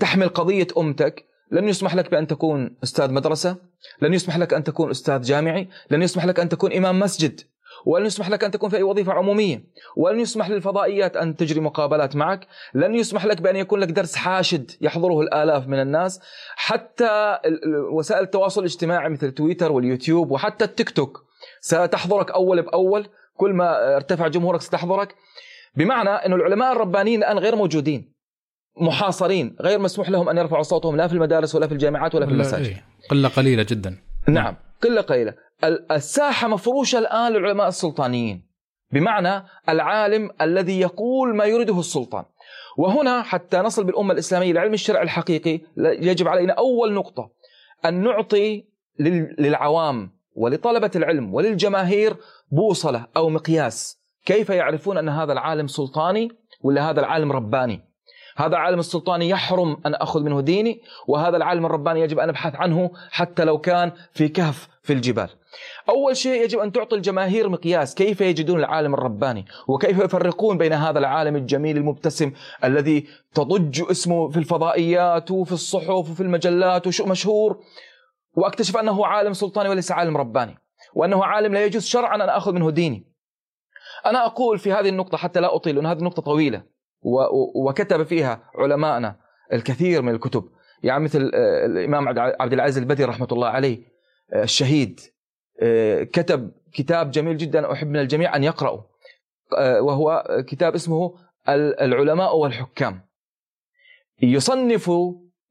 تحمل 0.00 0.28
قضية 0.28 0.66
أمتك. 0.78 1.26
لن 1.50 1.68
يسمح 1.68 1.94
لك 1.94 2.10
بأن 2.10 2.26
تكون 2.26 2.76
أستاذ 2.82 3.12
مدرسة 3.12 3.56
لن 4.02 4.14
يسمح 4.14 4.36
لك 4.36 4.54
أن 4.54 4.64
تكون 4.64 4.90
أستاذ 4.90 5.20
جامعي 5.20 5.68
لن 5.90 6.02
يسمح 6.02 6.24
لك 6.24 6.40
أن 6.40 6.48
تكون 6.48 6.72
إمام 6.72 6.98
مسجد. 6.98 7.40
ولن 7.86 8.06
يسمح 8.06 8.30
لك 8.30 8.44
أن 8.44 8.50
تكون 8.50 8.70
في 8.70 8.76
أي 8.76 8.82
وظيفة 8.82 9.12
عمومية. 9.12 9.64
ولن 9.96 10.20
يسمح 10.20 10.50
للفضائيات 10.50 11.16
أن 11.16 11.36
تجري 11.36 11.60
مقابلات 11.60 12.16
معك. 12.16 12.46
لن 12.74 12.94
يسمح 12.94 13.24
لك 13.24 13.40
بأن 13.40 13.56
يكون 13.56 13.80
لك 13.80 13.88
درس 13.88 14.16
حاشد 14.16 14.70
يحضره 14.80 15.20
الآلاف 15.20 15.68
من 15.68 15.80
الناس. 15.80 16.20
حتى 16.56 17.38
وسائل 17.92 18.22
التواصل 18.22 18.60
الاجتماعي 18.60 19.08
مثل 19.08 19.32
تويتر 19.32 19.72
واليوتيوب 19.72 20.30
وحتى 20.30 20.64
التيك 20.64 20.90
توك 20.90 21.24
ستحضرك 21.60 22.30
أول 22.30 22.62
بأول. 22.62 23.06
كل 23.36 23.52
ما 23.52 23.96
ارتفع 23.96 24.28
جمهورك 24.28 24.60
ستحضرك. 24.60 25.14
بمعنى 25.74 26.10
أن 26.10 26.32
العلماء 26.32 26.72
الربانيين 26.72 27.20
الآن 27.20 27.38
غير 27.38 27.56
موجودين. 27.56 28.14
محاصرين. 28.80 29.56
غير 29.60 29.78
مسموح 29.78 30.10
لهم 30.10 30.28
أن 30.28 30.38
يرفعوا 30.38 30.62
صوتهم 30.62 30.96
لا 30.96 31.08
في 31.08 31.14
المدارس 31.14 31.54
ولا 31.54 31.66
في 31.66 31.72
الجامعات 31.72 32.14
ولا 32.14 32.26
في 32.26 32.32
المساجد. 32.32 32.66
إيه. 32.66 32.84
قلة 33.10 33.28
قليلة 33.28 33.66
جدا. 33.68 33.96
نعم. 34.28 34.56
قلة 34.82 35.00
قليلة 35.00 35.34
الساحة 35.90 36.48
مفروشة 36.48 36.98
الآن 36.98 37.32
للعلماء 37.32 37.68
السلطانيين. 37.68 38.50
بمعنى 38.92 39.44
العالم 39.68 40.30
الذي 40.40 40.80
يقول 40.80 41.36
ما 41.36 41.44
يريده 41.44 41.80
السلطان. 41.80 42.24
وهنا 42.78 43.22
حتى 43.22 43.58
نصل 43.58 43.84
بالأمة 43.84 44.12
الإسلامية 44.12 44.52
لعلم 44.52 44.74
الشرع 44.74 45.02
الحقيقي 45.02 45.60
يجب 45.76 46.28
علينا 46.28 46.52
أول 46.52 46.92
نقطة. 46.92 47.30
أن 47.84 48.02
نعطي 48.02 48.64
للعوام 49.38 50.10
ولطلبة 50.34 50.90
العلم 50.96 51.34
وللجماهير 51.34 52.16
بوصلة 52.52 53.06
أو 53.16 53.28
مقياس. 53.28 54.00
كيف 54.24 54.50
يعرفون 54.50 54.98
أن 54.98 55.08
هذا 55.08 55.32
العالم 55.32 55.66
سلطاني 55.66 56.28
ولا 56.62 56.90
هذا 56.90 57.00
العالم 57.00 57.32
رباني؟ 57.32 57.89
هذا 58.40 58.56
العالم 58.56 58.78
السلطاني 58.78 59.28
يحرم 59.28 59.76
أن 59.86 59.94
أخذ 59.94 60.22
منه 60.22 60.40
ديني 60.40 60.80
وهذا 61.06 61.36
العالم 61.36 61.66
الرباني 61.66 62.00
يجب 62.00 62.18
أن 62.18 62.28
أبحث 62.28 62.54
عنه 62.54 62.90
حتى 63.10 63.44
لو 63.44 63.58
كان 63.58 63.92
في 64.12 64.28
كهف 64.28 64.68
في 64.82 64.92
الجبال. 64.92 65.28
أول 65.88 66.16
شيء 66.16 66.44
يجب 66.44 66.58
أن 66.58 66.72
تعطي 66.72 66.96
الجماهير 66.96 67.48
مقياس 67.48 67.94
كيف 67.94 68.20
يجدون 68.20 68.58
العالم 68.58 68.94
الرباني 68.94 69.44
وكيف 69.68 69.98
يفرقون 69.98 70.58
بين 70.58 70.72
هذا 70.72 70.98
العالم 70.98 71.36
الجميل 71.36 71.76
المبتسم 71.76 72.32
الذي 72.64 73.06
تضج 73.34 73.82
اسمه 73.90 74.28
في 74.28 74.36
الفضائيات 74.36 75.30
وفي 75.30 75.52
الصحف 75.52 75.88
وفي 75.88 76.20
المجلات 76.22 76.86
وشو 76.86 77.06
مشهور 77.06 77.60
وأكتشف 78.34 78.76
أنه 78.76 79.06
عالم 79.06 79.32
سلطاني 79.32 79.68
وليس 79.68 79.92
عالم 79.92 80.16
رباني 80.16 80.58
وأنه 80.94 81.24
عالم 81.24 81.54
لا 81.54 81.64
يجوز 81.64 81.84
شرعا 81.84 82.14
أن 82.14 82.28
أخذ 82.28 82.52
منه 82.52 82.70
ديني. 82.70 83.06
أنا 84.06 84.26
أقول 84.26 84.58
في 84.58 84.72
هذه 84.72 84.88
النقطة 84.88 85.18
حتى 85.18 85.40
لا 85.40 85.54
أطيل 85.54 85.74
لأن 85.74 85.86
هذه 85.86 85.98
النقطة 85.98 86.22
طويلة. 86.22 86.62
وكتب 87.54 88.02
فيها 88.02 88.50
علماءنا 88.54 89.16
الكثير 89.52 90.02
من 90.02 90.14
الكتب. 90.14 90.44
يعني 90.82 91.04
مثل 91.04 91.30
آه، 91.34 91.66
الإمام 91.66 92.08
عبد 92.40 92.52
العزيز 92.52 92.78
البدري 92.78 93.04
رحمة 93.04 93.28
الله 93.32 93.48
عليه 93.48 93.78
آه، 94.32 94.42
الشهيد 94.42 95.00
آه، 95.62 96.02
كتب 96.02 96.52
كتاب 96.72 97.10
جميل 97.10 97.36
جدا 97.36 97.72
أحب 97.72 97.86
من 97.86 98.00
الجميع 98.00 98.36
أن 98.36 98.44
يقرأوا 98.44 98.80
وهو 99.80 100.24
كتاب 100.48 100.74
اسمه 100.74 101.14
العلماء 101.80 102.36
والحكام. 102.36 103.00
يصنف 104.22 104.90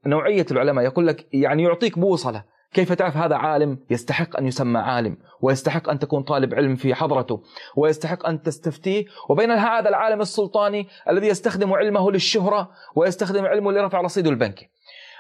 نوعية 0.06 0.45
العلماء 0.52 0.86
يقول 0.86 1.08
لك 1.08 1.34
يعني 1.34 1.64
يعطيك 1.64 2.00
بوصلة. 2.00 2.43
كيف 2.74 2.93
تعرف 2.93 3.17
هذا 3.17 3.36
عالم 3.36 3.80
يستحق 3.89 4.38
أن 4.38 4.47
يسمى 4.47 4.80
عالم 4.80 5.17
ويستحق 5.41 5.89
أن 5.89 5.99
تكون 5.99 6.24
طالب 6.24 6.53
علم 6.53 6.76
في 6.76 6.95
حضرته 6.95 7.43
ويستحق 7.76 8.26
أن 8.26 8.41
تستفتيه؟ 8.41 9.05
وبين 9.30 9.51
هذا 9.51 9.89
العالم 9.89 10.22
السلطاني 10.22 10.88
الذي 11.09 11.28
يستخدم 11.28 11.74
علمه 11.74 12.11
للشهرة 12.11 12.72
ويستخدم 12.95 13.45
علمه 13.45 13.72
لرفع 13.72 14.01
رصيد 14.01 14.28
البنك. 14.28 14.70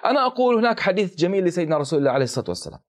أنا 0.05 0.25
أقول 0.25 0.55
هناك 0.55 0.79
حديث 0.79 1.15
جميل 1.15 1.45
لسيدنا 1.45 1.77
رسول 1.77 1.99
الله 1.99 2.11
عليه 2.11 2.23
الصلاة 2.23 2.45
والسلام. 2.47 2.79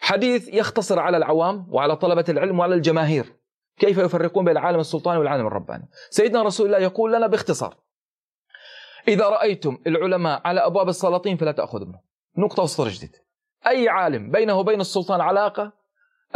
حديث 0.00 0.48
يختصر 0.48 0.98
على 0.98 1.16
العوام 1.16 1.66
وعلى 1.68 1.96
طلبة 1.96 2.24
العلم 2.28 2.58
وعلى 2.58 2.74
الجماهير. 2.74 3.36
كيف 3.78 3.98
يفرقون 3.98 4.44
بين 4.44 4.56
العالم 4.56 4.80
السلطاني 4.80 5.18
والعالم 5.18 5.46
الرباني؟ 5.46 5.88
سيدنا 6.10 6.42
رسول 6.42 6.66
الله 6.66 6.78
يقول 6.78 7.12
لنا 7.12 7.26
باختصار. 7.26 7.76
إذا 9.08 9.28
رأيتم 9.28 9.78
العلماء 9.86 10.40
على 10.44 10.60
أبواب 10.60 10.88
السلاطين 10.88 11.36
فلا 11.36 11.52
تأخذوا 11.52 11.86
منهم. 11.86 12.00
نقطة 12.36 12.62
وسطر 12.62 12.88
جديد. 12.88 13.16
أي 13.66 13.88
عالم 13.88 14.30
بينه 14.30 14.58
وبين 14.58 14.80
السلطان 14.80 15.20
علاقة 15.20 15.72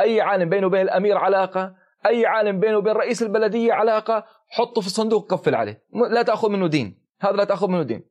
أي 0.00 0.20
عالم 0.20 0.48
بينه 0.48 0.66
وبين 0.66 0.80
الأمير 0.80 1.18
علاقة 1.18 1.74
أي 2.06 2.26
عالم 2.26 2.60
بينه 2.60 2.76
وبين 2.78 2.92
رئيس 2.92 3.22
البلدية 3.22 3.72
علاقة 3.72 4.24
حطه 4.48 4.80
في 4.80 4.86
الصندوق 4.86 5.32
قفل 5.32 5.54
عليه. 5.54 5.82
لا 6.10 6.22
تأخذ 6.22 6.48
منه 6.48 6.66
دين. 6.66 6.98
هذا 7.20 7.36
لا 7.36 7.44
تأخذ 7.44 7.68
منه 7.68 7.82
دين. 7.82 8.04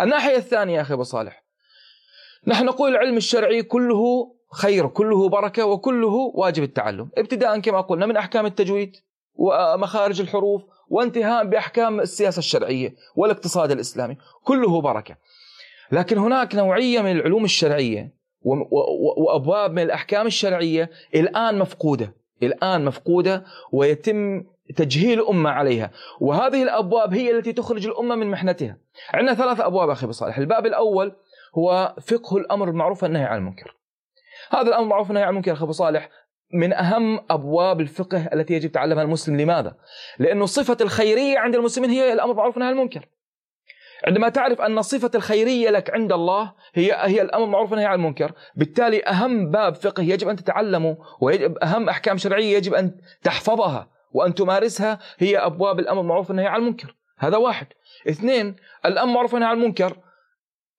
الناحية 0.00 0.36
الثانية 0.36 0.80
أخي 0.80 0.94
أبو 0.94 1.02
صالح 1.02 1.44
نحن 2.46 2.64
نقول 2.64 2.90
العلم 2.90 3.16
الشرعي 3.16 3.62
كله 3.62 4.32
خير 4.52 4.86
كله 4.86 5.28
بركة 5.28 5.64
وكله 5.64 6.32
واجب 6.34 6.62
التعلم. 6.62 7.10
ابتداء 7.18 7.60
كما 7.60 7.80
قلنا 7.80 8.06
من 8.06 8.16
أحكام 8.16 8.46
التجويد 8.46 8.96
ومخارج 9.34 10.20
الحروف 10.20 10.62
وانتهاء 10.88 11.44
بأحكام 11.44 12.00
السياسة 12.00 12.38
الشرعية 12.38 12.94
والاقتصاد 13.16 13.70
الإسلامي. 13.70 14.16
كله 14.44 14.80
بركة. 14.80 15.16
لكن 15.92 16.18
هناك 16.18 16.54
نوعية 16.54 17.00
من 17.00 17.10
العلوم 17.10 17.44
الشرعية 17.44 18.15
وأبواب 19.16 19.72
من 19.72 19.82
الأحكام 19.82 20.26
الشرعية 20.26 20.90
الآن 21.14 21.58
مفقودة 21.58 22.14
الآن 22.42 22.84
مفقودة 22.84 23.44
ويتم 23.72 24.44
تجهيل 24.76 25.20
الأمة 25.20 25.50
عليها. 25.50 25.90
وهذه 26.20 26.62
الأبواب 26.62 27.14
هي 27.14 27.38
التي 27.38 27.52
تخرج 27.52 27.86
الأمة 27.86 28.14
من 28.14 28.30
محنتها. 28.30 28.76
عندنا 29.14 29.34
ثلاث 29.34 29.60
أبواب 29.60 29.90
أخي 29.90 30.06
بصالح 30.06 30.38
الباب 30.38 30.66
الأول 30.66 31.12
هو 31.58 31.94
فقه 32.06 32.36
الأمر 32.36 32.66
بالمعروف 32.66 33.02
والنهي 33.02 33.24
عن 33.24 33.38
المنكر. 33.38 33.76
هذا 34.50 34.68
الأمر 34.68 34.82
بالمعروف 34.82 35.06
والنهي 35.06 35.24
عن 35.24 35.30
المنكر 35.30 35.52
أخي 35.52 35.72
صالح 35.72 36.10
من 36.52 36.72
أهم 36.72 37.20
أبواب 37.30 37.80
الفقه 37.80 38.28
التي 38.32 38.54
يجب 38.54 38.72
تعلمها 38.72 39.02
المسلم. 39.02 39.40
لماذا؟ 39.40 39.76
لأنه 40.18 40.46
صفة 40.46 40.76
الخيرية 40.80 41.38
عند 41.38 41.54
المسلمين 41.54 41.90
هي 41.90 42.12
الأمر 42.12 42.32
بالمعروف 42.32 42.54
والنهي 42.54 42.68
عن 42.68 42.78
المنكر. 42.78 43.08
عندما 44.04 44.28
تعرف 44.28 44.60
أن 44.60 44.82
صفة 44.82 45.10
الخيرية 45.14 45.70
لك 45.70 45.90
عند 45.90 46.12
الله 46.12 46.52
هي 46.74 46.96
هي 47.00 47.22
الأمر 47.22 47.44
بالمعروف 47.44 47.70
والنهي 47.70 47.86
عن 47.86 47.98
المنكر، 47.98 48.32
بالتالي 48.56 49.02
أهم 49.02 49.50
باب 49.50 49.74
فقه 49.74 50.02
يجب 50.02 50.28
أن 50.28 50.36
تتعلمه 50.36 50.96
ويجب 51.20 51.58
أهم 51.58 51.88
أحكام 51.88 52.18
شرعية 52.18 52.56
يجب 52.56 52.74
أن 52.74 52.90
تحفظها 53.22 53.88
وأن 54.12 54.34
تمارسها 54.34 54.98
هي 55.18 55.38
أبواب 55.38 55.80
الأمر 55.80 56.00
بالمعروف 56.00 56.28
والنهي 56.30 56.46
عن 56.46 56.60
المنكر. 56.60 56.96
هذا 57.18 57.36
واحد. 57.36 57.66
اثنين 58.08 58.56
الأمر 58.86 59.06
بالمعروف 59.06 59.34
والنهي 59.34 59.50
عن 59.50 59.56
المنكر 59.56 59.96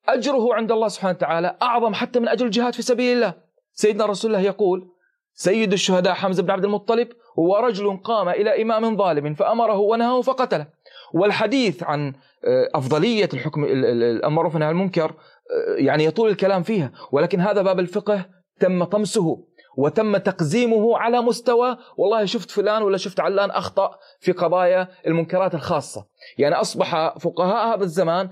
أجره 0.07 0.53
عند 0.53 0.71
الله 0.71 0.87
سبحانه 0.87 1.15
وتعالى 1.15 1.57
أعظم 1.61 1.93
حتى 1.93 2.19
من 2.19 2.27
اجر 2.27 2.45
الجهاد 2.45 2.73
في 2.73 2.81
سبيل 2.81 3.15
الله. 3.15 3.33
سيدنا 3.73 4.05
رسول 4.05 4.35
الله 4.35 4.45
يقول 4.45 4.87
سيد 5.33 5.73
الشهداء 5.73 6.13
حمزة 6.13 6.43
بن 6.43 6.51
عبد 6.51 6.65
المطلب 6.65 7.07
هو 7.39 7.57
رجل 7.57 7.97
قام 7.97 8.29
إلى 8.29 8.61
إمام 8.61 8.97
ظالم 8.97 9.33
فأمره 9.33 9.77
ونهاه 9.77 10.21
فقتله 10.21 10.67
والحديث 11.13 11.83
عن 11.83 12.13
آه، 12.45 12.69
أفضلية 12.75 13.29
الحكم 13.33 13.63
الأمر 13.63 14.63
عن 14.63 14.69
المنكر 14.71 15.05
آه، 15.05 15.75
يعني 15.77 16.05
يطول 16.05 16.29
الكلام 16.29 16.63
فيها 16.63 16.91
ولكن 17.11 17.39
هذا 17.39 17.61
باب 17.61 17.79
الفقه 17.79 18.25
تم 18.59 18.83
طمسه 18.83 19.43
وتم 19.77 20.17
تقزيمه 20.17 20.97
على 20.97 21.21
مستوى 21.21 21.77
والله 21.97 22.25
شفت 22.25 22.51
فلان 22.51 22.83
ولا 22.83 22.97
شفت 22.97 23.19
علان 23.19 23.49
أخطأ 23.49 23.97
في 24.19 24.31
قضايا 24.31 24.87
المنكرات 25.07 25.55
الخاصة. 25.55 26.05
يعني 26.37 26.55
أصبح 26.55 27.17
فقهاء 27.17 27.75
هذا 27.75 27.83
الزمان 27.83 28.29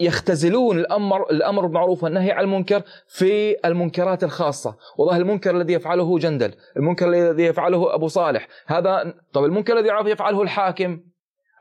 يختزلون 0.00 0.78
الأمر 0.78 1.30
الأمر 1.30 1.66
بالمعروف 1.66 2.04
والنهي 2.04 2.30
عن 2.30 2.44
المنكر 2.44 2.82
في 3.06 3.56
المنكرات 3.64 4.24
الخاصة، 4.24 4.76
والله 4.98 5.16
المنكر 5.16 5.56
الذي 5.56 5.72
يفعله 5.72 6.18
جندل، 6.18 6.54
المنكر 6.76 7.08
الذي 7.08 7.42
يفعله 7.42 7.94
أبو 7.94 8.08
صالح، 8.08 8.48
هذا 8.66 9.14
طب 9.32 9.44
المنكر 9.44 9.78
الذي 9.78 10.10
يفعله 10.10 10.42
الحاكم، 10.42 11.00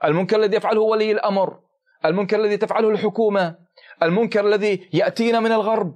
المنكر 0.05 0.37
الذي 0.37 0.57
يفعله 0.57 0.81
ولي 0.81 1.11
الأمر، 1.11 1.59
المنكر 2.05 2.39
الذي 2.39 2.57
تفعله 2.57 2.89
الحكومة، 2.89 3.55
المنكر 4.03 4.47
الذي 4.47 4.89
يأتينا 4.93 5.39
من 5.39 5.51
الغرب، 5.51 5.93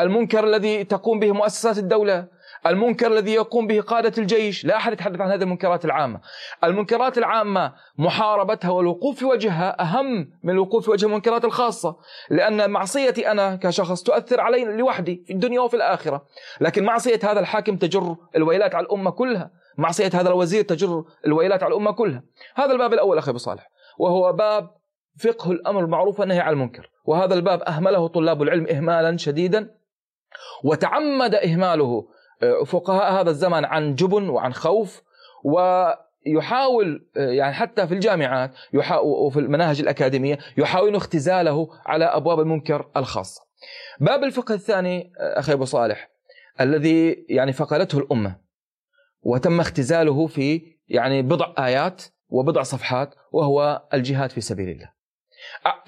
المنكر 0.00 0.44
الذي 0.44 0.84
تقوم 0.84 1.20
به 1.20 1.32
مؤسسات 1.32 1.78
الدولة، 1.78 2.28
المنكر 2.66 3.06
الذي 3.06 3.32
يقوم 3.32 3.66
به 3.66 3.80
قادة 3.80 4.12
الجيش 4.18 4.64
لا 4.64 4.76
أحد 4.76 4.92
يتحدث 4.92 5.20
عن 5.20 5.30
هذه 5.30 5.42
المنكرات 5.42 5.84
العامة. 5.84 6.20
المنكرات 6.64 7.18
العامة 7.18 7.72
محاربتها 7.98 8.70
والوقوف 8.70 9.18
في 9.18 9.24
وجهها 9.24 9.82
أهم 9.82 10.30
من 10.42 10.50
الوقوف 10.50 10.84
في 10.84 10.90
وجه 10.90 11.06
المنكرات 11.06 11.44
الخاصة 11.44 11.96
لأن 12.30 12.70
معصيتي 12.70 13.30
أنا 13.30 13.56
كشخص 13.56 14.02
تؤثر 14.02 14.40
علي 14.40 14.64
لوحدي 14.64 15.24
في 15.26 15.32
الدنيا 15.32 15.60
وفي 15.60 15.76
الآخرة. 15.76 16.24
لكن 16.60 16.84
معصية 16.84 17.20
هذا 17.22 17.40
الحاكم 17.40 17.76
تجر 17.76 18.16
الويلات 18.36 18.74
على 18.74 18.86
الأمة 18.86 19.10
كلها. 19.10 19.50
معصية 19.78 20.10
هذا 20.14 20.28
الوزير 20.28 20.64
تجر 20.64 21.04
الويلات 21.26 21.62
على 21.62 21.72
الأمة 21.72 21.90
كلها. 21.90 22.22
هذا 22.54 22.72
الباب 22.72 22.92
الأول 22.92 23.18
أخي 23.18 23.30
أبو 23.30 23.38
صالح. 23.38 23.70
وهو 23.98 24.32
باب 24.32 24.70
فقه 25.18 25.50
الأمر 25.50 25.80
بالمعروف 25.80 26.20
والنهي 26.20 26.40
عن 26.40 26.52
المنكر. 26.52 26.90
وهذا 27.04 27.34
الباب 27.34 27.62
أهمله 27.62 28.08
طلاب 28.08 28.42
العلم 28.42 28.66
إهمالا 28.66 29.16
شديدا. 29.16 29.74
وتعمد 30.64 31.34
إهماله 31.34 32.08
فقهاء 32.66 33.20
هذا 33.20 33.30
الزمن 33.30 33.64
عن 33.64 33.94
جبن 33.94 34.28
وعن 34.28 34.52
خوف. 34.52 35.02
ويحاول 35.44 37.06
يعني 37.16 37.54
حتى 37.54 37.86
في 37.86 37.94
الجامعات 37.94 38.50
وفي 39.02 39.40
المناهج 39.40 39.80
الأكاديمية 39.80 40.38
يحاولون 40.56 40.94
اختزاله 40.94 41.68
على 41.86 42.04
أبواب 42.04 42.40
المنكر 42.40 42.90
الخاصة. 42.96 43.42
باب 44.00 44.24
الفقه 44.24 44.54
الثاني 44.54 45.12
أخي 45.18 45.52
أبو 45.52 45.64
صالح 45.64 46.10
الذي 46.60 47.26
يعني 47.28 47.52
فقدته 47.52 47.98
الأمة. 47.98 48.43
وتم 49.24 49.60
اختزاله 49.60 50.26
في 50.26 50.62
يعني 50.88 51.22
بضع 51.22 51.54
آيات 51.58 52.02
وبضع 52.28 52.62
صفحات 52.62 53.14
وهو 53.32 53.82
الجهاد 53.94 54.30
في 54.30 54.40
سبيل 54.40 54.68
الله. 54.68 54.90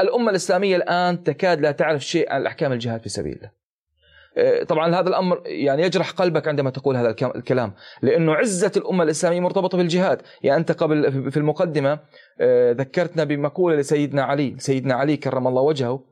الأمة 0.00 0.30
الإسلامية 0.30 0.76
الآن 0.76 1.22
تكاد 1.22 1.60
لا 1.60 1.70
تعرف 1.70 2.04
شيء 2.04 2.32
عن 2.32 2.40
الأحكام 2.40 2.72
الجهاد 2.72 3.00
في 3.00 3.08
سبيل 3.08 3.32
الله. 3.32 3.50
آه، 4.38 4.62
طبعا 4.62 4.94
هذا 4.94 5.08
الأمر 5.08 5.42
يعني 5.46 5.82
يجرح 5.82 6.10
قلبك 6.10 6.48
عندما 6.48 6.70
تقول 6.70 6.96
هذا 6.96 7.10
الكلام 7.10 7.72
لأنه 8.02 8.34
عزة 8.34 8.72
الأمة 8.76 9.04
الإسلامية 9.04 9.40
مرتبطة 9.40 9.78
بالجهاد. 9.78 10.22
يعني 10.42 10.60
أنت 10.60 10.72
قبل 10.72 11.30
في 11.30 11.36
المقدمة 11.36 11.98
آه، 12.40 12.72
ذكرتنا 12.72 13.24
بمقولة 13.24 13.76
لسيدنا 13.76 14.22
علي 14.22 14.54
سيدنا 14.58 14.94
علي 14.94 15.16
كرم 15.16 15.46
الله 15.46 15.62
وجهه 15.62 16.04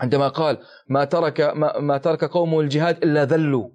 عندما 0.00 0.28
قال 0.28 0.58
ما 0.88 1.04
ترك 1.04 1.40
ما, 1.40 1.78
ما 1.78 1.98
ترك 1.98 2.24
قومه 2.24 2.60
الجهاد 2.60 3.02
إلا 3.02 3.24
ذلوا. 3.24 3.68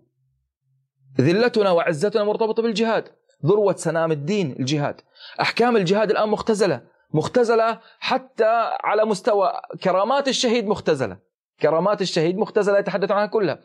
ذلتنا 1.19 1.71
وعزتنا 1.71 2.23
مرتبطة 2.23 2.63
بالجهاد. 2.63 3.09
ذروة 3.45 3.75
سنام 3.75 4.11
الدين 4.11 4.55
الجهاد. 4.59 5.01
أحكام 5.41 5.77
الجهاد 5.77 6.11
الآن 6.11 6.29
مختزلة. 6.29 6.81
مختزلة 7.13 7.79
حتى 7.99 8.71
على 8.83 9.05
مستوى 9.05 9.53
كرامات 9.83 10.27
الشهيد 10.27 10.67
مختزلة. 10.67 11.17
كرامات 11.61 12.01
الشهيد 12.01 12.37
مختزلة 12.37 12.79
يتحدث 12.79 13.11
عنها 13.11 13.25
كلها. 13.25 13.59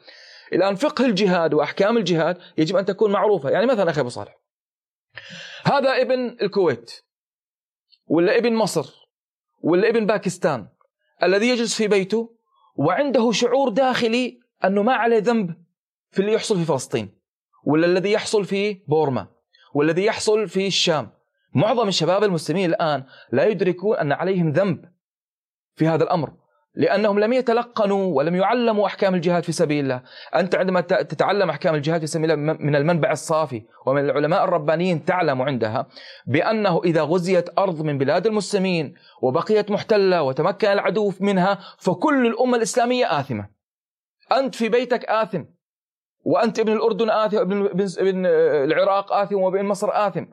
الآن 0.53 0.75
فقه 0.75 1.07
الجهاد 1.07 1.55
وأحكام 1.55 1.97
الجهاد 1.97 2.39
يجب 2.59 2.77
أن 2.77 2.85
تكون 2.85 3.13
معروفة. 3.13 3.51
يعني 3.51 3.67
مثلا 3.67 3.91
أخي 3.91 4.01
أبو 4.01 4.09
صالح. 4.09 4.39
هذا 5.65 6.03
ابن 6.03 6.37
الكويت 6.43 6.93
ولا 8.07 8.39
ابن 8.39 8.55
مصر 8.55 9.09
ولا 9.63 9.89
ابن 9.89 10.07
باكستان 10.07 10.69
الذي 11.23 11.49
يجلس 11.49 11.75
في 11.75 11.89
بيته 11.89 12.37
وعنده 12.77 13.33
شعور 13.33 13.69
داخلي 13.69 14.41
أنه 14.65 14.83
ما 14.83 14.95
عليه 14.95 15.19
ذنب 15.19 15.55
في 16.11 16.21
اللي 16.21 16.33
يحصل 16.33 16.59
في 16.59 16.65
فلسطين. 16.65 17.24
ولا 17.65 17.87
الذي 17.87 18.13
يحصل 18.13 18.45
في 18.45 18.81
بورما 18.89 19.27
والذي 19.75 20.05
يحصل 20.05 20.49
في 20.49 20.67
الشام. 20.67 21.11
معظم 21.55 21.89
الشباب 21.89 22.25
المسلمين 22.25 22.71
الآن 22.71 23.05
لا 23.33 23.45
يدركون 23.45 23.97
أن 23.97 24.13
عليهم 24.13 24.51
ذنب 24.51 24.85
في 25.75 25.89
هذا 25.89 26.05
الأمر 26.05 26.33
لأنهم 26.77 27.19
لم 27.19 27.33
يتلقنوا 27.33 28.17
ولم 28.17 28.35
يعلموا 28.35 28.87
أحكام 28.87 29.15
الجهاد 29.15 29.43
في 29.43 29.53
سبيل 29.53 29.85
الله. 29.85 30.03
أنت 30.35 30.55
عندما 30.55 30.81
تتعلم 30.81 31.51
أحكام 31.51 31.75
الجهاد 31.75 32.01
في 32.01 32.07
سبيل 32.07 32.31
الله 32.31 32.53
من 32.53 32.77
المنبع 32.77 33.13
الصافي 33.13 33.63
ومن 33.87 34.05
العلماء 34.05 34.45
الربانيين 34.45 35.05
تعلم 35.05 35.43
عندها 35.43 35.87
بأنه 36.27 36.81
إذا 36.85 37.03
غزيت 37.03 37.59
أرض 37.59 37.83
من 37.83 37.99
بلاد 37.99 38.27
المسلمين 38.27 38.95
وبقيت 39.23 39.71
محتلة 39.71 40.23
وتمكن 40.23 40.69
العدو 40.69 41.13
منها 41.21 41.59
فكل 41.79 42.27
الأمة 42.27 42.57
الإسلامية 42.57 43.21
آثمة. 43.21 43.49
أنت 44.33 44.55
في 44.55 44.69
بيتك 44.69 45.05
آثم 45.05 45.45
وأنت 46.25 46.59
ابن 46.59 46.73
الأردن 46.73 47.11
آثم 47.11 47.39
ابن, 47.39 47.67
ابن 47.99 48.27
العراق 48.71 49.13
آثم 49.13 49.37
وابن 49.37 49.65
مصر 49.65 49.89
آثم 49.93 50.25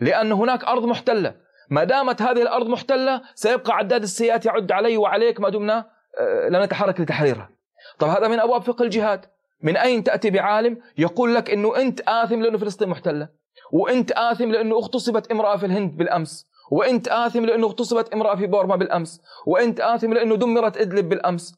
لأن 0.00 0.32
هناك 0.32 0.64
أرض 0.64 0.84
محتلة 0.84 1.34
ما 1.70 1.84
دامت 1.84 2.22
هذه 2.22 2.42
الأرض 2.42 2.66
محتلة 2.66 3.22
سيبقى 3.34 3.76
عداد 3.76 4.02
السيئات 4.02 4.46
يعد 4.46 4.72
علي 4.72 4.96
وعليك 4.96 5.40
ما 5.40 5.48
دمنا 5.48 5.96
آه، 6.18 6.48
لا 6.48 6.64
نتحرك 6.64 7.00
لتحريرها. 7.00 7.50
طب 7.98 8.08
هذا 8.08 8.28
من 8.28 8.40
أبواب 8.40 8.62
فقه 8.62 8.82
الجهاد. 8.82 9.26
من 9.62 9.76
أين 9.76 10.04
تأتي 10.04 10.30
بعالم 10.30 10.78
يقول 10.98 11.34
لك 11.34 11.50
إنه 11.50 11.76
أنت 11.76 12.00
آثم 12.00 12.42
لأنه 12.42 12.58
فلسطين 12.58 12.88
محتلة، 12.88 13.28
وأنت 13.72 14.12
آثم 14.12 14.50
لأنه 14.50 14.76
اغتصبت 14.76 15.30
امرأة 15.30 15.56
في 15.56 15.66
الهند 15.66 15.96
بالأمس، 15.96 16.46
وأنت 16.70 17.08
آثم 17.08 17.44
لأنه 17.44 17.66
اغتصبت 17.66 18.12
امرأة 18.12 18.34
في 18.34 18.46
بورما 18.46 18.76
بالأمس، 18.76 19.20
وأنت 19.46 19.80
آثم 19.80 20.12
لأنه 20.12 20.36
دمرت 20.36 20.76
إدلب 20.76 21.08
بالأمس. 21.08 21.54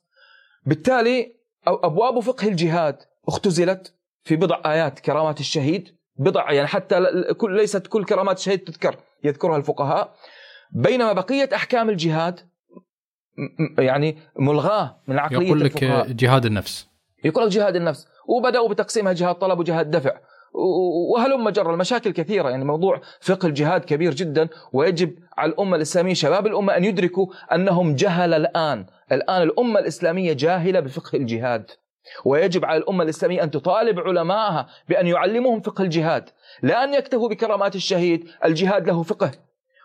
بالتالي 0.66 1.36
أبواب 1.66 2.20
فقه 2.20 2.48
الجهاد 2.48 3.02
اختزلت 3.28 3.94
في 4.24 4.36
بضع 4.36 4.60
آيات 4.66 4.98
كرامات 4.98 5.40
الشهيد. 5.40 5.98
بضع 6.16 6.52
يعني 6.52 6.66
حتى 6.66 7.06
ليست 7.42 7.86
كل 7.86 8.04
كرامات 8.04 8.38
الشهيد 8.38 8.58
تذكر 8.58 8.96
يذكرها 9.24 9.56
الفقهاء. 9.56 10.14
بينما 10.72 11.12
بقية 11.12 11.48
أحكام 11.54 11.90
الجهاد 11.90 12.40
يعني 13.78 14.18
ملغاة 14.36 15.00
من 15.08 15.18
عقلية 15.18 15.46
يقول 15.46 15.60
لك 15.60 15.76
الفقهاء. 15.76 16.12
جهاد 16.12 16.46
النفس. 16.46 16.88
يقول 17.24 17.46
لك 17.46 17.52
جهاد 17.52 17.76
النفس. 17.76 18.06
وبدأوا 18.28 18.68
بتقسيمها 18.68 19.12
جهاد 19.12 19.34
طلب 19.34 19.58
وجهاد 19.58 19.90
دفع. 19.90 20.20
وهلم 21.12 21.48
جرى 21.48 21.70
المشاكل 21.70 22.10
كثيرة. 22.10 22.50
يعني 22.50 22.64
موضوع 22.64 23.00
فقه 23.20 23.46
الجهاد 23.48 23.84
كبير 23.84 24.14
جدا 24.14 24.48
ويجب 24.72 25.14
على 25.36 25.52
الأمة 25.52 25.76
الإسلامية 25.76 26.14
شباب 26.14 26.46
الأمة 26.46 26.76
أن 26.76 26.84
يدركوا 26.84 27.26
أنهم 27.54 27.94
جهل 27.94 28.34
الآن. 28.34 28.86
الآن 29.12 29.42
الأمة 29.42 29.80
الإسلامية 29.80 30.32
جاهلة 30.32 30.80
بفقه 30.80 31.16
الجهاد. 31.16 31.70
ويجب 32.24 32.64
على 32.64 32.78
الأمة 32.78 33.04
الإسلامية 33.04 33.42
أن 33.42 33.50
تطالب 33.50 34.00
علماءها 34.00 34.66
بأن 34.88 35.06
يعلموهم 35.06 35.60
فقه 35.60 35.84
الجهاد 35.84 36.30
لا 36.62 36.84
أن 36.84 36.94
يكتفوا 36.94 37.28
بكرامات 37.28 37.76
الشهيد 37.76 38.28
الجهاد 38.44 38.86
له 38.86 39.02
فقه. 39.02 39.30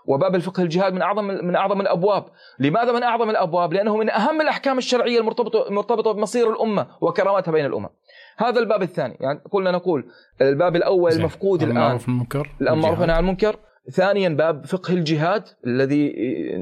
وباب 0.06 0.36
الفقه 0.36 0.64
الجهاد 0.64 0.94
من 0.94 1.02
أعظم 1.02 1.24
من 1.24 1.56
أعظم 1.56 1.82
الأبواب، 1.82 2.26
لماذا 2.60 2.92
من 2.92 3.04
أعظم 3.04 3.30
الأبواب؟ 3.30 3.74
لأنه 3.74 3.98
من 3.98 4.10
أهم 4.10 4.42
الأحكام 4.42 4.78
الشرعية 4.78 5.20
المرتبطه 5.20 5.68
المرتبطه 5.68 6.12
بمصير 6.12 6.52
الأمة 6.52 6.88
وكرامتها 7.02 7.52
بين 7.52 7.66
الأمم. 7.66 7.90
هذا 8.38 8.60
الباب 8.60 8.82
الثاني، 8.82 9.18
يعني 9.20 9.40
كنا 9.50 9.72
نقول 9.72 10.06
الباب 10.42 10.76
الأول 10.76 11.12
المفقود 11.12 11.64
الان 11.64 11.78
المعروف 11.78 12.08
المنكر 12.08 12.50
الأمر 12.62 13.12
عن 13.12 13.20
المنكر، 13.20 13.56
ثانيا 13.92 14.30
باب 14.30 14.66
فقه 14.66 14.94
الجهاد 14.94 15.44
الذي 15.66 16.08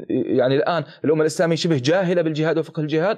يعني 0.09 0.55
الآن 0.55 0.83
الأمة 1.05 1.21
الإسلامية 1.21 1.55
شبه 1.55 1.77
جاهلة 1.77 2.21
بالجهاد 2.21 2.57
وفقه 2.57 2.79
الجهاد. 2.79 3.17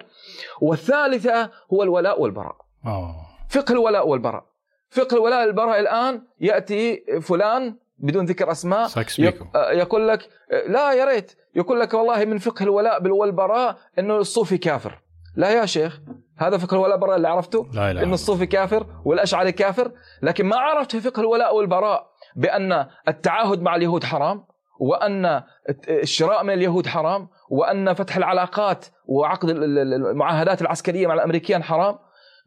والثالثة 0.61 1.49
هو 1.73 1.83
الولاء 1.83 2.21
والبراء. 2.21 2.55
أوه. 2.85 3.15
فقه 3.49 3.71
الولاء 3.71 4.07
والبراء. 4.07 4.45
فقه 4.89 5.15
الولاء 5.15 5.45
والبراء 5.45 5.79
الآن 5.79 6.21
يأتي 6.41 7.03
فلان 7.21 7.75
بدون 7.97 8.25
ذكر 8.25 8.51
أسماء 8.51 8.87
يقول 9.55 10.07
لك 10.07 10.29
لا 10.67 10.93
يا 10.93 11.05
ريت 11.05 11.31
يقول 11.55 11.79
لك 11.79 11.93
والله 11.93 12.25
من 12.25 12.37
فقه 12.37 12.63
الولاء 12.63 13.07
والبراء 13.07 13.77
إنه 13.99 14.17
الصوفي 14.17 14.57
كافر. 14.57 14.99
لا 15.35 15.51
يا 15.51 15.65
شيخ 15.65 15.99
هذا 16.37 16.57
فقه 16.57 16.75
الولاء 16.75 16.91
والبراء 16.91 17.17
اللي 17.17 17.27
عرفته 17.27 17.67
لا 17.73 17.93
لا 17.93 18.03
إنه 18.03 18.13
الصوفي 18.13 18.45
كافر 18.45 18.85
والأشعري 19.05 19.51
كافر 19.51 19.91
لكن 20.21 20.45
ما 20.45 20.55
عرفت 20.57 20.91
في 20.91 21.01
فقه 21.01 21.19
الولاء 21.19 21.55
والبراء. 21.55 22.12
بأن 22.35 22.87
التعاهد 23.07 23.61
مع 23.61 23.75
اليهود 23.75 24.03
حرام 24.03 24.45
وأن 24.79 25.43
الشراء 25.89 26.43
من 26.43 26.53
اليهود 26.53 26.87
حرام 26.87 27.29
وأن 27.49 27.93
فتح 27.93 28.17
العلاقات 28.17 28.85
وعقد 29.05 29.49
المعاهدات 29.49 30.61
العسكرية 30.61 31.07
مع 31.07 31.13
الأمريكان 31.13 31.63
حرام. 31.63 31.95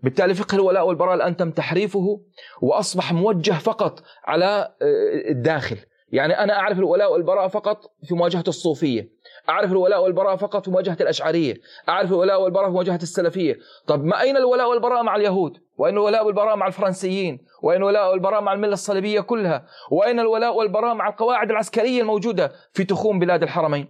بالتالي 0.03 0.35
فقه 0.35 0.55
الولاء 0.55 0.87
والبراء 0.89 1.15
الآن 1.15 1.37
تم 1.37 1.51
تحريفه 1.51 2.21
وأصبح 2.63 3.13
موجه 3.13 3.53
فقط 3.53 4.03
على 4.25 4.75
آه، 4.83 5.31
الداخل. 5.31 5.77
يعني 6.13 6.43
أنا 6.43 6.59
أعرف 6.59 6.79
الولاء 6.79 7.13
والبراء 7.13 7.49
فقط 7.49 7.91
في 8.05 8.15
مواجهة 8.15 8.45
الصوفية 8.49 9.09
أعرف 9.49 9.73
الولاء 9.73 10.03
والبراء 10.03 10.37
فقط 10.37 10.65
في 10.65 10.71
مواجهة 10.71 10.97
الأشعرية 11.01 11.55
أعرف 11.89 12.11
الولاء 12.11 12.43
والبراء 12.43 12.67
في 12.67 12.73
مواجهة 12.73 12.99
السلفية. 13.03 13.59
طب 13.87 14.05
ما 14.05 14.21
أين 14.21 14.37
الولاء 14.37 14.71
والبراء 14.71 15.03
مع 15.03 15.17
اليهود؟ 15.17 15.59
وأين 15.77 15.95
الولاء 15.95 16.27
والبراء 16.27 16.57
مع 16.57 16.67
الفرنسيين؟ 16.67 17.39
وأين 17.63 17.81
الولاء 17.81 18.11
والبراء 18.11 18.41
مع 18.41 18.53
الملة 18.53 18.73
الصليبية 18.73 19.21
كلها؟ 19.21 19.67
وأين 19.91 20.21
الولاء 20.21 20.57
والبراء 20.57 20.95
مع 20.95 21.09
القواعد 21.09 21.51
العسكرية 21.51 22.01
الموجودة 22.01 22.53
في 22.73 22.85
تخوم 22.85 23.19
بلاد 23.19 23.43
الحرمين؟ 23.43 23.89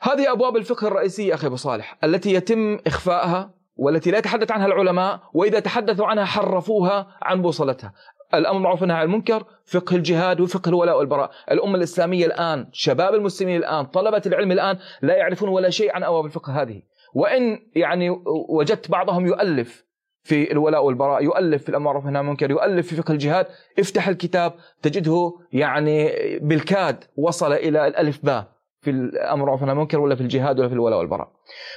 هذه 0.00 0.32
أبواب 0.32 0.56
الفقه 0.56 0.86
الرئيسية 0.86 1.34
أخي 1.34 1.46
أبو 1.46 1.56
صالح 1.56 1.98
التي 2.04 2.34
يتم 2.34 2.78
إخفاءها 2.86 3.50
والتي 3.76 4.10
لا 4.10 4.18
يتحدث 4.18 4.52
عنها 4.52 4.66
العلماء 4.66 5.20
وإذا 5.34 5.60
تحدثوا 5.60 6.06
عنها 6.06 6.24
حرفوها 6.24 7.06
عن 7.22 7.42
بوصلتها. 7.42 7.92
الأمر 8.34 8.58
معروف 8.58 8.80
والنهي 8.80 8.98
عن 8.98 9.04
المنكر 9.04 9.44
فقه 9.64 9.96
الجهاد 9.96 10.40
وفقه 10.40 10.68
الولاء 10.68 10.98
والبراء. 10.98 11.30
الأمة 11.50 11.76
الإسلامية 11.76 12.26
الآن 12.26 12.66
شباب 12.72 13.14
المسلمين 13.14 13.56
الآن 13.56 13.84
طلبة 13.84 14.22
العلم 14.26 14.52
الآن 14.52 14.78
لا 15.02 15.16
يعرفون 15.16 15.48
ولا 15.48 15.70
شيء 15.70 15.94
عن 15.94 16.04
ابواب 16.04 16.24
الفقه 16.24 16.62
هذه. 16.62 16.82
وإن 17.14 17.58
يعني 17.74 18.10
وجدت 18.48 18.90
بعضهم 18.90 19.26
يؤلف 19.26 19.88
في 20.22 20.52
الولاء 20.52 20.84
والبراء 20.84 21.24
يؤلف 21.24 21.62
في 21.62 21.68
الأمر 21.68 21.96
والنهي 21.96 22.18
عن 22.18 22.24
المنكر 22.24 22.50
يؤلف 22.50 22.86
في 22.86 22.96
فقه 22.96 23.12
الجهاد 23.12 23.46
افتح 23.78 24.08
الكتاب 24.08 24.54
تجده 24.82 25.32
يعني 25.52 26.10
بالكاد 26.38 27.04
وصل 27.16 27.52
إلى 27.52 27.86
الألف 27.86 28.24
باء 28.24 28.48
في 28.80 28.90
الأمر 28.90 29.48
والنهي 29.48 29.70
عن 29.70 29.76
المنكر 29.76 30.00
ولا 30.00 30.14
في 30.14 30.20
الجهاد 30.20 30.58
ولا 30.58 30.68
في 30.68 30.74
الولاء 30.74 30.98
والبراء. 30.98 31.28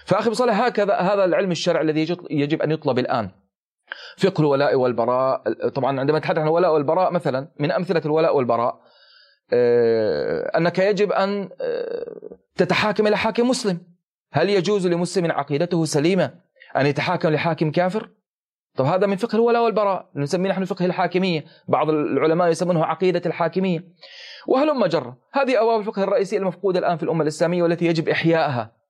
فأخي 0.05 0.29
بصالح 0.29 0.61
هكذا 0.61 0.95
هذا 0.95 1.25
العلم 1.25 1.51
الشرعي 1.51 1.83
الذي 1.83 2.17
يجب 2.29 2.61
أن 2.61 2.71
يطلب 2.71 2.99
الآن. 2.99 3.29
فقه 4.17 4.41
الولاء 4.41 4.75
والبراء 4.75 5.43
طبعا 5.69 5.99
عندما 5.99 6.17
نتحدث 6.19 6.37
عن 6.37 6.47
الولاء 6.47 6.73
والبراء 6.73 7.11
مثلا 7.11 7.47
من 7.59 7.71
أمثلة 7.71 8.01
الولاء 8.05 8.35
والبراء 8.35 8.81
آه، 9.53 10.57
أنك 10.57 10.79
يجب 10.79 11.11
أن 11.11 11.49
آه، 11.61 12.37
تتحاكم 12.55 13.07
إلى 13.07 13.17
حاكم 13.17 13.49
مسلم. 13.49 13.79
هل 14.33 14.49
يجوز 14.49 14.87
لمسلم 14.87 15.31
عقيدته 15.31 15.85
سليمة 15.85 16.33
أن 16.77 16.85
يتحاكم 16.85 17.29
لحاكم 17.29 17.71
كافر؟ 17.71 18.09
طب 18.75 18.85
هذا 18.85 19.07
من 19.07 19.15
فقه 19.15 19.35
الولاء 19.35 19.63
والبراء 19.63 20.09
نسميه 20.15 20.49
نحن 20.49 20.65
فقه 20.65 20.85
الحاكمية. 20.85 21.45
بعض 21.67 21.89
العلماء 21.89 22.49
يسمونه 22.49 22.85
عقيدة 22.85 23.21
الحاكمية. 23.25 23.83
وهلم 24.47 24.85
جرة. 24.85 25.17
هذه 25.31 25.61
أبواب 25.61 25.79
الفقه 25.79 26.03
الرئيسية 26.03 26.37
المفقودة 26.37 26.79
الآن 26.79 26.97
في 26.97 27.03
الأمة 27.03 27.21
الإسلامية 27.21 27.63
والتي 27.63 27.85
يجب 27.85 28.09
إحيائها 28.09 28.80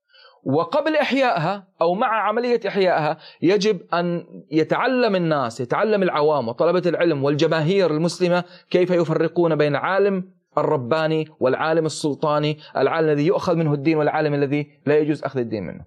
وقبل 0.44 0.96
إحيائها 0.96 1.68
أو 1.82 1.94
مع 1.94 2.28
عملية 2.28 2.60
إحيائها 2.68 3.18
يجب 3.42 3.82
أن 3.94 4.26
يتعلم 4.52 5.16
الناس 5.16 5.62
يتعلم 5.62 6.04
العوام 6.04 6.48
وطلبة 6.48 6.84
العلم 6.86 7.24
والجماهير 7.24 7.92
المسلمة 7.92 8.44
كيف 8.70 8.92
يفرقون 8.92 9.56
بين 9.56 9.72
العالم 9.72 10.32
الرباني 10.58 11.28
والعالم 11.40 11.86
السلطاني 11.86 12.58
العالم 12.78 13.10
الذي 13.10 13.26
يؤخذ 13.26 13.56
منه 13.56 13.74
الدين 13.74 13.98
والعالم 13.98 14.34
الذي 14.34 14.72
لا 14.86 14.98
يجوز 14.98 15.24
أخذ 15.24 15.40
الدين 15.40 15.64
منه. 15.64 15.86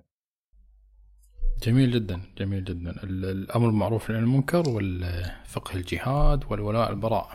جميل 1.63 1.91
جدا 1.91 2.21
جميل 2.39 2.65
جدا. 2.65 2.95
الأمر 3.05 3.69
المعروف 3.69 4.11
عن 4.11 4.17
المنكر 4.17 4.69
والفقه 4.69 5.75
الجهاد 5.75 6.45
والولاء 6.51 6.91
البراء. 6.91 7.29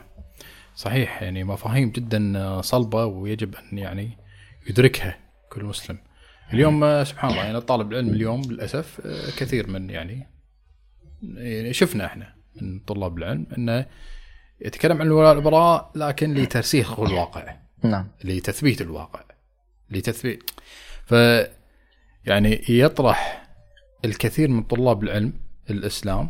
صحيح 0.76 1.24
يعني 1.24 1.44
مفاهيم 1.44 1.90
جدا 1.90 2.62
صلبة 2.62 3.06
ويجب 3.06 3.56
أن 3.56 3.78
يعني 3.78 4.18
يدركها 4.70 5.18
كل 5.50 5.64
مسلم. 5.64 5.98
اليوم 6.54 6.84
آه، 6.84 7.04
سبحان 7.04 7.32
الله 7.32 7.44
يعني 7.44 7.62
طالب 7.62 7.92
العلم 7.92 8.10
اليوم 8.10 8.42
للأسف 8.42 9.02
آه، 9.06 9.30
كثير 9.38 9.68
من 9.68 9.90
يعني 9.90 10.28
يعني 11.24 11.74
شفنا 11.74 12.06
إحنا 12.06 12.36
من 12.62 12.80
طلاب 12.80 13.18
العلم 13.18 13.48
انه 13.58 13.86
يتكلم 14.62 15.02
عن 15.02 15.08
الولاء 15.08 15.36
والبراء 15.36 15.92
لكن 15.96 16.34
لترسيخ 16.34 17.00
الواقع 17.00 17.56
نعم. 17.84 18.08
لتثبيت 18.24 18.82
الواقع 18.82 19.24
لتثبيت. 19.90 20.52
ف 21.06 21.14
يعني 22.26 22.64
يطرح 22.70 23.50
الكثير 24.06 24.50
من 24.50 24.64
طلاب 24.64 25.04
العلم 25.04 25.34
الإسلام 25.70 26.30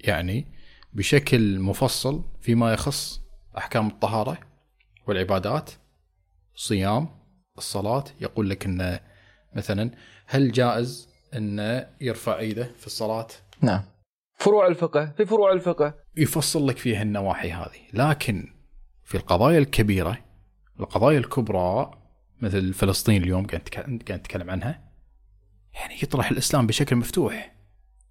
يعني 0.00 0.46
بشكل 0.92 1.60
مفصل 1.60 2.24
فيما 2.40 2.72
يخص 2.72 3.20
أحكام 3.58 3.86
الطهارة 3.86 4.38
والعبادات 5.06 5.70
صيام 6.54 7.08
الصلاة 7.58 8.04
يقول 8.20 8.50
لك 8.50 8.66
انه 8.66 9.00
مثلا 9.56 9.90
هل 10.26 10.52
جائز 10.52 11.08
انه 11.36 11.86
يرفع 12.00 12.38
إيده 12.38 12.64
في 12.64 12.86
الصلاة؟ 12.86 13.26
نعم. 13.60 13.82
فروع 14.34 14.66
الفقه 14.66 15.12
في 15.16 15.26
فروع 15.26 15.52
الفقه 15.52 15.94
يفصل 16.16 16.68
لك 16.68 16.76
فيها 16.76 17.02
النواحي 17.02 17.52
هذه، 17.52 17.80
لكن 17.92 18.52
في 19.04 19.14
القضايا 19.14 19.58
الكبيرة 19.58 20.18
القضايا 20.80 21.18
الكبرى 21.18 21.90
مثل 22.40 22.72
فلسطين 22.72 23.22
اليوم 23.22 23.46
قاعد 23.46 23.68
قاعد 24.08 24.20
نتكلم 24.20 24.50
عنها 24.50 24.80
يعني 25.74 25.94
يطرح 26.02 26.30
الإسلام 26.30 26.66
بشكل 26.66 26.96
مفتوح 26.96 27.54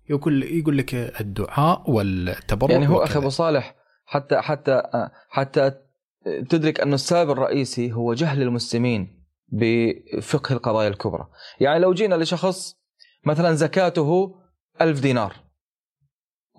يقول 0.09 0.43
يقول 0.43 0.77
لك 0.77 0.95
الدعاء 1.21 1.91
والتبرع 1.91 2.71
يعني 2.71 2.87
هو 2.87 2.95
وكذا. 2.95 3.05
أخي 3.05 3.19
أبو 3.19 3.29
صالح 3.29 3.75
حتى 4.05 4.41
حتى 4.41 4.81
حتى 5.29 5.71
تدرك 6.49 6.79
أن 6.79 6.93
السبب 6.93 7.31
الرئيسي 7.31 7.93
هو 7.93 8.13
جهل 8.13 8.41
المسلمين 8.41 9.16
بفقه 9.47 10.53
القضايا 10.53 10.87
الكبرى. 10.87 11.27
يعني 11.59 11.79
لو 11.79 11.93
جينا 11.93 12.15
لشخص 12.15 12.77
مثلا 13.23 13.53
زكاته 13.53 14.35
ألف 14.81 14.99
دينار 14.99 15.35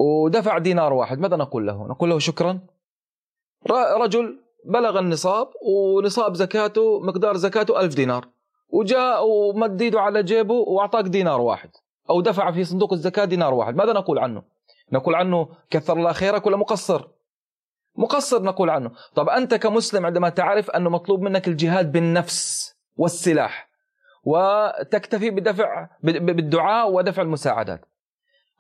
ودفع 0.01 0.59
دينار 0.59 0.93
واحد 0.93 1.19
ماذا 1.19 1.37
نقول 1.37 1.67
له؟ 1.67 1.87
نقول 1.87 2.11
له 2.11 2.19
شكرا. 2.19 2.61
رجل 4.01 4.41
بلغ 4.65 4.99
النصاب 4.99 5.51
ونصاب 5.63 6.35
زكاته 6.35 7.01
مقدار 7.01 7.37
زكاته 7.37 7.81
ألف 7.81 7.95
دينار. 7.95 8.29
وجاء 8.69 9.27
ومد 9.27 9.83
إيده 9.83 10.01
على 10.01 10.23
جيبه 10.23 10.55
وأعطاك 10.55 11.05
دينار 11.05 11.41
واحد. 11.41 11.71
أو 12.11 12.21
دفع 12.21 12.53
في 12.53 12.65
صندوق 12.65 12.93
الزكاة 12.93 13.25
دينار 13.25 13.55
واحد. 13.55 13.77
ماذا 13.77 13.93
نقول 13.93 14.19
عنه؟ 14.19 14.43
نقول 14.93 15.15
عنه 15.15 15.49
كثر 15.71 15.97
الله 15.97 16.13
خيرك 16.13 16.47
ولا 16.47 16.57
مقصر؟ 16.57 17.09
مقصر 17.97 18.43
نقول 18.43 18.71
عنه. 18.71 18.91
طب 19.15 19.29
أنت 19.29 19.55
كمسلم 19.55 20.07
عندما 20.07 20.29
تعرف 20.29 20.71
أنه 20.71 20.91
مطلوب 20.91 21.21
منك 21.21 21.49
الجهاد 21.49 21.93
بالنفس 21.93 22.75
والسلاح 22.99 23.69
وتكتفي 24.25 25.31
بدفع 25.31 25.89
بالدعاء 26.03 26.91
ودفع 26.93 27.23
المساعدات. 27.23 27.81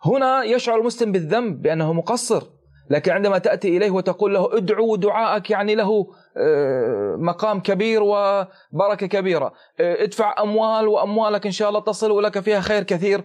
هنا 0.04 0.42
يشعر 0.44 0.78
المسلم 0.80 1.12
بالذنب 1.12 1.62
بأنه 1.62 1.92
مقصر 1.92 2.42
لكن 2.90 3.12
عندما 3.12 3.38
تأتي 3.38 3.76
إليه 3.76 3.90
وتقول 3.90 4.34
له 4.34 4.56
ادعو 4.56 4.96
دعاءك 4.96 5.50
يعني 5.50 5.74
له 5.74 6.06
آه، 6.36 7.16
مقام 7.18 7.60
كبير 7.60 8.02
وبركة 8.02 9.06
كبيرة 9.06 9.52
آه، 9.80 10.02
ادفع 10.04 10.42
أموال 10.42 10.88
وأموالك 10.88 11.46
إن 11.46 11.52
شاء 11.52 11.68
الله 11.68 11.80
تصل 11.80 12.10
ولك 12.10 12.40
فيها 12.40 12.60
خير 12.60 12.82
كثير. 12.82 13.24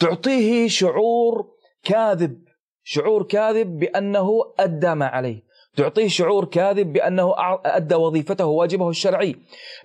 تعطيه 0.00 0.68
شعور 0.68 1.48
كاذب 1.84 2.38
شعور 2.84 3.22
كاذب 3.22 3.78
بأنه 3.78 4.30
أدى 4.58 4.94
ما 4.94 5.06
عليه. 5.06 5.42
تعطيه 5.76 6.08
شعور 6.08 6.44
كاذب 6.44 6.92
بأنه 6.92 7.34
أدى 7.64 7.94
وظيفته 7.94 8.46
وواجبه 8.46 8.90
الشرعي. 8.90 9.36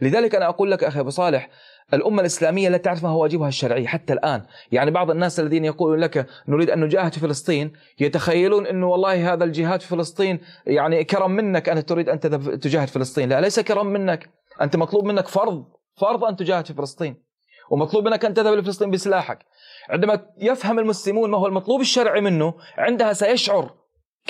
لذلك 0.02 0.36
أنا 0.36 0.50
أقول 0.50 0.72
لك 0.72 0.84
أخي 0.84 1.00
أبو 1.00 1.10
صالح 1.10 1.50
الأمة 1.94 2.22
الإسلامية 2.22 2.70
لا 2.70 2.78
تعرف 2.78 3.04
ما 3.04 3.10
هو 3.10 3.22
واجبها 3.22 3.48
الشرعي 3.48 3.88
حتى 3.88 4.14
الآن. 4.14 4.42
يعني 4.72 4.92
بعض 4.92 5.12
الناس 5.12 5.40
الذين 5.40 5.66
يقولون 5.66 6.00
لك 6.00 6.28
نريد 6.48 6.70
أن 6.70 6.80
نجاهد 6.80 7.14
في 7.14 7.20
فلسطين 7.20 7.74
يتخيلون 8.00 8.68
أنه 8.68 8.88
والله 8.88 9.34
هذا 9.34 9.44
الجهاد 9.44 9.82
في 9.82 9.88
فلسطين 9.88 10.40
يعني 10.66 11.04
كرم 11.04 11.32
منك 11.32 11.70
أن 11.70 11.86
تريد 11.86 12.10
أن 12.10 12.20
تجاهد 12.60 12.88
فلسطين. 12.88 13.30
لا 13.30 13.42
ليس 13.42 13.60
كرم 13.60 13.88
منك. 13.88 14.30
أنت 14.62 14.76
مطلوب 14.76 15.06
منك 15.06 15.28
فرض 15.28 15.66
فرض 16.02 16.24
أن 16.24 16.36
تجاهد 16.36 16.66
في 16.66 16.74
فلسطين. 16.74 17.16
ومطلوب 17.72 18.08
منك 18.08 18.26
أن 18.26 18.34
تذهب 18.34 18.54
لفلسطين 18.54 18.92
بسلاحك. 18.92 19.40
عندما 19.90 20.26
يفهم 20.42 20.80
المسلمون 20.80 21.30
ما 21.30 21.38
هو 21.38 21.48
المطلوب 21.48 21.82
الشرعي 21.82 22.22
منه 22.22 22.54
عندها 22.78 23.14
سيشعر 23.14 23.79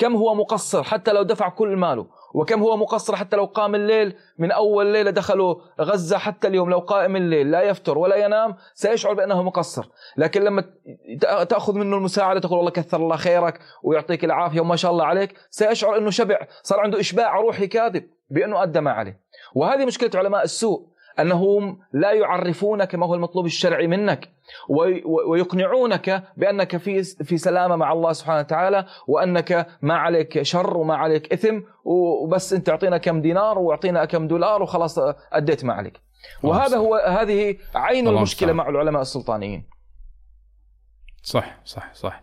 كم 0.00 0.16
هو 0.16 0.34
مقصر 0.34 0.82
حتى 0.82 1.12
لو 1.12 1.22
دفع 1.22 1.48
كل 1.48 1.76
ماله؟ 1.76 2.06
وكم 2.34 2.62
هو 2.62 2.76
مقصر 2.76 3.16
حتى 3.16 3.36
لو 3.36 3.44
قام 3.44 3.74
الليل 3.74 4.16
من 4.38 4.52
أول 4.52 4.86
ليلة 4.86 5.10
دخلوا 5.10 5.54
غزة 5.80 6.18
حتى 6.18 6.48
اليوم 6.48 6.70
لو 6.70 6.78
قائم 6.78 7.16
الليل 7.16 7.50
لا 7.50 7.62
يفتر 7.62 7.98
ولا 7.98 8.16
ينام 8.16 8.56
سيشعر 8.74 9.14
بأنه 9.14 9.42
مقصر. 9.42 9.88
لكن 10.16 10.42
لما 10.42 10.64
تأخذ 11.48 11.74
منه 11.74 11.96
المساعدة 11.96 12.40
تقول 12.40 12.56
والله 12.58 12.70
كثر 12.70 12.96
الله 12.96 13.16
خيرك 13.16 13.60
ويعطيك 13.82 14.24
العافية 14.24 14.60
وما 14.60 14.76
شاء 14.76 14.90
الله 14.90 15.04
عليك 15.04 15.34
سيشعر 15.50 15.98
أنه 15.98 16.10
شبع 16.10 16.38
صار 16.62 16.80
عنده 16.80 17.00
إشباع 17.00 17.40
روحي 17.40 17.66
كاذب 17.66 18.10
بأنه 18.30 18.62
أدى 18.62 18.80
ما 18.80 18.90
عليه. 18.90 19.20
وهذه 19.54 19.84
مشكلة 19.84 20.10
علماء 20.14 20.44
السوء. 20.44 20.86
أنهم 21.18 21.78
لا 21.92 22.12
يعرفونك 22.12 22.94
ما 22.94 23.06
هو 23.06 23.14
المطلوب 23.14 23.46
الشرعي 23.46 23.86
منك 23.86 24.28
ويقنعونك 25.26 26.22
بأنك 26.36 26.76
في 26.76 27.02
في 27.02 27.38
سلامة 27.38 27.76
مع 27.76 27.92
الله 27.92 28.12
سبحانه 28.12 28.38
وتعالى 28.38 28.86
وأنك 29.08 29.66
ما 29.82 29.94
عليك 29.94 30.42
شر 30.42 30.76
وما 30.76 30.96
عليك 30.96 31.32
إثم 31.32 31.60
وبس 31.84 32.52
أنت 32.52 32.68
أعطينا 32.68 32.98
كم 32.98 33.20
دينار 33.20 33.58
وأعطينا 33.58 34.04
كم 34.04 34.28
دولار 34.28 34.62
وخلاص 34.62 34.98
أديت 35.32 35.64
ما 35.64 35.74
عليك. 35.74 36.00
وهذا 36.42 36.76
هو 36.76 36.94
هذه 36.94 37.56
عين 37.74 38.08
المشكلة 38.08 38.52
مع 38.52 38.68
العلماء 38.68 39.02
السلطانيين. 39.02 39.64
صح 41.22 41.58
صح 41.64 41.94
صح. 41.94 42.22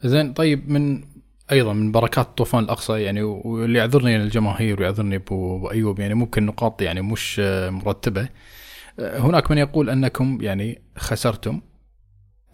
زين 0.00 0.32
طيب 0.32 0.68
من 0.70 1.04
أيضا 1.52 1.72
من 1.72 1.92
بركات 1.92 2.38
طوفان 2.38 2.64
الأقصى 2.64 3.02
يعني 3.02 3.22
واللي 3.22 3.78
يعذرني 3.78 4.16
الجماهير 4.16 4.80
ويعذرني 4.80 5.16
أبو 5.16 5.70
أيوب 5.70 6.00
يعني 6.00 6.14
ممكن 6.14 6.46
نقاط 6.46 6.82
يعني 6.82 7.02
مش 7.02 7.38
مرتبة. 7.68 8.28
هناك 8.98 9.50
من 9.50 9.58
يقول 9.58 9.90
أنكم 9.90 10.38
يعني 10.40 10.82
خسرتم 10.96 11.60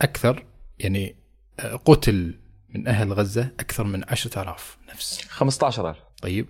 أكثر 0.02 0.46
يعني 0.78 1.16
قتل 1.84 2.38
من 2.74 2.88
أهل 2.88 3.12
غزة 3.12 3.52
أكثر 3.60 3.84
من 3.84 4.04
10000 4.08 4.78
نفس. 4.92 5.28
15000 5.28 5.96
طيب 6.22 6.46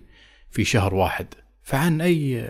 في 0.49 0.63
شهر 0.63 0.95
واحد. 0.95 1.27
فعن 1.63 2.01
أي 2.01 2.49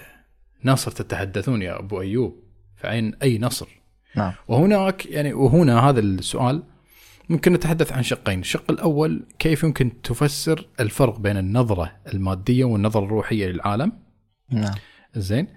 نصر 0.66 0.92
تتحدثون 0.92 1.62
يا 1.62 1.80
أبو 1.80 2.02
أيوب؟ 2.02 2.44
فعن 2.76 3.14
أي 3.22 3.38
نصر؟ 3.38 3.68
نعم. 4.16 4.34
وهناك 4.48 5.06
يعني 5.06 5.34
وهنا 5.34 5.90
هذا 5.90 6.00
السؤال 6.00 6.64
ممكن 7.30 7.54
نتحدث 7.54 7.92
عن 7.92 8.04
شقين. 8.04 8.40
الشق 8.40 8.72
الأول 8.72 9.26
كيف 9.40 9.64
يمكن 9.64 10.02
تفسر 10.02 10.68
الفرق 10.80 11.20
بين 11.20 11.38
النظرة 11.38 11.92
المادية 12.14 12.66
والنظرة 12.66 13.06
الروحية 13.06 13.48
للعالم؟ 13.48 13.92
نعم. 14.50 14.76
زين. 15.16 15.48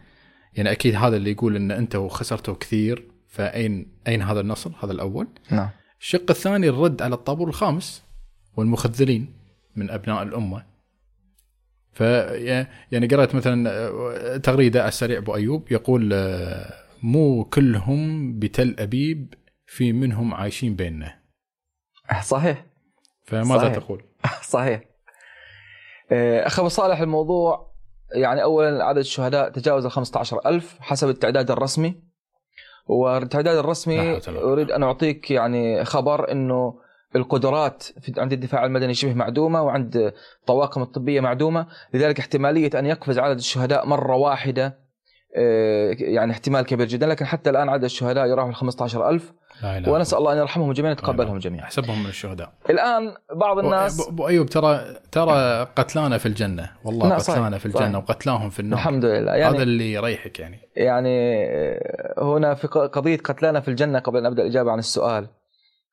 يعني 0.54 0.72
أكيد 0.72 0.94
هذا 0.94 1.16
اللي 1.16 1.30
يقول 1.30 1.56
أن 1.56 1.70
أنت 1.70 1.96
خسرتوا 1.96 2.54
كثير 2.54 3.10
فأين 3.28 3.86
أين 4.08 4.22
هذا 4.22 4.40
النصر؟ 4.40 4.70
هذا 4.82 4.92
الأول. 4.92 5.28
نعم. 5.50 5.70
الشق 6.00 6.30
الثاني 6.30 6.68
الرد 6.68 7.02
على 7.02 7.14
الطابور 7.14 7.48
الخامس 7.48 8.02
والمخذلين 8.56 9.34
من 9.76 9.90
أبناء 9.90 10.22
الأمة. 10.22 10.64
ف 11.92 12.00
يعني 12.92 13.06
قرأت 13.06 13.34
مثلا 13.34 14.38
تغريدة 14.38 14.80
على 14.80 14.88
السريع 14.88 15.18
أبو 15.18 15.34
أيوب 15.34 15.72
يقول 15.72 16.14
مو 17.02 17.44
كلهم 17.44 18.32
بتل 18.38 18.76
أبيب 18.78 19.34
في 19.66 19.92
منهم 19.92 20.34
عايشين 20.34 20.76
بيننا. 20.76 21.23
صحيح. 22.22 22.64
فماذا 23.24 23.58
صحيح. 23.58 23.76
تقول؟ 23.76 24.04
صحيح. 24.42 24.80
آه، 26.12 26.46
أخ 26.46 26.58
أبو 26.58 26.68
صالح 26.68 27.00
الموضوع 27.00 27.74
يعني 28.14 28.42
أولا 28.42 28.84
عدد 28.84 28.98
الشهداء 28.98 29.48
تجاوز 29.50 29.84
ال 29.84 29.90
15000 29.90 30.78
حسب 30.80 31.08
التعداد 31.08 31.50
الرسمي. 31.50 32.02
والتعداد 32.86 33.56
الرسمي 33.56 34.20
أريد 34.28 34.70
أن 34.70 34.82
أعطيك 34.82 35.30
يعني 35.30 35.84
خبر 35.84 36.32
أنه 36.32 36.80
القدرات 37.16 37.82
في 37.82 38.12
عند 38.18 38.32
الدفاع 38.32 38.64
المدني 38.64 38.94
شبه 38.94 39.14
معدومة 39.14 39.62
وعند 39.62 40.12
الطواقم 40.40 40.82
الطبية 40.82 41.20
معدومة. 41.20 41.66
لذلك 41.94 42.18
احتمالية 42.18 42.70
أن 42.78 42.86
يقفز 42.86 43.18
عدد 43.18 43.36
الشهداء 43.36 43.86
مرة 43.86 44.16
واحدة 44.16 44.78
آه، 45.36 45.96
يعني 45.98 46.32
احتمال 46.32 46.66
كبير 46.66 46.86
جدا. 46.86 47.06
لكن 47.06 47.24
حتى 47.24 47.50
الآن 47.50 47.68
عدد 47.68 47.84
الشهداء 47.84 48.26
يراوح 48.26 48.56
15000 48.56 49.22
لا 49.22 49.28
لا 49.28 49.43
ونسأل 49.62 50.18
الله. 50.18 50.32
أن 50.32 50.38
يرحمهم 50.38 50.72
جميعا 50.72 50.92
ويتقبلهم 50.92 51.38
جميعا. 51.38 51.64
أحسبهم 51.64 52.02
من 52.02 52.08
الشهداء. 52.08 52.52
الآن 52.70 53.14
بعض 53.34 53.58
الناس 53.58 54.08
ابو 54.08 54.28
أيوب 54.28 54.46
ترى 54.46 54.96
ترى 55.12 55.66
قتلانا 55.76 56.18
في 56.18 56.26
الجنة. 56.26 56.70
والله 56.84 57.14
قتلانا 57.14 57.58
في 57.58 57.66
الجنة 57.66 57.80
صحيح. 57.80 57.96
وقتلاهم 57.96 58.50
في 58.50 58.60
النار. 58.60 58.78
الحمد 58.78 59.04
لله. 59.04 59.32
يعني 59.32 59.56
هذا 59.56 59.62
اللي 59.62 59.92
يريحك 59.92 60.40
يعني. 60.40 60.60
يعني 60.76 61.46
هنا 62.18 62.54
في 62.54 62.66
قضية 62.68 63.16
قتلانا 63.16 63.60
في 63.60 63.68
الجنة 63.68 63.98
قبل 63.98 64.18
أن 64.18 64.26
ابدا 64.26 64.42
الإجابة 64.42 64.72
عن 64.72 64.78
السؤال. 64.78 65.28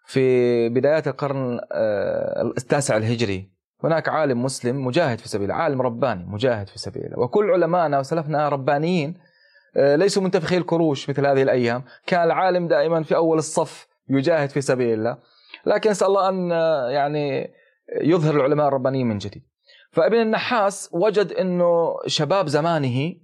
في 0.05 0.69
بدايات 0.69 1.07
القرن 1.07 1.59
آه، 1.71 2.53
التاسع 2.57 2.97
الهجري 2.97 3.51
هناك 3.83 4.09
عالم 4.09 4.43
مسلم 4.43 4.85
مجاهد 4.85 5.19
في 5.19 5.29
سبيل 5.29 5.51
عالم 5.51 5.81
رباني 5.81 6.25
مجاهد 6.25 6.69
في 6.69 6.79
سبيله. 6.79 7.19
وكل 7.19 7.51
علمائنا 7.51 7.99
وسلفنا 7.99 8.49
ربانيين 8.49 9.09
آه، 9.09 9.30
ليسوا 9.75 10.23
منتفخي 10.23 10.57
الكروش 10.57 11.09
مثل 11.09 11.25
هذه 11.25 11.43
الأيام، 11.43 11.83
كان 12.07 12.23
العالم 12.23 12.67
دائما 12.67 13.03
في 13.03 13.15
أول 13.15 13.37
الصف 13.37 13.87
يجاهد 14.09 14.49
في 14.49 14.61
سبيل 14.61 14.93
الله، 14.93 15.17
لكن 15.65 15.89
اسال 15.89 16.07
الله 16.07 16.29
أن 16.29 16.51
آه، 16.51 16.89
يعني 16.89 17.53
يظهر 18.01 18.35
العلماء 18.35 18.67
الربانيين 18.67 19.07
من 19.07 19.17
جديد. 19.17 19.43
فابن 19.91 20.21
النحاس 20.21 20.89
وجد 20.91 21.31
إنه 21.31 21.95
شباب 22.07 22.47
زمانه 22.47 23.15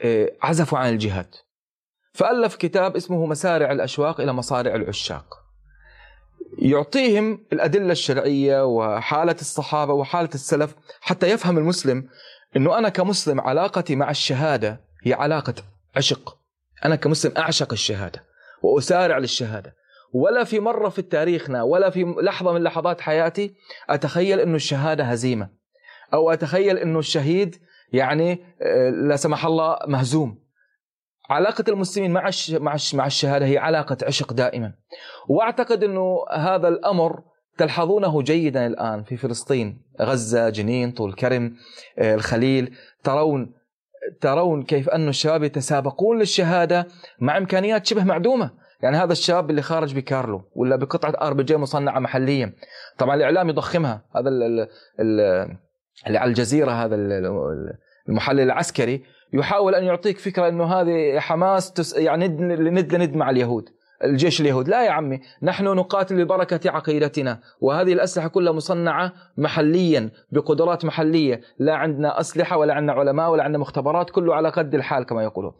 آه، 0.00 0.30
عزفوا 0.42 0.78
عن 0.78 0.92
الجهاد. 0.92 1.34
فألف 2.12 2.56
كتاب 2.56 2.96
اسمه 2.96 3.26
مسارع 3.26 3.72
الأشواق 3.72 4.20
إلى 4.20 4.32
مصارع 4.32 4.74
العشاق. 4.74 5.34
يعطيهم 6.58 7.46
الأدلة 7.52 7.92
الشرعية 7.92 8.66
وحالة 8.66 9.36
الصحابة 9.40 9.92
وحالة 9.92 10.30
السلف 10.34 10.74
حتى 11.00 11.30
يفهم 11.30 11.58
المسلم 11.58 12.08
إنه 12.56 12.78
أنا 12.78 12.88
كمسلم 12.88 13.40
علاقتي 13.40 13.96
مع 13.96 14.10
الشهادة 14.10 14.87
هي 15.02 15.12
علاقة 15.12 15.54
عشق. 15.96 16.38
أنا 16.84 16.96
كمسلم 16.96 17.32
أعشق 17.36 17.72
الشهادة 17.72 18.24
وأسارع 18.62 19.18
للشهادة. 19.18 19.74
ولا 20.12 20.44
في 20.44 20.60
مرة 20.60 20.88
في 20.88 21.02
تاريخنا 21.02 21.62
ولا 21.62 21.90
في 21.90 22.14
لحظة 22.22 22.52
من 22.52 22.62
لحظات 22.62 23.00
حياتي 23.00 23.54
أتخيل 23.90 24.40
أنه 24.40 24.56
الشهادة 24.56 25.04
هزيمة. 25.04 25.48
أو 26.14 26.30
أتخيل 26.30 26.78
أنه 26.78 26.98
الشهيد 26.98 27.56
يعني 27.92 28.44
آه، 28.62 28.90
لا 28.90 29.16
سمح 29.16 29.46
الله 29.46 29.78
مهزوم. 29.86 30.38
علاقة 31.30 31.64
المسلمين 31.68 32.10
مع 32.10 32.30
مع 32.94 33.06
الشهادة 33.06 33.46
هي 33.46 33.58
علاقة 33.58 33.96
عشق 34.02 34.32
دائما. 34.32 34.72
وأعتقد 35.28 35.84
إنه 35.84 36.24
هذا 36.32 36.68
الأمر 36.68 37.22
تلحظونه 37.58 38.22
جيدا 38.22 38.66
الآن 38.66 39.02
في 39.02 39.16
فلسطين 39.16 39.82
غزة 40.00 40.48
جنين 40.48 40.90
طول 40.90 41.12
كرم 41.12 41.56
آه، 41.98 42.14
الخليل. 42.14 42.76
ترون 43.04 43.57
ترون 44.20 44.62
كيف 44.62 44.88
أن 44.88 45.08
الشباب 45.08 45.42
يتسابقون 45.42 46.18
للشهادة 46.18 46.86
مع 47.20 47.38
إمكانيات 47.38 47.86
شبه 47.86 48.04
معدومة. 48.04 48.50
يعني 48.82 48.96
هذا 48.96 49.12
الشاب 49.12 49.50
اللي 49.50 49.62
خارج 49.62 49.94
بكارلو 49.94 50.42
ولا 50.56 50.76
بقطعة 50.76 51.28
آر 51.28 51.32
بي 51.32 51.42
جي 51.42 51.56
مصنعة 51.56 51.98
محليا. 51.98 52.52
طبعا 52.98 53.16
الإعلام 53.16 53.48
يضخمها. 53.48 54.04
هذا 54.16 54.28
اللي 55.00 55.48
على 56.06 56.28
الجزيرة 56.28 56.70
هذا 56.70 56.96
المحلل 58.08 58.40
العسكري 58.40 59.02
يحاول 59.32 59.74
أن 59.74 59.84
يعطيك 59.84 60.18
فكرة 60.18 60.48
أنه 60.48 60.64
هذه 60.64 61.18
حماس 61.18 61.94
يعني 61.96 62.28
ند 62.28 62.92
لند 62.92 63.16
مع 63.16 63.30
اليهود. 63.30 63.64
الجيش 64.04 64.40
اليهود. 64.40 64.68
لا 64.68 64.84
يا 64.84 64.90
عمي 64.90 65.20
نحن 65.42 65.64
نقاتل 65.64 66.24
ببركة 66.24 66.70
عقيدتنا 66.70 67.40
وهذه 67.60 67.92
الأسلحة 67.92 68.28
كلها 68.28 68.52
مصنعة 68.52 69.12
محليا 69.36 70.10
بقدرات 70.32 70.84
محلية. 70.84 71.40
لا 71.58 71.74
عندنا 71.74 72.20
أسلحة 72.20 72.56
ولا 72.56 72.74
عندنا 72.74 72.92
علماء 72.92 73.30
ولا 73.30 73.42
عندنا 73.42 73.58
مختبرات 73.58 74.10
كله 74.10 74.34
على 74.34 74.48
قد 74.48 74.74
الحال 74.74 75.06
كما 75.06 75.22
يقولون. 75.22 75.52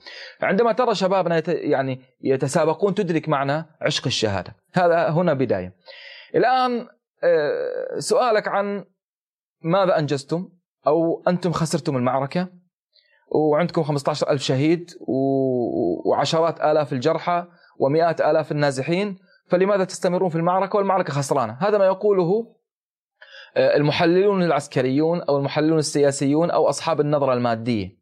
عندما 0.42 0.72
ترى 0.72 0.94
شبابنا 0.94 1.42
يعني 1.46 2.00
يتسابقون 2.20 2.94
تدرك 2.94 3.28
معنى 3.28 3.64
عشق 3.80 4.06
الشهادة. 4.06 4.56
هذا 4.74 5.08
هنا 5.08 5.34
بداية. 5.34 5.74
الآن 6.34 6.86
آه، 7.24 7.98
سؤالك 7.98 8.48
عن 8.48 8.84
ماذا 9.62 9.98
أنجزتم؟ 9.98 10.48
أو 10.86 11.22
أنتم 11.28 11.52
خسرتم 11.52 11.96
المعركة؟ 11.96 12.48
وعندكم 13.30 13.82
15 13.82 14.30
ألف 14.30 14.42
شهيد 14.42 14.90
وعشرات 16.06 16.60
آلاف 16.60 16.92
الجرحى. 16.92 17.46
ومئات 17.78 18.20
آلاف 18.20 18.52
النازحين 18.52 19.18
فلماذا 19.48 19.84
تستمرون 19.84 20.30
في 20.30 20.36
المعركة؟ 20.36 20.76
والمعركة 20.76 21.12
خسرانة. 21.12 21.56
هذا 21.60 21.78
ما 21.78 21.84
يقوله 21.84 22.54
آه، 23.56 23.76
المحللون 23.76 24.42
العسكريون 24.42 25.20
أو 25.20 25.38
المحللون 25.38 25.78
السياسيون 25.78 26.50
أو 26.50 26.68
أصحاب 26.68 27.00
النظرة 27.00 27.32
المادية. 27.32 27.98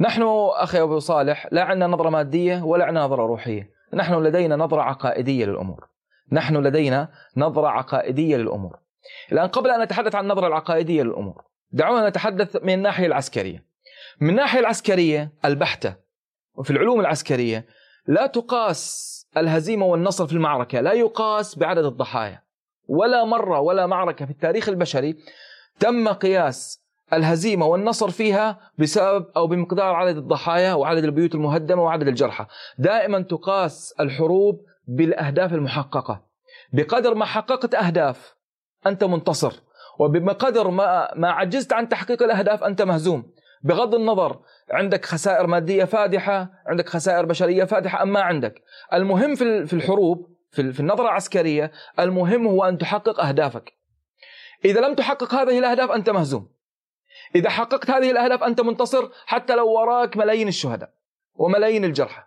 نحن 0.00 0.22
أخي 0.56 0.80
أبو 0.80 0.98
صالح 0.98 1.48
لا 1.52 1.64
عندنا 1.64 1.86
نظرة 1.86 2.10
مادية 2.10 2.62
ولا 2.62 2.84
عندنا 2.84 3.04
نظرة 3.04 3.26
روحية. 3.26 3.70
نحن 3.94 4.14
لدينا 4.14 4.56
نظرة 4.56 4.82
عقائدية 4.82 5.44
للأمور. 5.44 5.88
نحن 6.32 6.56
لدينا 6.56 7.08
نظرة 7.36 7.68
عقائدية 7.68 8.36
للأمور. 8.36 8.78
الآن 9.32 9.48
قبل 9.48 9.70
أن 9.70 9.82
نتحدث 9.82 10.14
عن 10.14 10.24
النظرة 10.24 10.46
العقائدية 10.46 11.02
للأمور 11.02 11.42
دعونا 11.70 12.08
نتحدث 12.08 12.56
من 12.62 12.74
الناحية 12.74 13.06
العسكرية. 13.06 13.64
من 14.20 14.30
الناحية 14.30 14.60
العسكرية 14.60 15.32
البحتة. 15.44 15.94
وفي 16.54 16.70
العلوم 16.70 17.00
العسكرية 17.00 17.66
لا 18.08 18.26
تقاس 18.26 19.14
الهزيمة 19.36 19.86
والنصر 19.86 20.26
في 20.26 20.32
المعركة 20.32 20.80
لا 20.80 20.92
يقاس 20.92 21.58
بعدد 21.58 21.84
الضحايا 21.84 22.42
ولا 22.88 23.24
مرة 23.24 23.60
ولا 23.60 23.86
معركة 23.86 24.24
في 24.24 24.30
التاريخ 24.30 24.68
البشري 24.68 25.16
تم 25.80 26.08
قياس 26.08 26.84
الهزيمة 27.12 27.66
والنصر 27.66 28.10
فيها 28.10 28.58
بسبب 28.78 29.26
أو 29.36 29.46
بمقدار 29.46 29.94
عدد 29.94 30.16
الضحايا 30.16 30.74
وعدد 30.74 31.04
البيوت 31.04 31.34
المهدمة 31.34 31.82
وعدد 31.82 32.08
الجرحى. 32.08 32.46
دائما 32.78 33.20
تقاس 33.20 33.94
الحروب 34.00 34.60
بالأهداف 34.86 35.52
المحققة. 35.52 36.22
بقدر 36.72 37.14
ما 37.14 37.24
حققت 37.24 37.74
أهداف 37.74 38.34
أنت 38.86 39.04
منتصر 39.04 39.52
وبقدر 39.98 40.70
ما 40.70 41.14
ما 41.14 41.30
عجزت 41.30 41.72
عن 41.72 41.88
تحقيق 41.88 42.22
الأهداف 42.22 42.64
أنت 42.64 42.82
مهزوم. 42.82 43.32
بغض 43.62 43.94
النظر 43.94 44.40
عندك 44.70 45.04
خسائر 45.04 45.46
مادية 45.46 45.84
فادحة 45.84 46.50
عندك 46.66 46.88
خسائر 46.88 47.24
بشرية 47.24 47.64
فادحة 47.64 48.02
أم 48.02 48.12
ما 48.12 48.20
عندك. 48.20 48.62
المهم 48.92 49.34
في 49.34 49.72
الحروب 49.72 50.38
في 50.50 50.80
النظرة 50.80 51.04
العسكرية 51.04 51.72
المهم 51.98 52.46
هو 52.46 52.64
أن 52.64 52.78
تحقق 52.78 53.20
أهدافك. 53.20 53.72
إذا 54.64 54.80
لم 54.80 54.94
تحقق 54.94 55.34
هذه 55.34 55.58
الأهداف 55.58 55.90
أنت 55.90 56.10
مهزوم. 56.10 56.48
إذا 57.34 57.50
حققت 57.50 57.90
هذه 57.90 58.10
الأهداف 58.10 58.42
أنت 58.42 58.60
منتصر 58.60 59.08
حتى 59.26 59.56
لو 59.56 59.72
وراك 59.72 60.16
ملايين 60.16 60.48
الشهداء 60.48 60.90
وملايين 61.34 61.84
الجرحى. 61.84 62.22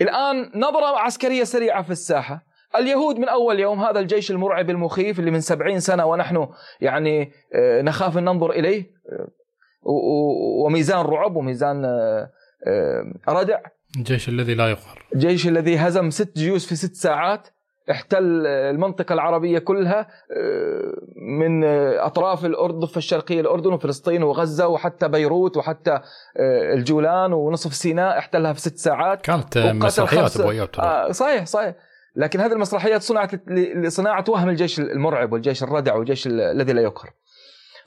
الآن 0.00 0.52
نظرة 0.54 0.98
عسكرية 0.98 1.44
سريعة 1.44 1.82
في 1.82 1.90
الساحة. 1.90 2.50
اليهود 2.76 3.18
من 3.18 3.28
أول 3.28 3.60
يوم 3.60 3.80
هذا 3.80 4.00
الجيش 4.00 4.30
المرعب 4.30 4.70
المخيف 4.70 5.18
اللي 5.18 5.30
من 5.30 5.40
سبعين 5.40 5.80
سنة 5.80 6.06
ونحن 6.06 6.48
يعني 6.80 7.32
آه، 7.54 7.82
نخاف 7.82 8.18
أن 8.18 8.24
ننظر 8.24 8.50
إليه 8.50 8.90
آه، 9.12 9.28
وميزان 9.82 11.06
رعب 11.06 11.36
وميزان 11.36 11.84
آه، 11.84 12.30
آه، 12.66 13.12
ردع. 13.28 13.58
الجيش 13.96 14.28
الذي 14.28 14.54
لا 14.54 14.70
يقهر. 14.70 15.06
الجيش 15.14 15.46
الذي 15.46 15.76
هزم 15.76 16.10
ست 16.10 16.36
جيوش 16.36 16.66
في 16.66 16.76
ست 16.76 16.94
ساعات 16.94 17.48
احتل 17.90 18.46
المنطقة 18.46 19.12
العربية 19.12 19.58
كلها 19.58 20.08
آه، 20.36 20.94
من 21.16 21.64
أطراف 21.98 22.44
الأردن 22.44 22.88
الشرقية 22.96 23.40
الأردن 23.40 23.72
وفلسطين 23.72 24.22
وغزة 24.22 24.68
وحتى 24.68 25.08
بيروت 25.08 25.56
وحتى 25.56 26.00
الجولان 26.74 27.32
ونصف 27.32 27.74
سيناء 27.74 28.18
احتلها 28.18 28.52
في 28.52 28.60
ست 28.60 28.78
ساعات. 28.78 29.22
كانت 29.22 29.58
مسرحيات 29.58 30.40
أيوب 30.40 30.68
آه 30.78 31.12
صحيح 31.12 31.46
صحيح. 31.46 31.74
لكن 32.16 32.40
هذه 32.40 32.52
المسرحيات 32.52 33.02
صنعت 33.02 33.48
لصناعة 33.76 34.24
وهم 34.28 34.48
الجيش 34.48 34.80
المرعب 34.80 35.32
والجيش 35.32 35.62
الردع 35.62 35.94
والجيش 35.94 36.26
الذي 36.26 36.72
لا 36.72 36.82
يقهر. 36.82 37.10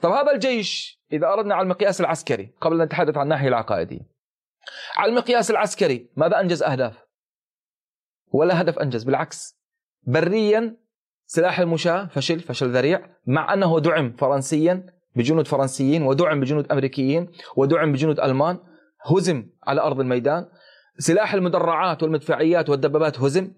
طب 0.02 0.12
هذا 0.12 0.32
الجيش 0.32 1.03
إذا 1.14 1.28
أردنا 1.28 1.55
على 1.55 1.64
المقياس 1.64 2.01
العسكري 2.01 2.51
قبل 2.61 2.82
أن 2.82 2.86
نتحدث 2.86 3.18
عن 3.18 3.24
الناحية 3.24 3.47
العقائدية. 3.47 3.99
على 4.97 5.09
المقياس 5.09 5.51
العسكري 5.51 6.09
ماذا 6.16 6.39
أنجز 6.39 6.64
أهداف؟ 6.64 6.97
ولا 8.32 8.61
هدف 8.61 8.80
أنجز 8.80 9.03
بالعكس. 9.03 9.59
بريا 10.07 10.78
سلاح 11.26 11.59
المشاة 11.59 12.05
فشل 12.05 12.39
فشل 12.39 12.70
ذريع 12.70 13.09
مع 13.26 13.53
أنه 13.53 13.80
دعم 13.80 14.16
فرنسيا 14.16 14.86
بجنود 15.16 15.47
فرنسيين 15.47 16.03
ودعم 16.03 16.39
بجنود 16.39 16.72
أمريكيين 16.72 17.32
ودعم 17.57 17.91
بجنود 17.91 18.20
ألمان. 18.20 18.59
هزم 19.05 19.49
على 19.64 19.82
أرض 19.82 19.99
الميدان. 19.99 20.49
سلاح 20.97 21.34
المدرعات 21.34 22.03
والمدفعيات 22.03 22.70
والدبابات 22.70 23.20
هزم. 23.20 23.53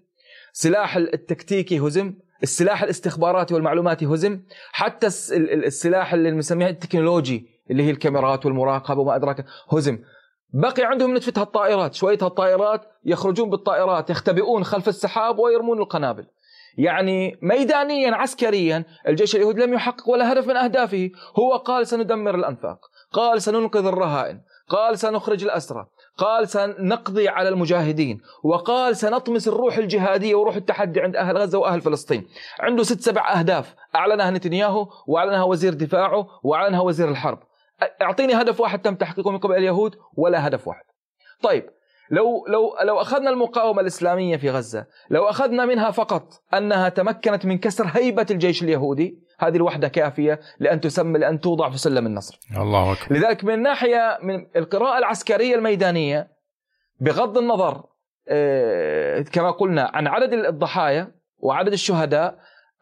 سلاح 0.52 0.96
التكتيكي 0.96 1.78
هزم. 1.78 2.14
السلاح 2.42 2.82
الاستخباراتي 2.82 3.54
والمعلوماتي 3.54 4.06
هزم. 4.06 4.40
حتى 4.72 5.06
السلاح 5.06 6.12
اللي 6.12 6.30
بنسميه 6.30 6.68
التكنولوجي 6.68 7.46
اللي 7.70 7.82
هي 7.82 7.90
الكاميرات 7.90 8.46
والمراقبة 8.46 9.00
وما 9.00 9.16
أدراك 9.16 9.44
هزم. 9.72 9.98
بقي 10.52 10.84
عندهم 10.84 11.16
نتفة 11.16 11.42
الطائرات 11.42 11.94
شوية 11.94 12.18
الطائرات 12.22 12.80
يخرجون 13.04 13.50
بالطائرات 13.50 14.10
يختبئون 14.10 14.64
خلف 14.64 14.88
السحاب 14.88 15.38
ويرمون 15.38 15.78
القنابل. 15.78 16.26
يعني 16.78 17.38
ميدانيا 17.42 18.14
عسكريا 18.14 18.84
الجيش 19.08 19.36
اليهودي 19.36 19.62
لم 19.62 19.74
يحقق 19.74 20.08
ولا 20.08 20.32
هدف 20.32 20.46
من 20.46 20.56
أهدافه. 20.56 21.10
هو 21.38 21.56
قال 21.56 21.86
سندمر 21.86 22.34
الأنفاق 22.34 22.78
قال 23.12 23.42
سننقذ 23.42 23.86
الرهائن 23.86 24.40
قال 24.68 24.98
سنخرج 24.98 25.44
الأسرى 25.44 25.86
قال 26.18 26.48
سنقضي 26.48 27.28
على 27.28 27.48
المجاهدين 27.48 28.20
وقال 28.42 28.96
سنطمس 28.96 29.48
الروح 29.48 29.76
الجهادية 29.76 30.34
وروح 30.34 30.56
التحدي 30.56 31.00
عند 31.00 31.16
أهل 31.16 31.38
غزة 31.38 31.58
وأهل 31.58 31.80
فلسطين. 31.80 32.28
عنده 32.60 32.82
ست 32.82 33.00
سبع 33.00 33.38
أهداف 33.38 33.74
أعلنها 33.94 34.30
نتنياهو 34.30 34.88
وأعلنها 35.06 35.42
وزير 35.42 35.74
دفاعه 35.74 36.28
وأعلنها 36.42 36.80
وزير 36.80 37.08
الحرب. 37.08 37.38
أعطيني 38.02 38.34
هدف 38.34 38.60
واحد 38.60 38.82
تم 38.82 38.94
تحقيقه 38.94 39.30
من 39.30 39.38
قبل 39.38 39.54
اليهود 39.54 39.96
ولا 40.16 40.46
هدف 40.46 40.68
واحد. 40.68 40.84
طيب 41.42 41.70
لو 42.10 42.46
لو 42.48 42.76
لو 42.82 43.00
أخذنا 43.00 43.30
المقاومة 43.30 43.80
الإسلامية 43.80 44.36
في 44.36 44.50
غزة، 44.50 44.86
لو 45.10 45.24
أخذنا 45.24 45.64
منها 45.64 45.90
فقط 45.90 46.42
أنها 46.54 46.88
تمكنت 46.88 47.46
من 47.46 47.58
كسر 47.58 47.86
هيبة 47.94 48.26
الجيش 48.30 48.62
اليهودي، 48.62 49.18
هذه 49.38 49.56
الوحدة 49.56 49.88
كافية 49.88 50.40
لأن 50.58 50.80
تسمى 50.80 51.18
لأن 51.18 51.40
توضع 51.40 51.70
في 51.70 51.78
سلم 51.78 52.06
النصر. 52.06 52.40
الله 52.56 52.92
أكبر. 52.92 53.16
لذلك 53.16 53.44
من 53.44 53.62
ناحية 53.62 54.18
من 54.22 54.46
القراءة 54.56 54.98
العسكرية 54.98 55.54
الميدانية 55.54 56.28
بغض 57.00 57.38
النظر 57.38 57.84
آه، 58.28 59.20
كما 59.20 59.50
قلنا 59.50 59.90
عن 59.94 60.06
عدد 60.06 60.32
الضحايا 60.32 61.12
وعدد 61.38 61.72
الشهداء، 61.72 62.38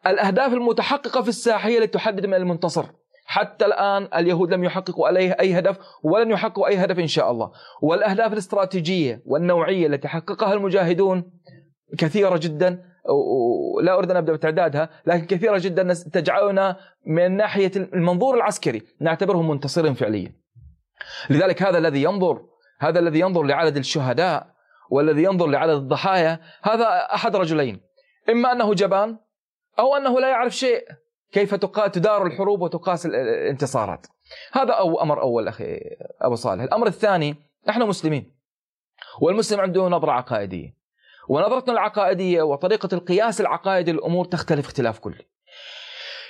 الأهداف 0.07 0.53
المتحققة 0.53 1.21
في 1.21 1.29
الساحه 1.29 1.69
هي 1.69 1.77
التي 1.77 1.87
تحدد 1.87 2.25
من 2.25 2.33
المنتصر. 2.33 2.85
حتى 3.25 3.65
الآن 3.65 4.07
اليهود 4.15 4.53
لم 4.53 4.63
يحققوا 4.63 5.07
عليه 5.07 5.35
أي 5.39 5.59
هدف 5.59 5.77
ولن 6.03 6.31
يحققوا 6.31 6.67
أي 6.67 6.77
هدف 6.77 6.99
إن 6.99 7.07
شاء 7.07 7.31
الله. 7.31 7.51
والأهداف 7.81 8.33
الاستراتيجية 8.33 9.21
والنوعية 9.25 9.87
التي 9.87 10.07
حققها 10.07 10.53
المجاهدون 10.53 11.31
كثيرة 11.97 12.37
جدا 12.37 12.83
ولا 13.77 13.97
أريد 13.97 14.11
أن 14.11 14.17
أبدأ 14.17 14.33
بتعدادها 14.33 14.89
لكن 15.05 15.25
كثيرة 15.25 15.57
جدا 15.57 15.93
تجعلنا 15.93 16.77
من 17.07 17.37
ناحية 17.37 17.71
المنظور 17.75 18.35
العسكري 18.35 18.81
نعتبرهم 19.01 19.49
منتصرين 19.49 19.93
فعليا. 19.93 20.35
لذلك 21.29 21.63
هذا 21.63 21.77
الذي 21.77 22.03
ينظر 22.03 22.41
هذا 22.79 22.99
الذي 22.99 23.19
ينظر 23.19 23.43
لعدد 23.43 23.77
الشهداء 23.77 24.47
والذي 24.89 25.23
ينظر 25.23 25.47
لعدد 25.47 25.73
الضحايا 25.73 26.39
هذا 26.63 26.85
أحد 27.13 27.35
رجلين. 27.35 27.81
إما 28.29 28.51
أنه 28.51 28.73
جبان 28.73 29.17
أو 29.79 29.95
أنه 29.95 30.19
لا 30.19 30.29
يعرف 30.29 30.55
شيء. 30.55 30.83
كيف 31.35 31.55
تدار 31.55 32.25
الحروب 32.25 32.61
وتقاس 32.61 33.05
الانتصارات. 33.05 34.07
هذا 34.53 34.73
أو 34.73 35.01
أمر 35.01 35.21
أول 35.21 35.47
أخي 35.47 35.79
أبو 36.21 36.35
صالح. 36.35 36.63
الأمر 36.63 36.87
الثاني 36.87 37.35
نحن 37.67 37.81
مسلمين. 37.81 38.35
والمسلم 39.21 39.59
عنده 39.59 39.87
نظرة 39.87 40.11
عقائدية. 40.11 40.75
ونظرتنا 41.29 41.73
العقائدية 41.73 42.41
وطريقة 42.41 42.89
القياس 42.93 43.41
العقائدي 43.41 43.91
للأمور 43.91 44.25
تختلف 44.25 44.65
اختلاف 44.65 44.99
كلي. 44.99 45.25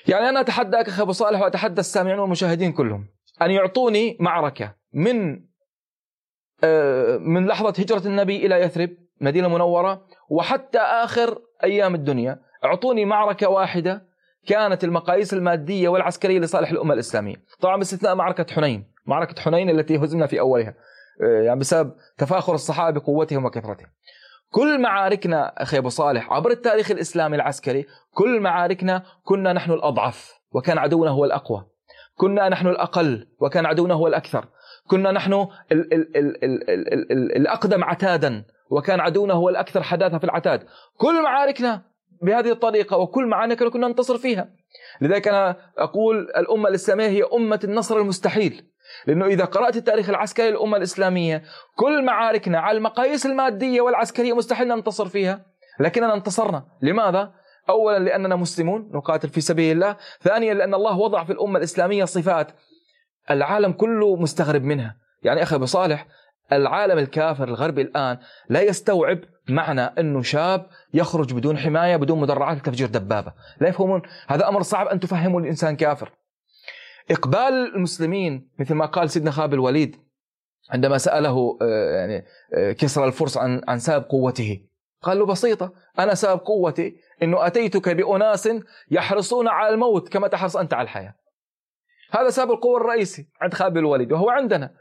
يعني 0.08 0.30
أنا 0.30 0.40
أتحداك 0.40 0.88
أخي 0.88 1.02
أبو 1.02 1.12
صالح 1.12 1.42
وأتحدى 1.42 1.82
السامعين 1.82 2.20
والمشاهدين 2.20 2.72
كلهم. 2.72 3.08
أن 3.42 3.52
يعطوني 3.52 4.18
معركة 4.20 4.76
من 4.94 5.46
آه، 6.64 7.18
من 7.18 7.48
لحظة 7.48 7.74
هجرة 7.78 8.08
النبي 8.08 8.46
إلى 8.46 8.56
يثرب 8.56 8.90
مدينة 9.22 9.48
منورة 9.48 10.08
وحتى 10.30 10.80
آخر 10.80 11.42
أيام 11.64 11.96
الدنيا 11.96 12.42
أعطوني 12.66 13.06
معركة 13.06 13.50
واحدة 13.50 14.15
كانت 14.48 14.84
المقاييس 14.84 15.34
المادية 15.34 15.90
والعسكرية 15.90 16.40
لصالح 16.40 16.72
الأمة 16.72 16.94
الإسلامية. 16.94 17.36
طبعا 17.60 17.78
باستثناء 17.78 18.16
معركة 18.16 18.54
حنين 18.54 18.86
معركة 19.06 19.42
حنين 19.42 19.70
التي 19.70 19.98
هزمنا 19.98 20.28
في 20.28 20.40
أولها 20.40 20.74
آه، 21.22 21.42
يعني 21.42 21.60
بسبب 21.60 21.92
تفاخر 22.18 22.54
الصحابة 22.54 23.00
بقوتهم 23.00 23.46
وكثرتهم. 23.46 23.88
كل 24.52 24.82
معاركنا 24.82 25.54
أخي 25.58 25.78
أبو 25.78 25.90
صالح 25.90 26.34
عبر 26.34 26.52
التاريخ 26.52 26.92
الإسلامي 26.92 27.36
العسكري 27.36 27.86
كل 28.14 28.40
معاركنا 28.40 29.04
كنا 29.24 29.54
نحن 29.54 29.72
الأضعف 29.72 30.34
وكان 30.52 30.78
عدونا 30.78 31.12
هو 31.12 31.26
الأقوى. 31.26 31.66
كنا 32.16 32.50
نحن 32.50 32.68
الأقل 32.68 33.28
وكان 33.40 33.66
عدونا 33.66 33.94
هو 33.94 34.08
الأكثر. 34.08 34.46
كنا 34.88 35.12
نحن 35.12 35.34
ال 35.34 35.48
ال 35.72 36.18
ال 36.18 36.44
ال 36.44 36.70
الـ 36.70 37.12
الـ 37.12 37.36
الأقدم 37.36 37.84
عتادا 37.84 38.44
وكان 38.70 39.00
عدونا 39.00 39.34
هو 39.34 39.50
الأكثر 39.50 39.84
حداثة 39.84 40.18
في 40.18 40.24
العتاد. 40.24 40.64
كل 40.98 41.24
معاركنا 41.24 41.82
بهذه 42.22 42.52
الطريقة 42.52 42.98
وكل 42.98 43.26
معاركنا 43.26 43.70
كنا 43.70 43.88
ننتصر 43.88 44.18
فيها. 44.18 44.50
لذلك 45.02 45.28
أنا 45.28 45.56
أقول 45.78 46.18
الأمة 46.38 46.70
الإسلامية 46.70 47.08
هي 47.08 47.24
أمة 47.34 47.60
النصر 47.64 47.98
المستحيل. 47.98 48.66
لأنه 49.08 49.26
إذا 49.26 49.46
قرأت 49.46 49.78
التاريخ 49.78 50.10
العسكري 50.10 50.52
للأمة 50.52 50.78
الإسلامية 50.78 51.44
كل 51.76 52.06
معاركنا 52.06 52.60
على 52.60 52.78
المقاييس 52.78 53.26
المادية 53.26 53.82
والعسكرية 53.82 54.34
مستحيل 54.34 54.68
ننتصر 54.68 55.08
فيها. 55.08 55.46
لكننا 55.80 56.14
انتصرنا. 56.14 56.66
لماذا؟ 56.82 57.34
أولا 57.70 58.00
لأننا 58.00 58.36
مسلمون 58.36 58.92
نقاتل 58.94 59.30
في 59.30 59.42
سبيل 59.42 59.76
الله. 59.76 59.98
ثانيا 60.22 60.54
لأن 60.54 60.74
الله 60.74 60.98
وضع 60.98 61.24
في 61.24 61.34
الأمة 61.34 61.58
الإسلامية 61.58 62.06
صفات 62.06 62.52
العالم 63.32 63.72
كله 63.72 64.16
مستغرب 64.16 64.64
منها. 64.64 64.98
يعني 65.24 65.44
أخي 65.44 65.56
أبو 65.56 65.66
صالح 65.66 66.08
العالم 66.52 66.98
الكافر 66.98 67.44
الغربي 67.44 67.82
الآن 67.82 68.18
لا 68.50 68.62
يستوعب 68.62 69.20
معنى 69.50 69.82
أنه 69.82 70.22
شاب 70.22 70.70
يخرج 70.94 71.34
بدون 71.34 71.58
حماية 71.58 71.96
بدون 71.96 72.20
مدرعات 72.20 72.58
لتفجير 72.58 72.88
دبابة. 72.88 73.34
لا 73.62 73.68
يفهمون. 73.68 74.02
هذا 74.28 74.48
أمر 74.48 74.62
صعب 74.62 74.88
أن 74.88 75.00
تفهمه 75.00 75.38
الإنسان 75.38 75.76
كافر. 75.76 76.12
إقبال 77.12 77.76
المسلمين 77.76 78.50
مثل 78.60 78.74
ما 78.74 78.86
قال 78.86 79.10
سيدنا 79.10 79.32
خالد 79.32 79.54
الوليد 79.54 79.96
عندما 80.70 80.98
سأله 80.98 81.58
آه، 81.62 81.96
يعني 81.96 82.26
آه، 82.54 82.72
كسرى 82.72 83.06
الفرس 83.06 83.38
عن 83.38 83.62
عن 83.68 83.80
سبب 83.80 84.04
قوته. 84.04 84.62
قال 85.02 85.20
له 85.20 85.26
بسيطة 85.26 85.74
أنا 86.00 86.14
سبب 86.14 86.40
قوتي 86.40 86.96
أنه 87.24 87.48
أتيتك 87.48 87.90
بأناس 87.90 88.50
يحرصون 88.92 89.48
على 89.48 89.74
الموت 89.74 90.10
كما 90.10 90.28
تحرص 90.28 90.58
أنت 90.58 90.74
على 90.74 90.84
الحياة. 90.84 91.16
هذا 92.12 92.30
سبب 92.30 92.52
القوة 92.52 92.78
الرئيسي 92.78 93.30
عند 93.42 93.54
خالد 93.54 93.78
الوليد 93.78 94.12
وهو 94.12 94.30
عندنا. 94.30 94.74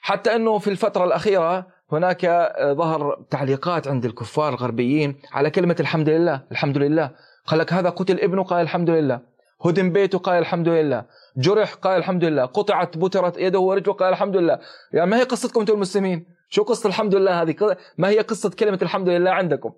حتى 0.00 0.36
أنه 0.36 0.58
في 0.58 0.70
الفترة 0.70 1.04
الأخيرة 1.04 1.66
هناك 1.94 2.24
آه، 2.24 2.72
ظهر 2.72 3.24
تعليقات 3.30 3.88
عند 3.88 4.04
الكفار 4.04 4.48
الغربيين 4.48 5.16
على 5.32 5.50
كلمة 5.50 5.76
الحمد 5.80 6.08
لله 6.08 6.42
الحمد 6.52 6.78
لله. 6.78 7.10
قال 7.46 7.58
لك 7.58 7.72
هذا 7.72 7.88
قتل 7.88 8.20
ابنه 8.20 8.42
قال 8.42 8.62
الحمد 8.62 8.90
لله. 8.90 9.20
هدم 9.64 9.92
بيته 9.92 10.18
قال 10.18 10.38
الحمد 10.38 10.68
لله. 10.68 11.04
جرح 11.36 11.74
قال 11.74 11.98
الحمد 11.98 12.24
لله. 12.24 12.44
قطعت 12.44 12.98
بترت 12.98 13.38
يده 13.38 13.58
ورجله 13.58 13.94
قال 13.94 14.08
الحمد 14.08 14.36
لله. 14.36 14.58
يعني 14.92 15.10
ما 15.10 15.18
هي 15.18 15.22
قصتكم 15.22 15.60
أنتم 15.60 15.74
المسلمين؟ 15.74 16.26
شو 16.48 16.62
قصة 16.62 16.88
الحمد 16.88 17.14
لله 17.14 17.42
هذه؟ 17.42 17.76
ما 17.98 18.08
هي 18.08 18.18
قصة 18.18 18.50
كلمة 18.50 18.78
الحمد 18.82 19.08
لله 19.08 19.30
عندكم؟ 19.30 19.72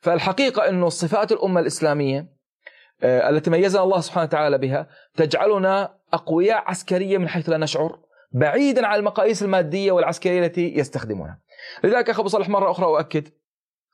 فالحقيقة 0.00 0.68
أنه 0.68 0.88
صفات 0.88 1.32
الأمة 1.32 1.60
الإسلامية 1.60 2.40
آه، 3.02 3.30
التي 3.30 3.50
ميزنا 3.50 3.82
الله 3.82 4.00
سبحانه 4.00 4.24
وتعالى 4.24 4.58
بها 4.58 4.86
تجعلنا 5.16 5.94
أقوياء 6.12 6.64
عسكريا 6.66 7.18
من 7.18 7.28
حيث 7.28 7.48
لا 7.48 7.56
نشعر. 7.56 7.98
بعيدا 8.32 8.86
عن 8.86 8.98
المقاييس 8.98 9.42
المادية 9.42 9.92
والعسكرية 9.92 10.46
التي 10.46 10.74
يستخدمونها. 10.78 11.38
لذلك 11.84 12.10
أخي 12.10 12.20
أبو 12.20 12.28
صالح 12.28 12.48
مرة 12.48 12.70
أخرى 12.70 12.86
أؤكد 12.86 13.28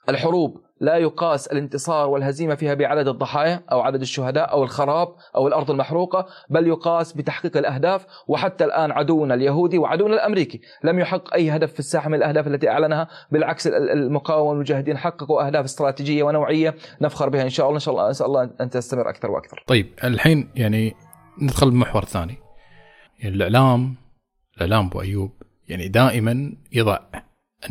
الحروب 0.09 0.61
لا 0.81 0.97
يقاس 0.97 1.47
الانتصار 1.47 2.09
والهزيمة 2.09 2.55
فيها 2.55 2.75
بعدد 2.75 3.09
الضحايا 3.09 3.63
أو 3.73 3.81
عدد 3.81 4.01
الشهداء 4.01 4.53
أو 4.53 4.63
الخراب 4.63 5.09
أو 5.37 5.49
الأرض 5.49 5.71
المحروقة 5.71 6.27
بل 6.51 6.67
يقاس 6.67 7.13
بتحقيق 7.13 7.57
الأهداف 7.57 8.07
وحتى 8.29 8.65
الآن 8.65 8.91
عدونا 8.91 9.35
اليهودي 9.35 9.79
وعدونا 9.79 10.15
الأمريكي 10.15 10.61
لم 10.85 10.99
يحقق 10.99 11.35
أي 11.35 11.51
هدف 11.51 11.73
في 11.73 11.79
الساحة 11.79 12.09
من 12.09 12.15
الأهداف 12.15 12.47
التي 12.47 12.69
أعلنها 12.69 13.09
بالعكس 13.31 13.67
المقاومة 13.67 14.51
والمجاهدين 14.51 14.99
حققوا 14.99 15.47
أهداف 15.47 15.65
استراتيجية 15.65 16.23
ونوعية 16.23 16.75
نفخر 17.01 17.29
بها 17.29 17.43
إن 17.43 17.49
شاء 17.49 17.67
الله. 17.67 17.77
إن 17.77 17.81
شاء 17.81 17.95
الله 17.95 18.11
أسأل 18.11 18.27
الله 18.27 18.51
أن 18.61 18.71
تستمر 18.71 19.09
أكثر 19.09 19.31
وأكثر. 19.31 19.65
طيب 19.67 19.87
الحين 20.05 20.51
يعني 20.55 20.95
ندخل 21.43 21.71
بمحور 21.71 22.05
ثاني. 22.05 22.39
الإعلام 23.25 23.95
الإعلام 24.57 24.87
أبو 24.87 25.01
أيوب. 25.01 25.43
يعني 25.69 25.89
دائما 25.89 26.53
يضع 26.73 26.99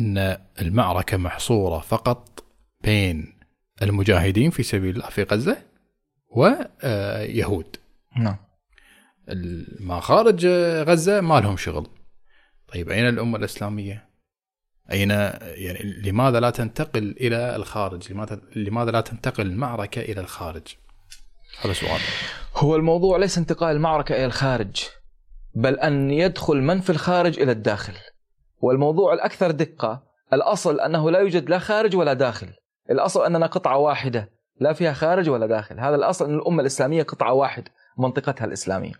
أن 0.00 0.38
المعركة 0.60 1.16
محصورة 1.16 1.78
فقط 1.78 2.44
بين 2.80 3.38
المجاهدين 3.82 4.50
في 4.50 4.62
سبيل 4.62 4.96
الله 4.96 5.08
في 5.08 5.22
غزة 5.22 5.56
ويهود 6.28 7.76
نعم. 8.16 8.36
ما 9.80 10.00
خارج 10.00 10.46
غزة 10.86 11.20
ما 11.20 11.40
لهم 11.40 11.56
شغل. 11.56 11.86
طيب 12.68 12.90
أين 12.90 13.08
الأمة 13.08 13.38
الإسلامية؟ 13.38 14.06
أين 14.92 15.10
يعني 15.10 15.82
لماذا 15.82 16.40
لا 16.40 16.50
تنتقل 16.50 17.16
إلى 17.20 17.56
الخارج؟ 17.56 18.12
لماذا 18.12 18.40
لماذا 18.56 18.90
لا 18.90 19.00
تنتقل 19.00 19.46
المعركة 19.46 20.00
إلى 20.00 20.20
الخارج؟ 20.20 20.66
هذا 21.60 21.72
سؤال. 21.72 22.00
هو 22.56 22.76
الموضوع 22.76 23.18
ليس 23.18 23.38
انتقال 23.38 23.76
المعركة 23.76 24.14
إلى 24.14 24.26
الخارج. 24.26 24.84
بل 25.56 25.78
أن 25.78 26.10
يدخل 26.10 26.56
من 26.56 26.80
في 26.80 26.90
الخارج 26.90 27.40
إلى 27.40 27.52
الداخل. 27.52 27.92
والموضوع 28.60 29.14
الأكثر 29.14 29.50
دقة 29.50 30.02
الأصل 30.32 30.80
أنه 30.80 31.10
لا 31.10 31.18
يوجد 31.18 31.50
لا 31.50 31.58
خارج 31.58 31.96
ولا 31.96 32.12
داخل. 32.12 32.48
الأصل 32.90 33.24
أننا 33.24 33.46
قطعة 33.46 33.78
واحدة 33.78 34.30
لا 34.60 34.72
فيها 34.72 34.92
خارج 34.92 35.28
ولا 35.28 35.46
داخل. 35.46 35.80
هذا 35.80 35.94
الأصل 35.96 36.24
أن 36.24 36.34
الأمة 36.34 36.60
الإسلامية 36.60 37.02
قطعة 37.02 37.32
واحدة 37.32 37.70
منطقتها 37.98 38.44
الإسلامية. 38.44 38.92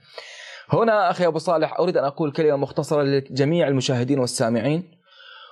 هنا 0.68 1.10
أخي 1.10 1.26
أبو 1.26 1.38
صالح 1.38 1.78
أريد 1.80 1.96
أن 1.96 2.04
أقول 2.04 2.32
كلمة 2.32 2.56
مختصرة 2.56 3.02
لجميع 3.02 3.68
المشاهدين 3.68 4.18
والسامعين 4.18 4.90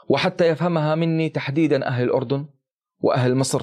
وحتى 0.09 0.48
يفهمها 0.48 0.94
مني 0.94 1.28
تحديدا 1.28 1.86
أهل 1.86 2.05
الأردن 2.05 2.46
وأهل 3.00 3.34
مصر 3.34 3.62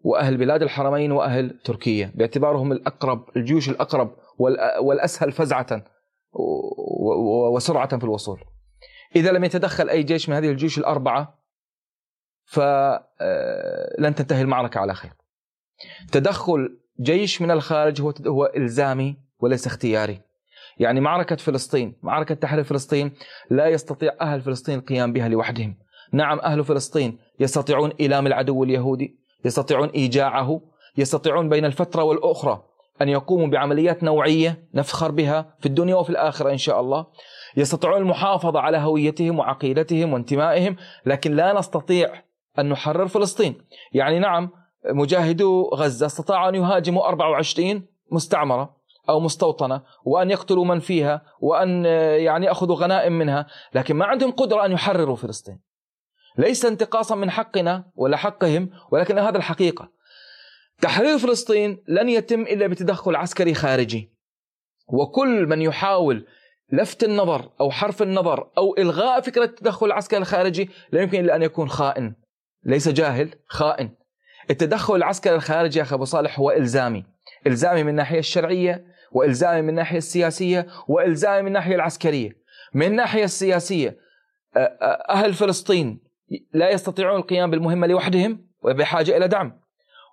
وأهل 0.00 0.36
بلاد 0.36 0.62
الحرمين 0.62 1.12
وأهل 1.12 1.58
تركيا. 1.64 2.12
باعتبارهم 2.14 2.72
الأقرب 2.72 3.24
الجيوش 3.36 3.68
الأقرب 3.68 4.10
والأسهل 4.80 5.32
فزعة. 5.32 5.95
وسرعة 7.54 7.98
في 7.98 8.04
الوصول. 8.04 8.40
إذا 9.16 9.32
لم 9.32 9.44
يتدخل 9.44 9.88
أي 9.88 10.02
جيش 10.02 10.28
من 10.28 10.36
هذه 10.36 10.50
الجيوش 10.50 10.78
الأربعة 10.78 11.38
فلن 12.44 13.00
آه، 13.20 14.10
تنتهي 14.10 14.42
المعركة 14.42 14.80
على 14.80 14.94
خير. 14.94 15.12
تدخل 16.12 16.78
جيش 17.00 17.42
من 17.42 17.50
الخارج 17.50 18.02
هو 18.02 18.14
هو 18.26 18.52
إلزامي 18.56 19.16
وليس 19.38 19.66
اختياري. 19.66 20.20
يعني 20.78 21.00
معركة 21.00 21.36
فلسطين 21.36 21.96
معركة 22.02 22.34
تحرير 22.34 22.64
فلسطين 22.64 23.12
لا 23.50 23.66
يستطيع 23.66 24.12
أهل 24.20 24.40
فلسطين 24.40 24.78
القيام 24.78 25.12
بها 25.12 25.28
لوحدهم. 25.28 25.76
نعم 26.12 26.38
أهل 26.38 26.64
فلسطين 26.64 27.18
يستطيعون 27.40 27.92
إيلام 28.00 28.26
العدو 28.26 28.64
اليهودي 28.64 29.18
يستطيعون 29.44 29.88
إيجاعه 29.88 30.60
يستطيعون 30.98 31.48
بين 31.48 31.64
الفترة 31.64 32.02
والأخرى 32.02 32.62
أن 33.02 33.08
يقوموا 33.08 33.46
بعمليات 33.46 34.04
نوعية 34.04 34.68
نفخر 34.74 35.10
بها 35.10 35.54
في 35.58 35.66
الدنيا 35.66 35.94
وفي 35.94 36.10
الآخرة 36.10 36.50
إن 36.50 36.58
شاء 36.58 36.80
الله. 36.80 37.06
يستطيعون 37.56 38.02
المحافظة 38.02 38.60
على 38.60 38.78
هويتهم 38.78 39.38
وعقيدتهم 39.38 40.12
وانتمائهم 40.12 40.76
لكن 41.06 41.36
لا 41.36 41.52
نستطيع 41.52 42.22
أن 42.58 42.68
نحرر 42.68 43.06
فلسطين. 43.06 43.54
يعني 43.92 44.18
نعم 44.18 44.50
مجاهدو 44.90 45.70
غزة 45.74 46.06
استطاعوا 46.06 46.48
أن 46.48 46.54
يهاجموا 46.54 47.08
24 47.08 47.86
مستعمرة 48.12 48.76
أو 49.08 49.20
مستوطنة 49.20 49.82
وأن 50.04 50.30
يقتلوا 50.30 50.64
من 50.64 50.78
فيها 50.78 51.22
وأن 51.40 51.84
يعني 52.24 52.46
يأخذوا 52.46 52.76
غنائم 52.76 53.12
منها 53.12 53.46
لكن 53.74 53.96
ما 53.96 54.04
عندهم 54.04 54.30
قدرة 54.30 54.64
أن 54.66 54.72
يحرروا 54.72 55.16
فلسطين. 55.16 55.60
ليس 56.38 56.64
انتقاصا 56.64 57.14
من 57.14 57.30
حقنا 57.30 57.84
ولا 57.96 58.16
حقهم 58.16 58.70
ولكن 58.90 59.18
هذا 59.18 59.36
الحقيقة. 59.36 59.95
تحرير 60.80 61.18
فلسطين 61.18 61.84
لن 61.88 62.08
يتم 62.08 62.42
إلا 62.42 62.66
بتدخل 62.66 63.16
عسكري 63.16 63.54
خارجي. 63.54 64.12
وكل 64.88 65.46
من 65.46 65.62
يحاول 65.62 66.26
لفت 66.72 67.04
النظر 67.04 67.50
أو 67.60 67.70
حرف 67.70 68.02
النظر 68.02 68.50
أو 68.58 68.74
إلغاء 68.78 69.20
فكرة 69.20 69.44
التدخل 69.44 69.86
العسكري 69.86 70.20
الخارجي 70.20 70.70
لا 70.92 71.02
يمكن 71.02 71.20
إلا 71.20 71.36
أن 71.36 71.42
يكون 71.42 71.68
خائن. 71.68 72.14
ليس 72.64 72.88
جاهل 72.88 73.34
خائن. 73.46 73.90
التدخل 74.50 74.96
العسكري 74.96 75.34
الخارجي 75.34 75.78
يا 75.78 75.84
أخي 75.84 75.94
أبو 75.94 76.04
صالح 76.04 76.38
هو 76.38 76.50
إلزامي. 76.50 77.04
إلزامي 77.46 77.82
من 77.82 77.88
الناحية 77.88 78.18
الشرعية 78.18 78.84
وإلزامي 79.12 79.62
من 79.62 79.68
الناحية 79.68 79.98
السياسية 79.98 80.66
وإلزامي 80.88 81.42
من 81.42 81.48
الناحية 81.48 81.74
العسكرية. 81.74 82.30
من 82.74 82.86
الناحية 82.86 83.24
السياسية 83.24 83.96
أهل 85.10 85.34
فلسطين 85.34 86.00
لا 86.52 86.70
يستطيعون 86.70 87.16
القيام 87.16 87.50
بالمهمة 87.50 87.86
لوحدهم 87.86 88.46
وبحاجة 88.62 89.16
إلى 89.16 89.28
دعم. 89.28 89.60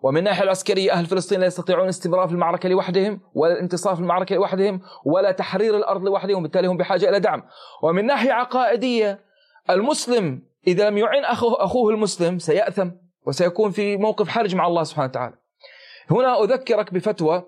ومن 0.04 0.18
الناحية 0.18 0.44
العسكرية 0.44 0.92
أهل 0.92 1.06
فلسطين 1.06 1.40
لا 1.40 1.46
يستطيعون 1.46 1.84
الاستمرار 1.84 2.28
في 2.28 2.34
المعركة 2.34 2.70
لوحدهم 2.70 3.22
ولا 3.34 3.54
الانتصار 3.54 3.96
في 3.96 4.02
المعركة 4.02 4.36
لوحدهم 4.36 4.82
ولا 5.06 5.32
تحرير 5.32 5.78
الأرض 5.78 6.04
لوحدهم 6.04 6.38
وبالتالي 6.38 6.68
هم 6.68 6.78
بحاجة 6.78 7.10
إلى 7.10 7.20
دعم. 7.20 7.44
ومن 7.84 8.06
ناحية 8.06 8.32
عقائدية 8.32 9.20
المسلم 9.70 10.42
إذا 10.68 10.90
لم 10.90 10.98
يعن 10.98 11.26
أخوه, 11.26 11.64
أخوه 11.64 11.94
المسلم 11.94 12.40
سيأثم 12.40 12.90
وسيكون 13.28 13.72
في 13.72 13.98
موقف 13.98 14.28
حرج 14.28 14.56
مع 14.56 14.68
الله 14.68 14.84
سبحانه 14.84 15.08
وتعالى. 15.10 15.36
هنا 16.12 16.44
أذكرك 16.44 16.94
بفتوى 16.94 17.44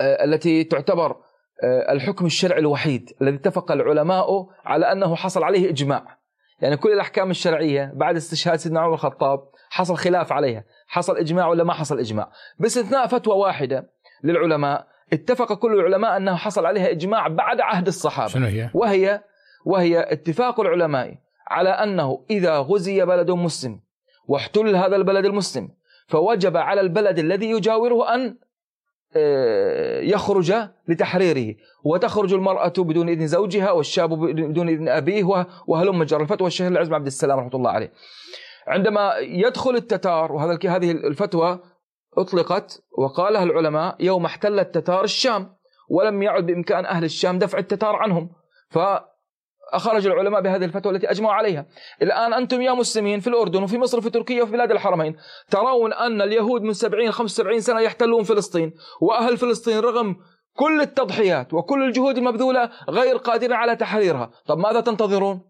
آه، 0.00 0.24
التي 0.24 0.64
تعتبر 0.64 1.16
آه، 1.62 1.92
الحكم 1.92 2.26
الشرعي 2.26 2.58
الوحيد 2.58 3.10
الذي 3.22 3.36
اتفق 3.36 3.72
العلماء 3.72 4.46
على 4.64 4.92
أنه 4.92 5.16
حصل 5.16 5.42
عليه 5.42 5.70
إجماع. 5.70 6.18
يعني 6.60 6.76
كل 6.76 6.92
الأحكام 6.92 7.30
الشرعية 7.30 7.92
بعد 7.94 8.16
استشهاد 8.16 8.58
سيدنا 8.58 8.80
عمر 8.80 8.94
الخطاب 8.94 9.40
حصل 9.70 9.96
خلاف 9.96 10.32
عليها 10.32 10.64
حصل 10.86 11.16
إجماع 11.16 11.48
ولا 11.48 11.64
ما 11.64 11.72
حصل 11.72 11.98
إجماع. 11.98 12.32
باستثناء 12.58 13.06
فتوى 13.06 13.34
واحدة 13.34 13.90
للعلماء 14.24 14.86
اتفق 15.12 15.52
كل 15.52 15.72
العلماء 15.72 16.16
أنه 16.16 16.36
حصل 16.36 16.66
عليها 16.66 16.90
إجماع 16.90 17.28
بعد 17.28 17.60
عهد 17.60 17.86
الصحابة. 17.86 18.28
شنو 18.28 18.46
هي؟ 18.46 18.70
وهي 18.74 19.22
وهي 19.64 20.12
اتفاق 20.12 20.60
العلماء 20.60 21.18
على 21.48 21.68
أنه 21.68 22.24
إذا 22.30 22.58
غزي 22.58 23.04
بلد 23.04 23.30
مسلم 23.30 23.80
واحتل 24.28 24.76
هذا 24.76 24.96
البلد 24.96 25.24
المسلم 25.24 25.68
فوجب 26.06 26.56
على 26.56 26.80
البلد 26.80 27.18
الذي 27.18 27.50
يجاوره 27.50 28.14
أن 28.14 28.36
آه، 29.16 30.00
يخرج 30.00 30.54
لتحريره. 30.88 31.54
وتخرج 31.84 32.34
المرأة 32.34 32.72
بدون 32.78 33.08
إذن 33.08 33.26
زوجها 33.26 33.70
والشاب 33.70 34.10
بدون 34.10 34.68
إذن 34.68 34.88
أبيه 34.88 35.46
وهلم 35.66 36.04
جرى 36.04 36.22
الفتوى. 36.22 36.46
الشهير 36.46 36.72
العزم 36.72 36.94
عبد 36.94 37.06
السلام 37.06 37.38
رحمة 37.38 37.54
الله 37.54 37.70
عليه. 37.70 37.92
عندما 38.70 39.18
يدخل 39.18 39.76
التتار 39.76 40.32
وهذا 40.32 40.58
هذه 40.64 40.90
الفتوى 40.90 41.60
أطلقت 42.18 42.82
وقالها 42.98 43.42
العلماء 43.42 43.96
يوم 44.00 44.24
احتل 44.24 44.58
التتار 44.58 45.04
الشام 45.04 45.56
ولم 45.88 46.22
يعد 46.22 46.46
بإمكان 46.46 46.84
أهل 46.86 47.04
الشام 47.04 47.38
دفع 47.38 47.58
التتار 47.58 47.96
عنهم 47.96 48.30
ف 48.70 48.78
أخرج 49.72 50.06
العلماء 50.06 50.40
بهذه 50.40 50.64
الفتوى 50.64 50.92
التي 50.92 51.10
أجمعوا 51.10 51.34
عليها 51.34 51.66
الآن 52.02 52.32
أنتم 52.32 52.62
يا 52.62 52.72
مسلمين 52.72 53.20
في 53.20 53.26
الأردن 53.26 53.62
وفي 53.62 53.78
مصر 53.78 53.98
وفي 53.98 54.10
تركيا 54.10 54.42
وفي 54.42 54.52
بلاد 54.52 54.70
الحرمين 54.70 55.16
ترون 55.50 55.92
أن 55.92 56.22
اليهود 56.22 56.62
من 56.62 56.72
70 56.72 57.10
75 57.10 57.60
سنة 57.60 57.80
يحتلون 57.80 58.24
فلسطين 58.24 58.74
وأهل 59.00 59.36
فلسطين 59.36 59.78
رغم 59.78 60.16
كل 60.56 60.80
التضحيات 60.80 61.54
وكل 61.54 61.82
الجهود 61.82 62.18
المبذولة 62.18 62.70
غير 62.88 63.16
قادرين 63.16 63.52
على 63.52 63.76
تحريرها 63.76 64.30
طب 64.46 64.58
ماذا 64.58 64.80
تنتظرون؟ 64.80 65.40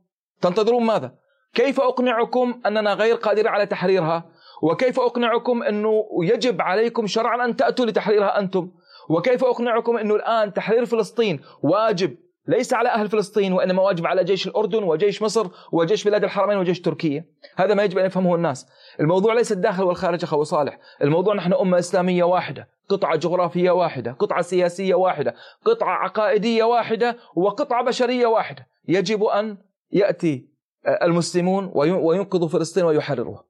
تنتظرون 0.41 0.85
ماذا؟ 0.85 1.15
كيف 1.55 1.81
أقنعكم 1.81 2.61
أننا 2.67 2.95
غير 2.95 3.17
قادرين 3.17 3.47
على 3.47 3.67
تحريرها؟ 3.67 4.25
وكيف 4.63 5.01
أقنعكم 5.01 5.63
أنه 5.63 6.05
يجب 6.23 6.61
عليكم 6.61 7.07
شرعا 7.07 7.45
أن 7.45 7.57
تأتوا 7.57 7.87
لتحريرها 7.87 8.39
أنتم؟ 8.39 8.71
وكيف 9.09 9.45
أقنعكم 9.45 9.97
أنه 9.97 10.15
الآن 10.15 10.53
تحرير 10.53 10.87
فلسطين 10.87 11.41
واجب 11.63 12.17
ليس 12.47 12.75
على 12.75 12.89
أهل 12.89 13.09
فلسطين 13.09 13.53
وإنما 13.53 13.83
واجب 13.83 14.07
على 14.07 14.25
جيش 14.25 14.47
الأردن 14.47 14.83
وجيش 14.83 15.23
مصر 15.23 15.47
وجيش 15.73 16.05
بلاد 16.05 16.25
الحرمين 16.25 16.59
وجيش 16.59 16.81
تركيا 16.81 17.25
هذا 17.57 17.75
ما 17.75 17.85
يجب 17.85 17.99
أن 17.99 18.07
يفهمه 18.07 18.35
الناس 18.35 18.67
الموضوع 19.01 19.35
ليس 19.35 19.53
الداخل 19.53 19.83
والخارج 19.83 20.25
أخو 20.25 20.43
صالح 20.43 20.79
الموضوع 21.03 21.35
نحن 21.35 21.53
أمة 21.53 21.79
إسلامية 21.79 22.25
واحدة 22.25 22.69
قطعة 22.89 23.17
جغرافية 23.17 23.71
واحدة 23.71 24.13
قطعة 24.13 24.43
سياسية 24.43 24.95
واحدة 24.95 25.35
قطعة 25.65 25.95
عقائدية 25.95 26.65
واحدة 26.65 27.17
وقطعة 27.35 27.85
بشرية 27.85 28.27
واحدة 28.27 28.67
يجب 28.89 29.25
أن 29.25 29.59
يأتي 29.93 30.50
المسلمون 30.87 31.71
وينقذوا 31.75 32.49
فلسطين 32.49 32.85
ويحرروها. 32.85 33.45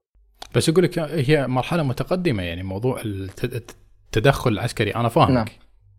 بس 0.55 0.69
يقول 0.69 0.85
لك 0.85 0.99
هي 0.99 1.47
مرحلة 1.47 1.83
متقدمة 1.83 2.43
يعني 2.43 2.63
موضوع 2.63 3.03
التدخل 3.05 4.53
العسكري. 4.53 4.95
أنا 4.95 5.09
فاهمك. 5.09 5.31
نعم. 5.31 5.47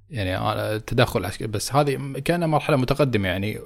يعني 0.10 0.52
التدخل 0.76 1.20
العسكري 1.20 1.48
بس 1.48 1.74
هذه 1.74 2.20
كان 2.26 2.50
مرحلة 2.50 2.78
متقدمة 2.78 3.28
يعني 3.28 3.60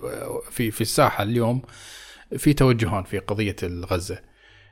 في 0.49 0.71
في 0.71 0.81
الساحة 0.81 1.23
اليوم 1.23 1.61
في 2.37 2.53
توجهان 2.53 3.03
في 3.03 3.19
قضية 3.19 3.55
غزه 3.63 4.21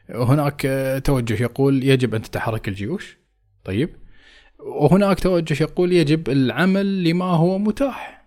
هناك 0.09 0.61
توجه 1.03 1.43
يقول 1.43 1.83
يجب 1.83 2.15
أن 2.15 2.21
تتحرك 2.21 2.67
الجيوش. 2.67 3.17
طيب. 3.63 3.95
وهناك 4.59 5.19
توجه 5.19 5.63
يقول 5.63 5.93
يجب 5.93 6.29
العمل 6.29 7.03
لما 7.03 7.25
هو 7.25 7.57
متاح. 7.57 8.25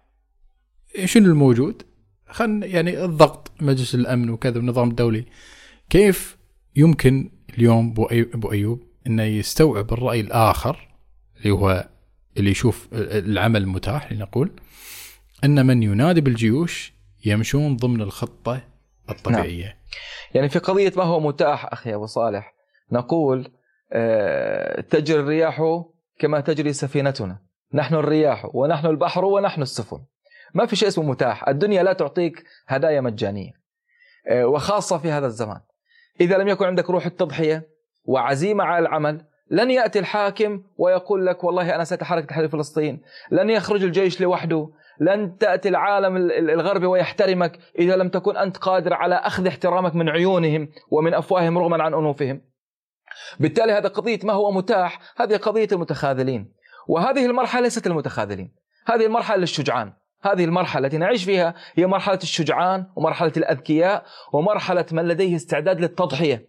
شنو 1.05 1.27
الموجود؟ 1.27 1.83
خلينا 2.29 2.67
يعني 2.67 3.05
الضغط 3.05 3.53
مجلس 3.61 3.95
الأمن 3.95 4.31
وكذا 4.31 4.57
والنظام 4.57 4.89
الدولي 4.89 5.25
كيف 5.91 6.37
يمكن 6.77 7.31
اليوم 7.59 7.95
أبو 8.11 8.53
أيوب 8.53 8.83
إنه 9.07 9.23
يستوعب 9.23 9.93
الرأي 9.93 10.21
الآخر 10.21 10.89
اللي 11.37 11.51
هو 11.51 11.89
اللي 12.37 12.51
يشوف 12.51 12.89
العمل 12.93 13.63
المتاح 13.63 14.13
لنقول 14.13 14.51
إن 15.45 15.67
من 15.67 15.83
ينادي 15.83 16.21
بالجيوش 16.21 16.93
يمشون 17.25 17.77
ضمن 17.77 18.01
الخطة 18.01 18.63
الطبيعية. 19.11 19.65
نعم. 19.65 19.75
يعني 20.35 20.49
في 20.49 20.59
قضية 20.59 20.93
ما 20.97 21.05
هو 21.05 21.21
متاح 21.21 21.67
أخي 21.73 21.95
أبو 21.95 22.07
صالح 22.07 22.55
نقول 22.93 23.49
آه، 23.93 24.81
تجري 24.81 25.21
الرياح 25.21 25.63
كما 26.19 26.41
تجري 26.41 26.73
سفينتنا، 26.73 27.39
نحن 27.75 27.95
الرياح 27.95 28.47
ونحن 28.55 28.87
البحر 28.87 29.25
ونحن 29.25 29.63
السفن. 29.63 29.99
ما 30.57 30.67
في 30.67 30.77
شيء 30.77 30.89
اسمه 30.89 31.05
متاح، 31.05 31.49
الدنيا 31.49 31.83
لا 31.83 31.93
تعطيك 31.93 32.45
هدايا 32.67 33.01
مجانية. 33.01 33.53
آه، 34.29 34.47
وخاصة 34.47 34.99
في 34.99 35.11
هذا 35.11 35.27
الزمان. 35.27 35.61
إذا 36.21 36.39
لم 36.39 36.49
يكن 36.49 36.65
عندك 36.65 36.91
روح 36.91 37.07
التضحية 37.07 37.69
وعزيمة 38.05 38.65
على 38.65 38.87
العمل 38.87 39.25
لن 39.51 39.71
يأتي 39.71 39.99
الحاكم 39.99 40.63
ويقول 40.79 41.27
لك 41.27 41.45
والله 41.45 41.75
أنا 41.75 41.85
سأتحرك 41.85 42.29
تحرير 42.29 42.49
فلسطين 42.49 43.03
لن 43.31 43.51
يخرج 43.51 43.85
الجيش 43.85 44.21
لوحده. 44.21 44.71
لن 45.01 45.39
تأتي 45.39 45.69
العالم 45.69 46.17
الغربي 46.31 46.87
ويحترمك 46.87 47.59
إذا 47.79 47.97
لم 47.97 48.09
تكن 48.09 48.37
أنت 48.37 48.57
قادر 48.57 48.95
على 48.95 49.15
أخذ 49.15 49.47
احترامك 49.47 49.95
من 49.95 50.09
عيونهم 50.09 50.69
ومن 50.91 51.15
أفواههم 51.15 51.59
رغما 51.59 51.83
عن 51.83 51.95
أنوفهم. 51.95 52.41
بالتالي 53.41 53.73
هذا 53.73 53.89
قضية 53.89 54.19
ما 54.25 54.33
هو 54.33 54.53
متاح؟ 54.53 55.01
هذه 55.17 55.37
قضية 55.37 55.69
المتخاذلين. 55.73 56.53
وهذه 56.89 57.27
المرحلة 57.27 57.63
ليست 57.63 57.87
المتخاذلين. 57.87 58.55
هذه 58.87 59.07
المرحلة 59.07 59.37
للشجعان. 59.37 59.93
هذه 60.33 60.45
المرحلة 60.45 60.87
التي 60.87 60.99
نعيش 60.99 61.25
فيها 61.25 61.55
هي 61.75 61.87
مرحلة 61.87 62.19
الشجعان 62.23 62.87
ومرحلة 62.97 63.33
الأذكياء 63.37 64.05
ومرحلة 64.33 64.87
من 64.93 65.09
لديه 65.09 65.37
استعداد 65.37 65.81
للتضحية 65.81 66.49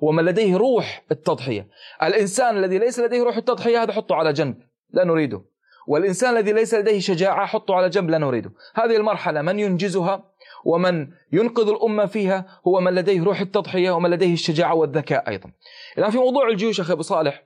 ومن 0.00 0.24
لديه 0.24 0.56
روح 0.56 1.02
التضحية. 1.10 1.68
الإنسان 2.02 2.56
الذي 2.56 2.78
ليس 2.78 3.00
لديه 3.00 3.22
روح 3.22 3.36
التضحية 3.36 3.82
هذا 3.82 3.92
حطه 3.92 4.14
على 4.14 4.32
جنب 4.32 4.56
لا 4.90 5.04
نريده. 5.04 5.42
والإنسان 5.86 6.36
الذي 6.36 6.52
ليس 6.52 6.74
لديه 6.74 7.00
شجاعة 7.00 7.46
حطه 7.46 7.74
على 7.74 7.88
جنب 7.88 8.10
لا 8.10 8.18
نريده. 8.18 8.50
هذه 8.74 8.96
المرحلة 8.96 9.42
من 9.42 9.58
ينجزها 9.58 10.24
ومن 10.64 11.08
ينقذ 11.32 11.68
الأمة 11.68 12.06
فيها 12.06 12.60
هو 12.66 12.80
من 12.80 12.94
لديه 12.94 13.22
روح 13.22 13.40
التضحية 13.40 13.90
ومن 13.90 14.10
لديه 14.10 14.32
الشجاعة 14.32 14.74
والذكاء 14.74 15.28
أيضا. 15.28 15.50
الآن 15.98 16.10
في 16.10 16.18
موضوع 16.18 16.48
الجيوش 16.48 16.80
أخي 16.80 16.92
أبو 16.92 17.02
صالح 17.02 17.42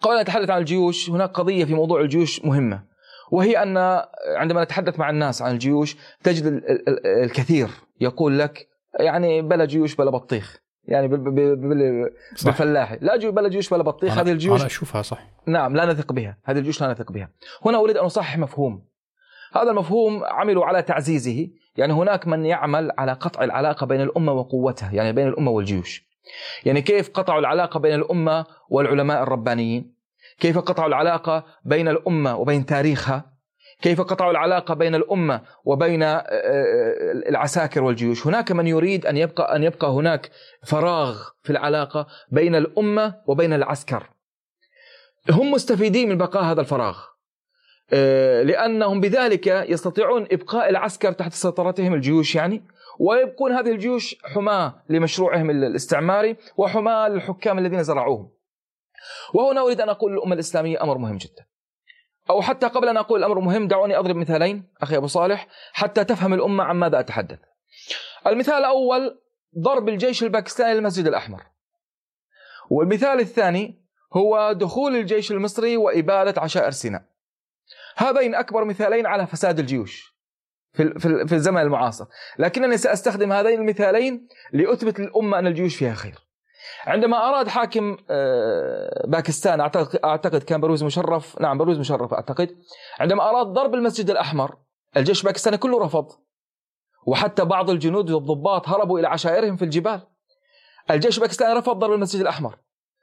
قبل 0.00 0.14
أن 0.14 0.20
نتحدث 0.20 0.50
عن 0.50 0.60
الجيوش 0.60 1.10
هناك 1.10 1.30
قضية 1.30 1.64
في 1.64 1.74
موضوع 1.74 2.00
الجيوش 2.00 2.44
مهمة. 2.44 2.93
وهي 3.30 3.62
أن 3.62 4.02
عندما 4.36 4.64
نتحدث 4.64 4.98
مع 4.98 5.10
الناس 5.10 5.42
عن 5.42 5.52
الجيوش 5.52 5.96
تجد 6.22 6.62
الكثير 7.04 7.68
يقول 8.00 8.38
لك 8.38 8.68
يعني 9.00 9.42
بلا 9.42 9.64
جيوش 9.64 9.96
بلا 9.96 10.10
بطيخ. 10.10 10.64
يعني 10.84 11.08
بالفلاحي. 11.08 12.98
لا 13.00 13.16
جو 13.16 13.32
بلا 13.32 13.48
جيوش 13.48 13.72
ولا 13.72 13.82
بطيخ 13.82 14.18
هذه 14.18 14.32
الجيوش 14.32 14.60
أنا 14.60 14.66
أشوفها 14.66 15.02
صح. 15.02 15.18
نعم 15.46 15.76
لا 15.76 15.86
نثق 15.86 16.12
بها. 16.12 16.38
هذه 16.44 16.58
الجيوش 16.58 16.80
لا 16.80 16.92
نثق 16.92 17.12
بها. 17.12 17.30
هنا 17.64 17.78
أريد 17.78 17.96
أن 17.96 18.04
أصحح 18.04 18.38
مفهوم. 18.38 18.84
هذا 19.52 19.70
المفهوم 19.70 20.24
عملوا 20.24 20.64
على 20.64 20.82
تعزيزه. 20.82 21.48
يعني 21.76 21.92
هناك 21.92 22.26
من 22.26 22.46
يعمل 22.46 22.90
على 22.98 23.12
قطع 23.12 23.44
العلاقة 23.44 23.86
بين 23.86 24.00
الأمة 24.00 24.32
وقوتها 24.32 24.90
يعني 24.92 25.12
بين 25.12 25.28
الأمة 25.28 25.50
والجيوش. 25.50 26.06
يعني 26.64 26.82
كيف 26.82 27.10
قطعوا 27.10 27.40
العلاقة 27.40 27.80
بين 27.80 27.94
الأمة 27.94 28.46
والعلماء 28.68 29.22
الربانيين؟ 29.22 29.93
كيف 30.40 30.58
قطعوا 30.58 30.88
العلاقة 30.88 31.44
بين 31.64 31.88
الأمة 31.88 32.36
وبين 32.36 32.66
تاريخها؟ 32.66 33.34
كيف 33.82 34.00
قطعوا 34.00 34.30
العلاقة 34.30 34.74
بين 34.74 34.94
الأمة 34.94 35.40
وبين 35.64 36.02
آه، 36.02 36.16
آه، 36.16 37.12
العساكر 37.28 37.82
والجيوش؟ 37.82 38.26
هناك 38.26 38.52
من 38.52 38.66
يريد 38.66 39.06
أن 39.06 39.16
يبقى, 39.16 39.56
أن 39.56 39.62
يبقى 39.62 39.90
هناك 39.90 40.30
فراغ 40.66 41.22
في 41.42 41.50
العلاقة 41.50 42.06
بين 42.30 42.54
الأمة 42.54 43.14
وبين 43.26 43.52
العسكر. 43.52 44.10
هم 45.30 45.50
مستفيدين 45.50 46.08
من 46.08 46.18
بقاء 46.18 46.42
هذا 46.42 46.60
الفراغ 46.60 46.98
آه، 47.92 48.42
لأنهم 48.42 49.00
بذلك 49.00 49.46
يستطيعون 49.46 50.26
إبقاء 50.32 50.70
العسكر 50.70 51.12
تحت 51.12 51.32
سيطرتهم 51.32 51.94
الجيوش 51.94 52.34
يعني 52.34 52.62
ويبقون 52.98 53.52
هذه 53.52 53.70
الجيوش 53.70 54.16
حماة 54.24 54.74
لمشروعهم 54.88 55.50
الاستعماري 55.50 56.36
وحماة 56.56 57.08
للحكام 57.08 57.58
الذين 57.58 57.82
زرعوهم. 57.82 58.33
وهنا 59.34 59.60
أريد 59.60 59.80
أن 59.80 59.88
أقول 59.88 60.12
للأمة 60.12 60.34
الإسلامية 60.34 60.82
أمر 60.82 60.98
مهم 60.98 61.16
جدا. 61.16 61.46
أو 62.30 62.42
حتى 62.42 62.66
قبل 62.66 62.88
أن 62.88 62.96
أقول 62.96 63.18
الأمر 63.18 63.40
مهم 63.40 63.68
دعوني 63.68 63.98
أضرب 63.98 64.16
مثالين 64.16 64.72
أخي 64.82 64.96
أبو 64.96 65.06
صالح 65.06 65.46
حتى 65.72 66.04
تفهم 66.04 66.34
الأمة 66.34 66.64
عن 66.64 66.76
ماذا 66.76 67.00
أتحدث. 67.00 67.38
المثال 68.26 68.54
الأول 68.54 69.20
ضرب 69.58 69.88
الجيش 69.88 70.22
الباكستاني 70.22 70.74
للمسجد 70.74 71.06
الأحمر. 71.06 71.42
والمثال 72.70 73.20
الثاني 73.20 73.84
هو 74.16 74.52
دخول 74.52 74.96
الجيش 74.96 75.32
المصري 75.32 75.76
وإبادة 75.76 76.40
عشائر 76.40 76.70
سيناء. 76.70 77.02
هذين 77.96 78.34
أكبر 78.34 78.64
مثالين 78.64 79.06
على 79.06 79.26
فساد 79.26 79.58
الجيوش 79.58 80.14
في 80.72 80.98
في 81.26 81.34
الزمن 81.34 81.60
المعاصر. 81.60 82.04
لكنني 82.38 82.76
سأستخدم 82.76 83.32
هذين 83.32 83.60
المثالين 83.60 84.28
لأثبت 84.52 85.00
للأمة 85.00 85.38
أن 85.38 85.46
الجيوش 85.46 85.76
فيها 85.76 85.94
خير. 85.94 86.23
عندما 86.86 87.28
أراد 87.28 87.48
حاكم 87.48 87.96
آه، 88.10 89.06
باكستان 89.06 89.60
أعتقد 90.04 90.42
كان 90.42 90.60
برويز 90.60 90.84
مشرف 90.84 91.40
نعم 91.40 91.58
برويز 91.58 91.78
مشرف 91.78 92.14
أعتقد 92.14 92.56
عندما 92.98 93.30
أراد 93.30 93.46
ضرب 93.46 93.74
المسجد 93.74 94.10
الأحمر 94.10 94.56
الجيش 94.96 95.20
الباكستاني 95.20 95.56
كله 95.56 95.84
رفض 95.84 96.06
وحتى 97.06 97.44
بعض 97.44 97.70
الجنود 97.70 98.10
والضباط 98.10 98.68
هربوا 98.68 98.98
إلى 98.98 99.08
عشائرهم 99.08 99.56
في 99.56 99.64
الجبال. 99.64 100.00
الجيش 100.90 101.16
الباكستاني 101.16 101.58
رفض 101.58 101.78
ضرب 101.78 101.92
المسجد 101.92 102.20
الأحمر. 102.20 102.58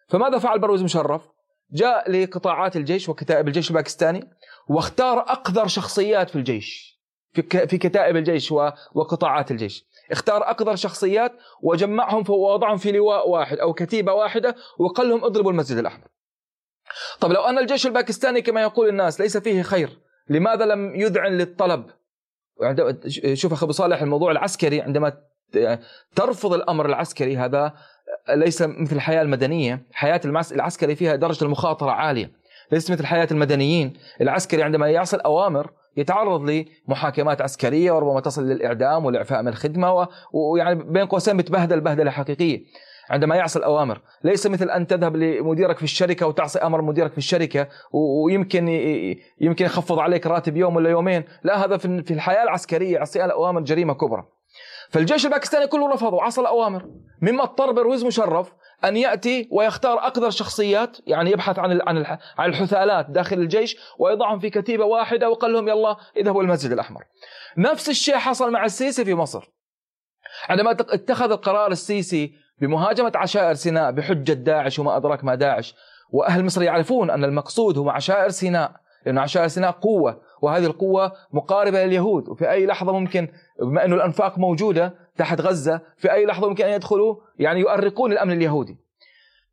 فماذا 0.10 0.38
فعل 0.38 0.60
برويز 0.60 0.84
مشرف؟ 0.84 1.28
جاء 1.72 2.12
لقطاعات 2.12 2.76
الجيش 2.76 3.10
وكتائب 3.10 3.48
الجيش 3.48 3.70
الباكستاني 3.70 4.30
واختار 4.70 5.20
أقذر 5.20 5.68
شخصيات 5.68 6.30
في 6.30 6.36
الجيش 6.36 7.02
في 7.34 7.78
كتائب 7.78 8.16
الجيش 8.16 8.52
وقطاعات 8.96 9.52
الجيش. 9.52 9.86
اختار 10.12 10.50
أقذر 10.50 10.76
شخصيات 10.76 11.32
وجمعهم 11.62 12.24
ووضعهم 12.30 12.78
في 12.78 12.92
لواء 12.92 13.30
واحد 13.30 13.58
أو 13.58 13.74
كتيبة 13.74 14.14
واحدة 14.14 14.56
وقال 14.80 15.10
لهم 15.10 15.24
اضربوا 15.24 15.52
المسجد 15.52 15.78
الأحمر. 15.78 16.08
طب 17.20 17.32
لو 17.32 17.42
أن 17.42 17.58
الجيش 17.58 17.88
الباكستاني 17.88 18.42
كما 18.42 18.62
يقول 18.62 18.90
الناس 18.90 19.22
ليس 19.22 19.38
فيه 19.38 19.62
خير 19.62 20.00
لماذا 20.30 20.66
لم 20.66 20.96
يذعن 20.96 21.32
للطلب؟ 21.32 21.86
شوف 23.34 23.54
أخي 23.54 23.64
أبو 23.66 23.72
صالح 23.72 24.02
الموضوع 24.02 24.32
العسكري 24.32 24.82
عندما 24.82 25.18
ترفض 26.16 26.54
الأمر 26.54 26.86
العسكري 26.86 27.38
هذا 27.38 27.74
ليس 28.30 28.62
مثل 28.62 28.96
الحياة 28.96 29.22
المدنية. 29.22 29.86
حياة 29.92 30.22
العسكري 30.52 30.96
فيها 30.96 31.16
درجة 31.16 31.46
المخاطرة 31.46 31.92
عالية 31.92 32.32
ليس 32.72 32.92
مثل 32.92 33.06
حياة 33.06 33.28
المدنيين. 33.32 33.94
العسكري 34.22 34.64
عندما 34.64 34.90
يصل 34.90 35.20
أوامر 35.20 35.72
يتعرض 35.98 36.50
لمحاكمات 36.88 37.42
عسكرية 37.42 37.92
وربما 37.92 38.20
تصل 38.20 38.44
للإعدام 38.44 39.06
والإعفاء 39.06 39.42
من 39.42 39.48
الخدمة 39.48 40.08
ويعني 40.34 40.84
بين 40.84 41.06
قوسين 41.06 41.38
بتبهدل 41.38 41.82
بهدلة 41.82 42.12
حقيقية 42.12 42.64
عندما 43.10 43.36
يعصي 43.36 43.60
الاوامر 43.60 44.02
ليس 44.24 44.48
مثل 44.48 44.70
أن 44.70 44.88
تذهب 44.88 45.16
لمديرك 45.16 45.78
في 45.78 45.84
الشركة 45.84 46.28
وتعصي 46.28 46.60
أمر 46.60 46.82
مديرك 46.82 47.12
في 47.12 47.18
الشركة 47.18 47.68
ويمكن 47.92 48.68
يمكن 49.42 49.66
يخفض 49.66 50.00
عليك 50.00 50.28
راتب 50.28 50.58
يوم 50.58 50.76
ولا 50.76 50.90
يومين. 50.90 51.24
لا 51.44 51.66
هذا 51.66 51.78
في 51.78 52.12
الحياة 52.14 52.44
العسكرية 52.44 53.00
عصيان 53.00 53.26
الأوامر 53.26 53.62
جريمة 53.62 53.94
كبرى. 53.94 54.24
فالجيش 54.90 55.26
الباكستاني 55.26 55.68
كله 55.68 55.94
رفض 55.94 56.14
وعصى 56.14 56.42
الأوامر. 56.42 56.90
مما 57.22 57.44
اضطر 57.44 57.72
برويز 57.72 58.06
مشرف 58.06 58.54
أن 58.86 58.98
يأتي 58.98 59.48
ويختار 59.52 59.98
أقدر 59.98 60.30
شخصيات 60.30 60.98
يعني 61.08 61.32
يبحث 61.32 61.60
عن 61.60 61.82
عن 62.38 62.50
الحثالات 62.50 63.10
داخل 63.10 63.40
الجيش 63.40 63.78
ويضعهم 64.00 64.40
في 64.40 64.50
كتيبة 64.50 64.86
واحدة 64.86 65.30
وقال 65.30 65.54
لهم 65.54 65.68
يلا 65.68 65.96
اذهبوا 66.18 66.44
المسجد 66.44 66.72
الأحمر. 66.72 67.04
نفس 67.58 67.90
الشيء 67.90 68.16
حصل 68.16 68.52
مع 68.52 68.66
السيسي 68.66 69.06
في 69.06 69.14
مصر. 69.14 69.50
عندما 70.50 70.72
اتخذ 70.72 71.32
القرار 71.32 71.72
السيسي 71.72 72.34
بمهاجمة 72.62 73.12
عشائر 73.16 73.54
سيناء 73.54 73.92
بحجة 73.92 74.34
داعش 74.34 74.80
وما 74.80 74.98
أدراك 74.98 75.24
ما 75.24 75.36
داعش 75.36 75.76
وأهل 76.12 76.46
مصر 76.46 76.62
يعرفون 76.64 77.10
أن 77.10 77.24
المقصود 77.24 77.78
هو 77.78 77.90
عشائر 77.90 78.30
سيناء 78.30 78.72
لأن 79.06 79.18
عشائر 79.18 79.48
سيناء 79.48 79.72
قوة 79.72 80.22
وهذه 80.42 80.66
القوة 80.66 81.12
مقاربة 81.34 81.86
لليهود 81.86 82.30
وفي 82.30 82.52
أي 82.52 82.66
لحظة 82.66 82.92
ممكن 82.92 83.28
بما 83.62 83.86
انه 83.86 83.96
الأنفاق 83.96 84.38
موجودة 84.38 84.94
تحت 85.18 85.42
غزة 85.42 85.82
في 85.98 86.14
أي 86.14 86.26
لحظة 86.26 86.50
ممكن 86.50 86.66
أن 86.66 86.72
يدخلوا 86.72 87.16
يعني 87.40 87.60
يؤرقون 87.60 88.12
الأمن 88.12 88.34
اليهودي. 88.34 88.78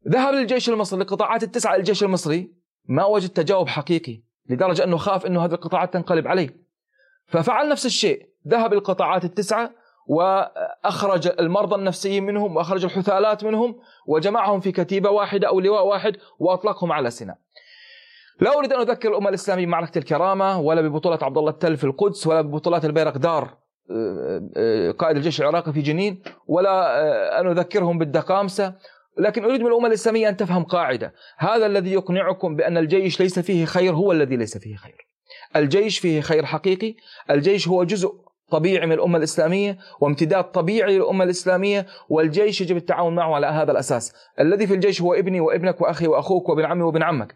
ذهب 0.09 0.35
للجيش 0.35 0.68
المصري 0.68 1.01
لقطاعات 1.01 1.43
التسعة 1.43 1.76
للجيش 1.76 2.02
المصري 2.02 2.52
ما 2.89 3.05
وجد 3.05 3.28
تجاوب 3.28 3.68
حقيقي 3.68 4.20
لدرجة 4.48 4.85
أنه 4.85 4.97
خاف 4.97 5.26
أنه 5.26 5.44
هذه 5.44 5.52
القطاعات 5.52 5.93
تنقلب 5.93 6.28
عليه. 6.28 6.56
ففعل 7.26 7.68
نفس 7.68 7.86
الشيء 7.86 8.28
ذهب 8.48 8.74
للقطاعات 8.74 9.24
التسعة 9.24 9.70
وأخرج 10.06 11.28
المرضى 11.40 11.74
النفسيين 11.74 12.26
منهم 12.26 12.56
وأخرج 12.56 12.85
الحثالات 12.85 13.44
منهم 13.44 13.80
وجمعهم 14.06 14.60
في 14.60 14.72
كتيبة 14.72 15.10
واحدة 15.10 15.48
أو 15.48 15.60
لواء 15.60 15.86
واحد 15.86 16.16
وأطلقهم 16.39 16.93
على 16.93 17.10
سيناء. 17.10 17.39
لا 18.40 18.59
أريد 18.59 18.72
أن 18.72 18.80
أذكر 18.80 19.09
الأمة 19.09 19.28
الإسلامية 19.28 19.66
بمعركة 19.66 19.98
الكرامة 19.98 20.60
ولا 20.60 20.80
ببطولة 20.80 21.18
عبد 21.22 21.39
الله 21.39 21.51
التل 21.51 21.76
في 21.76 21.85
القدس 21.85 22.26
ولا 22.26 22.40
ببطولات 22.40 22.85
البيرقدار 22.85 23.56
قائد 24.98 25.16
الجيش 25.16 25.40
العراقي 25.40 25.73
في 25.73 25.81
جنين 25.81 26.23
ولا 26.47 27.40
أن 27.40 27.47
أذكرهم 27.47 27.98
بالدقامسة 27.98 28.74
لكن 29.19 29.44
أريد 29.44 29.60
من 29.60 29.66
الأمة 29.66 29.86
الإسلامية 29.86 30.28
أن 30.28 30.36
تفهم 30.36 30.65
قاعدة. 30.65 31.15
هذا 31.39 31.66
الذي 31.66 31.93
يقنعكم 31.93 32.56
بأن 32.56 32.77
الجيش 32.77 33.20
ليس 33.20 33.39
فيه 33.39 33.65
خير 33.65 33.94
هو 33.94 34.12
الذي 34.12 34.36
ليس 34.36 34.59
فيه 34.59 34.77
خير. 34.77 35.09
الجيش 35.56 35.98
فيه 35.98 36.20
خير 36.20 36.44
حقيقي. 36.44 36.94
الجيش 37.31 37.69
هو 37.69 37.85
جزء 37.85 38.15
طبيعي 38.51 38.86
من 38.86 38.93
الأمة 38.93 39.19
الإسلامية 39.19 39.78
وامتداد 40.01 40.44
طبيعي 40.44 40.98
للأمة 40.98 41.24
الإسلامية 41.24 41.86
والجيش 42.09 42.60
يجب 42.60 42.77
التعاون 42.77 43.15
معه 43.15 43.35
على 43.35 43.47
هذا 43.47 43.73
الأساس. 43.73 44.12
الذي 44.40 44.66
في 44.66 44.74
الجيش 44.74 45.02
هو 45.02 45.15
ابني 45.15 45.40
وابنك 45.40 45.81
وأخي 45.81 46.06
وأخوك 46.06 46.48
وابن 46.48 46.65
عمي 46.65 46.82
وابن 46.82 47.02
عمك. 47.02 47.35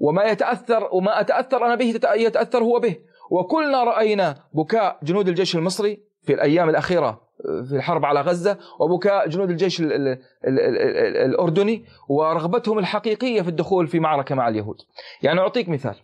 وما 0.00 0.24
يتأثر 0.24 0.88
وما 0.92 1.20
أتأثر 1.20 1.66
أنا 1.66 1.74
به 1.74 1.94
يتأثر 2.14 2.58
ههو 2.58 2.80
به. 2.80 2.96
وكلنا 3.30 3.84
رأينا 3.84 4.44
بكاء 4.52 4.98
جنود 5.02 5.28
الجيش 5.28 5.56
المصري 5.56 6.02
في 6.22 6.34
الأيام 6.34 6.68
الأخيرة 6.70 7.28
في 7.44 7.76
الحرب 7.76 8.04
على 8.04 8.20
غزة 8.20 8.58
وبكاء 8.80 9.28
جنود 9.28 9.50
الجيش 9.50 9.80
ال 9.80 9.92
ال 9.92 10.18
ال 10.46 10.58
ال 10.58 11.16
الأردني 11.16 11.84
ورغبتهم 12.08 12.78
الحقيقية 12.78 13.42
في 13.42 13.48
الدخول 13.48 13.88
في 13.88 14.00
معركة 14.00 14.34
مع 14.34 14.48
اليهود. 14.48 14.76
يعني 15.22 15.40
أعطيك 15.40 15.68
مثال 15.68 15.94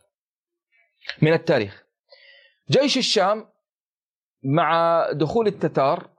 من 1.22 1.32
التاريخ. 1.32 1.84
جيش 2.70 2.98
الشام 2.98 3.46
مع 4.42 5.06
دخول 5.12 5.46
التتار 5.46 6.10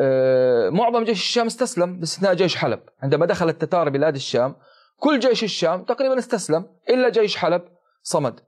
آه، 0.00 0.70
معظم 0.70 1.04
جيش 1.04 1.18
الشام 1.18 1.46
استسلم 1.46 2.00
باستثناء 2.00 2.34
جيش 2.34 2.56
حلب. 2.56 2.80
عندما 3.02 3.26
دخل 3.26 3.48
التتار 3.48 3.88
بلاد 3.88 4.14
الشام 4.14 4.56
كل 4.96 5.18
جيش 5.18 5.44
الشام 5.44 5.84
تقريبا 5.84 6.18
استسلم 6.18 6.66
إلا 6.88 7.08
جيش 7.08 7.36
حلب 7.36 7.62
صمد. 8.02 8.40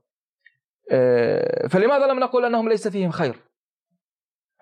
فلماذا 1.70 2.06
لم 2.06 2.20
نقول 2.20 2.44
أنهم 2.44 2.68
ليس 2.68 2.88
فيهم 2.88 3.10
خير؟ 3.10 3.42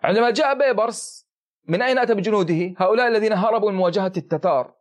عندما 0.03 0.31
جاء 0.31 0.59
بيبرس 0.59 1.29
من 1.69 1.83
أين 1.83 1.99
أتى 1.99 2.15
بجنوده؟ 2.15 2.75
هؤلاء 2.79 3.09
الذين 3.09 3.33
هربوا 3.33 3.71
من 3.71 3.77
مواجهة 3.77 4.13
التتار 4.17 4.75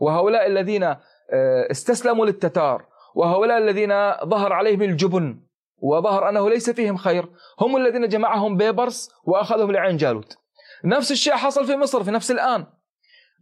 وهؤلاء 0.00 0.46
الذين 0.46 0.82
آه، 0.82 1.70
استسلموا 1.70 2.26
للتتار 2.26 2.86
وهؤلاء 3.14 3.58
الذين 3.58 3.90
ظهر 4.24 4.52
عليهم 4.52 4.82
الجبن 4.82 5.42
وظهر 5.82 6.28
أنه 6.28 6.50
ليس 6.50 6.70
فيهم 6.70 6.96
خير 6.96 7.28
هم 7.60 7.76
الذين 7.76 8.08
جمعهم 8.08 8.56
بيبرس 8.56 9.10
وأخذهم 9.24 9.72
لعين 9.72 9.96
جالوت. 9.96 10.36
نفس 10.84 11.12
الشيء 11.12 11.34
حصل 11.34 11.66
في 11.66 11.76
مصر 11.76 12.04
في 12.04 12.10
نفس 12.10 12.30
الآن. 12.30 12.66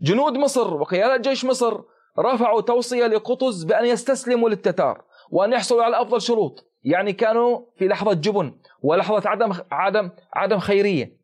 جنود 0.02 0.32
مصر 0.38 0.74
وقيادات 0.74 1.20
جيش 1.20 1.44
مصر 1.44 1.80
رفعوا 2.18 2.60
توصية 2.60 3.06
لقطز 3.06 3.64
بأن 3.64 3.84
يستسلموا 3.84 4.48
للتتار 4.48 5.04
وأن 5.30 5.52
يحصلوا 5.52 5.84
على 5.84 6.02
أفضل 6.02 6.20
شروط 6.20 6.69
يعني 6.82 7.12
كانوا 7.12 7.60
في 7.76 7.88
لحظة 7.88 8.12
جبن 8.12 8.54
ولحظة 8.82 9.28
عدم 9.28 9.52
عدم 9.70 10.10
عدم 10.32 10.58
خيرية 10.58 11.20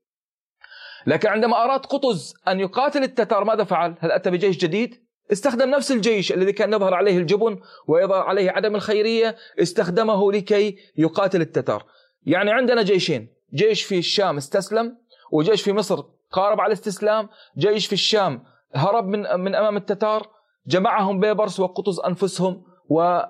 لكن 1.06 1.28
عندما 1.28 1.64
أراد 1.64 1.86
قطز 1.86 2.34
أن 2.48 2.60
يقاتل 2.60 3.02
التتار 3.02 3.44
ماذا 3.44 3.64
فعل؟ 3.64 3.94
هل 4.00 4.12
أتى 4.12 4.30
بجيش 4.30 4.56
جديد؟ 4.56 5.06
استخدم 5.32 5.70
نفس 5.70 5.92
الجيش 5.92 6.32
الذي 6.32 6.52
كان 6.52 6.72
يظهر 6.72 6.94
عليه 6.94 7.18
الجبن 7.18 7.60
ويظهر 7.88 8.22
عليه 8.22 8.50
عدم 8.50 8.74
الخيرية 8.74 9.36
استخدمه 9.62 10.32
لكي 10.32 10.76
يقاتل 10.96 11.40
التتار 11.40 11.84
يعني 12.26 12.50
عندنا 12.50 12.82
جيشين 12.82 13.28
جيش 13.54 13.82
في 13.82 13.98
الشام 13.98 14.36
استسلم 14.36 14.98
وجيش 15.32 15.62
في 15.62 15.72
مصر 15.72 16.04
قارب 16.32 16.60
على 16.60 16.66
الاستسلام 16.66 17.28
جيش 17.58 17.86
في 17.86 17.92
الشام 17.92 18.44
هرب 18.74 19.06
من 19.06 19.40
من 19.40 19.54
أمام 19.54 19.76
التتار 19.76 20.30
جمعهم 20.66 21.20
بيبرس 21.20 21.60
وقطز 21.60 22.00
أنفسهم 22.00 22.64
و 22.88 23.20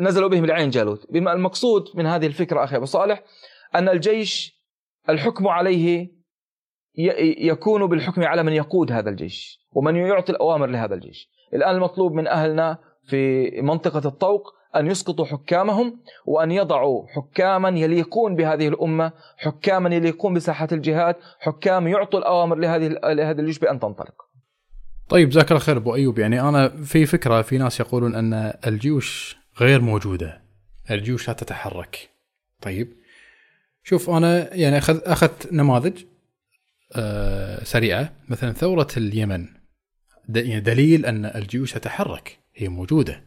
نزلوا 0.00 0.28
بهم 0.28 0.44
العين 0.44 0.70
جالوت. 0.70 1.12
بما 1.12 1.32
المقصود 1.32 1.88
من 1.94 2.06
هذه 2.06 2.26
الفكرة 2.26 2.64
أخي 2.64 2.76
أبو 2.76 2.84
صالح 2.84 3.22
أن 3.74 3.88
الجيش 3.88 4.62
الحكم 5.08 5.48
عليه 5.48 6.08
يكون 7.38 7.86
بالحكم 7.86 8.22
على 8.22 8.42
من 8.42 8.52
يقود 8.52 8.92
هذا 8.92 9.10
الجيش 9.10 9.58
ومن 9.72 9.96
يعطي 9.96 10.32
الأوامر 10.32 10.66
لهذا 10.66 10.94
الجيش. 10.94 11.28
الآن 11.54 11.74
المطلوب 11.74 12.12
من 12.12 12.26
أهلنا 12.26 12.78
في 13.02 13.50
منطقة 13.60 14.08
الطوق 14.08 14.54
أن 14.76 14.86
يسقطوا 14.86 15.24
حكامهم 15.24 16.00
وأن 16.26 16.50
يضعوا 16.50 17.06
حكاما 17.08 17.68
يليقون 17.68 18.36
بهذه 18.36 18.68
الأمة 18.68 19.12
حكاما 19.36 19.94
يليقون 19.94 20.34
بساحة 20.34 20.68
الجهاد 20.72 21.16
حكام 21.40 21.88
يعطوا 21.88 22.18
الأوامر 22.18 22.56
لهذه 22.56 22.88
لهذا 22.88 23.40
الجيش 23.40 23.58
بأن 23.58 23.80
تنطلق. 23.80 24.14
طيب 25.08 25.28
جزاك 25.28 25.50
الله 25.50 25.60
خير 25.60 25.76
أبو 25.76 25.94
أيوب. 25.94 26.18
يعني 26.18 26.40
أنا 26.40 26.68
في 26.68 27.06
فكرة 27.06 27.42
في 27.42 27.58
ناس 27.58 27.80
يقولون 27.80 28.14
أن 28.14 28.52
الجيوش 28.66 29.41
غير 29.60 29.80
موجودة. 29.80 30.42
الجيوش 30.90 31.28
لا 31.28 31.34
تتحرك. 31.34 32.10
طيب. 32.60 32.96
شوف 33.84 34.10
أنا 34.10 34.54
يعني 34.54 34.78
أخذ 34.78 35.00
أخذت 35.04 35.52
نماذج 35.52 36.04
آه، 36.92 37.64
سريعة. 37.64 38.12
مثلا 38.28 38.52
ثورة 38.52 38.88
اليمن. 38.96 39.48
يعني 40.28 40.60
دليل 40.60 41.06
أن 41.06 41.24
الجيوش 41.24 41.72
تتحرك. 41.72 42.38
هي 42.54 42.68
موجودة. 42.68 43.24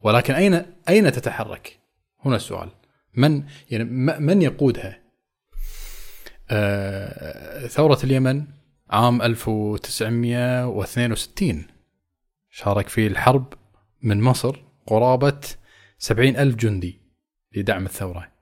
ولكن 0.00 0.34
أين 0.34 0.62
أين 0.88 1.12
تتحرك؟ 1.12 1.78
هنا 2.24 2.36
السؤال. 2.36 2.68
من 3.14 3.44
يعني 3.70 3.84
من 4.20 4.42
يقودها؟ 4.42 4.98
آه، 6.50 7.66
ثورة 7.66 7.98
اليمن 8.04 8.44
عام 8.90 9.22
1962 9.22 11.66
شارك 12.50 12.88
في 12.88 13.06
الحرب 13.06 13.54
من 14.02 14.20
مصر. 14.20 14.71
قرابة 14.86 15.40
70 15.98 16.36
ألف 16.36 16.54
جندي 16.56 17.00
لدعم 17.56 17.86
الثورة. 17.86 18.32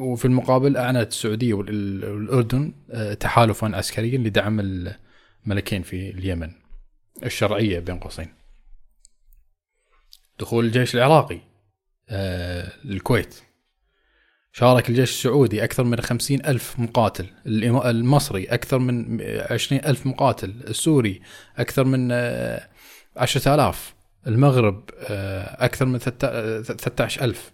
وفي 0.00 0.24
المقابل 0.24 0.76
اعلنت 0.76 1.08
السعودية 1.12 1.54
وال- 1.54 2.04
والأردن 2.04 2.72
آه، 2.90 3.14
تحالفا 3.14 3.76
عسكريا 3.76 4.18
لدعم 4.18 4.60
الملكين 5.46 5.82
في 5.82 6.10
اليمن. 6.10 6.52
الشرعية 7.24 7.78
بين 7.78 7.98
قوسين. 7.98 8.28
دخول 10.40 10.64
الجيش 10.64 10.94
العراقي 10.94 11.40
آه، 12.08 12.72
الكويت. 12.84 13.42
شارك 14.52 14.88
الجيش 14.88 15.10
السعودي 15.10 15.64
أكثر 15.64 15.84
من 15.84 16.00
خمسين 16.00 16.46
ألف 16.46 16.78
مقاتل. 16.80 17.26
المصري 17.46 18.44
أكثر 18.44 18.78
من 18.78 19.20
عشرين 19.22 19.84
ألف 19.84 20.06
مقاتل. 20.06 20.50
السوري 20.50 21.22
أكثر 21.56 21.84
من 21.84 22.08
آه، 22.12 22.68
عشرة 23.16 23.54
آلاف. 23.54 23.94
المغرب 24.26 24.90
آه، 25.08 25.64
أكثر 25.64 25.84
من 25.86 25.98
ثلاثة 25.98 27.04
عشر 27.04 27.24
ألف. 27.24 27.52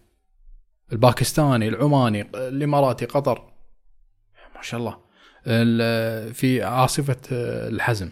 الباكستاني 0.92 1.68
العماني 1.68 2.20
الإماراتي 2.34 3.04
قطر. 3.06 3.52
ما 4.56 4.62
شاء 4.62 4.80
الله. 4.80 4.98
ال- 5.46 6.34
في 6.34 6.62
عاصفة 6.62 7.16
آه، 7.32 7.68
الحزم. 7.68 8.10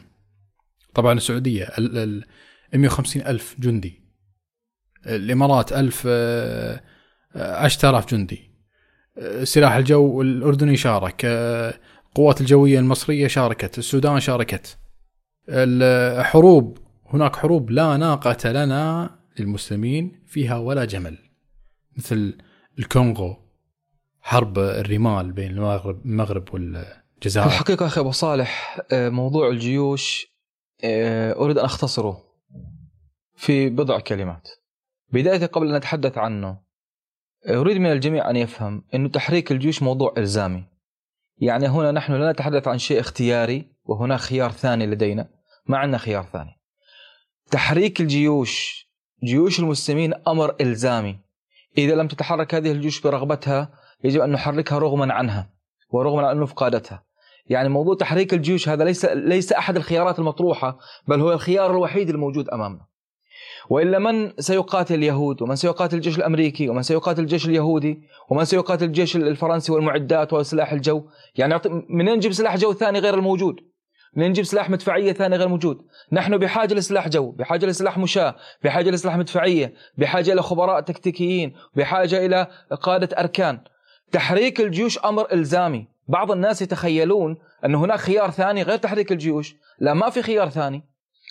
طبعا 0.95 1.13
السعودية 1.13 1.65
ال- 1.79 1.99
ال- 1.99 2.25
150 2.81 3.23
ألف 3.27 3.57
جندي. 3.59 4.03
الإمارات 5.07 5.73
1000 5.73 6.03
آه، 6.07 6.81
آه، 7.37 7.57
10000 7.65 8.07
جندي. 8.15 8.51
آه، 9.19 9.45
سلاح 9.45 9.73
الجو 9.75 10.23
الأردني 10.23 10.77
شارك. 10.77 11.23
آه، 11.25 11.75
القوات 12.09 12.41
الجوية 12.41 12.79
المصرية 12.79 13.27
شاركت. 13.27 13.79
السودان 13.79 14.21
شاركت. 14.21 14.79
الحروب 15.49 16.79
هناك 17.13 17.37
حروب 17.37 17.71
لا 17.71 17.97
ناقة 17.97 18.51
لنا 18.51 19.11
للمسلمين 19.39 20.23
فيها 20.27 20.59
ولا 20.59 20.85
جمل 20.85 21.19
مثل 21.97 22.39
الكونغو 22.79 23.37
حرب 24.21 24.59
الرمال 24.59 25.33
بين 25.33 25.51
المغرب 25.51 26.07
المغرب 26.07 26.55
والجزائر. 26.55 27.47
الحقيقة 27.47 27.87
أخي 27.87 28.01
أبو 28.01 28.11
صالح 28.11 28.81
آه، 28.93 29.09
موضوع 29.09 29.49
الجيوش 29.49 30.27
آه، 30.85 31.33
أريد 31.33 31.59
أن 31.59 31.65
أختصره 31.65 32.23
في 33.37 33.69
بضع 33.71 34.01
كلمات. 34.01 34.49
بداية 35.13 35.47
قبل 35.47 35.69
أن 35.69 35.75
أتحدث 35.75 36.19
عنه 36.19 36.59
آه، 37.47 37.61
أريد 37.61 37.77
من 37.77 37.93
الجميع 37.93 38.31
أن 38.31 38.37
يفهم 38.37 38.85
أن 38.95 39.11
تحريك 39.11 39.53
الجيوش 39.53 39.83
موضوع 39.83 40.15
إلزامي. 40.19 40.65
يعني 41.39 41.69
هنا 41.69 41.93
نحن 41.93 42.13
لا 42.13 42.33
نتحدث 42.33 42.69
عن 42.69 42.79
شيء 42.79 43.01
اختياري 43.01 43.73
وهناك 43.85 44.21
خيار 44.21 44.51
ثاني 44.53 44.87
لدينا 44.87 45.29
ما 45.67 45.79
عندنا 45.79 45.99
خيار 45.99 46.25
ثاني. 46.33 46.62
تحريك 47.53 48.01
الجيوش 48.01 48.87
جيوش 49.25 49.61
المسلمين 49.61 50.15
أمر 50.29 50.55
إلزامي. 50.61 51.19
إذا 51.79 51.95
لم 51.95 52.09
تتحرك 52.09 52.55
هذه 52.55 52.73
الجيوش 52.73 53.01
برغبتها 53.01 53.69
يجب 54.05 54.21
أن 54.21 54.33
نحركها 54.33 54.79
رغما 54.79 55.15
عنها 55.15 55.51
ورغما 55.91 56.27
عن 56.27 56.37
أنوف 56.37 56.53
قادتها 56.53 57.05
يعني 57.47 57.69
موضوع 57.69 57.95
تحريك 57.95 58.35
الجيوش 58.35 58.69
هذا 58.69 58.85
ليس 58.85 59.05
ليس 59.05 59.53
أحد 59.53 59.77
الخيارات 59.77 60.19
المطروحة 60.19 60.79
بل 61.09 61.21
هو 61.21 61.33
الخيار 61.33 61.71
الوحيد 61.71 62.11
الموجود 62.11 62.49
أمامنا. 62.49 62.87
وإلا 63.71 63.99
من 63.99 64.33
سيقاتل 64.39 64.95
اليهود؟ 64.95 65.43
ومن 65.43 65.57
سيقاتل 65.57 65.97
الجيش 65.97 66.19
الأمريكي؟ 66.19 66.69
ومن 66.69 66.83
سيقاتل 66.83 67.23
الجيش 67.23 67.47
اليهودي؟ 67.47 68.03
ومن 68.31 68.45
سيقاتل 68.45 68.85
الجيش 68.85 69.17
الفرنسي 69.17 69.73
والمعدات 69.73 70.33
وسلاح 70.33 70.73
الجو؟ 70.73 71.03
يعني 71.35 71.61
منين 71.89 72.17
نجيب 72.17 72.33
سلاح 72.33 72.57
جو 72.57 72.73
ثاني 72.73 72.99
غير 72.99 73.15
الموجود؟ 73.15 73.72
نجيب 74.17 74.45
سلاح 74.45 74.71
مدفعية 74.71 75.13
ثاني 75.13 75.37
غير 75.37 75.49
موجود. 75.49 75.83
نحن 76.13 76.37
بحاجة 76.37 76.75
لسلاح 76.75 77.09
جو 77.09 77.31
بحاجة 77.31 77.67
لسلاح 77.67 77.99
مشاة 77.99 78.37
بحاجة 78.65 78.91
لسلاح 78.91 79.17
مدفعية 79.17 79.75
بحاجة 79.99 80.33
إلى 80.33 80.43
خبراء 80.43 80.81
تكتيكيين 80.81 81.55
بحاجة 81.75 82.27
إلى 82.27 82.47
قادة 82.83 83.19
أركان. 83.19 83.61
تحريك 84.13 84.61
الجيوش 84.61 84.99
أمر 84.99 85.33
إلزامي. 85.33 85.87
بعض 86.09 86.31
الناس 86.31 86.63
يتخيلون 86.63 87.37
أن 87.65 87.75
هناك 87.75 87.99
خيار 87.99 88.31
ثاني 88.31 88.63
غير 88.63 88.77
تحريك 88.77 89.13
الجيوش. 89.13 89.57
لا 89.79 89.95
ما 89.95 90.11
في 90.11 90.23
خيار 90.23 90.49
ثاني. 90.49 90.85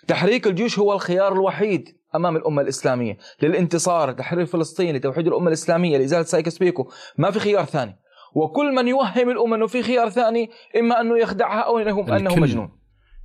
تحريك 0.08 0.48
الجيوش 0.48 0.80
هو 0.80 0.94
الخيار 0.94 1.34
الوحيد 1.34 1.90
أمام 2.16 2.36
الأمة 2.36 2.62
الإسلامية. 2.62 3.18
للانتصار 3.41 4.12
لتحرير 4.12 4.45
فلسطين 4.45 4.95
لتوحيد 4.95 5.28
الأمة 5.28 5.48
الإسلامية 5.48 5.98
لإزالة 5.98 6.24
سايكس 6.24 6.58
بيكو. 6.58 6.91
ما 7.18 7.32
في 7.32 7.40
خيار 7.40 7.66
ثاني. 7.66 7.99
وكل 8.34 8.76
من 8.76 8.88
يوهم 8.88 9.30
الأمة 9.30 9.56
أنه 9.56 9.68
في 9.68 9.84
خيار 9.84 10.10
ثاني 10.10 10.49
إما 10.80 11.02
أنه 11.02 11.20
يخدعها 11.20 11.60
أو 11.60 11.80
أنه, 11.80 12.18
أنه 12.18 12.30
الكل. 12.30 12.41
مجنون 12.41 12.70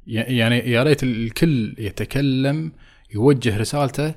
يعني 0.06 0.58
يا 0.58 0.82
ريت 0.82 1.02
الكل 1.02 1.74
يتكلم 1.78 2.72
يوجه 3.14 3.58
رسالته 3.58 4.14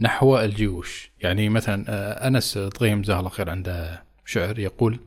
نحو 0.00 0.38
الجيوش. 0.38 1.10
يعني 1.20 1.48
مثلا 1.48 1.84
آه، 1.88 2.28
أنس 2.28 2.58
طغيم 2.58 3.02
جزاه 3.02 3.18
الله 3.18 3.30
خير 3.30 3.50
عنده 3.50 4.02
شعر 4.24 4.58
يقول 4.58 5.00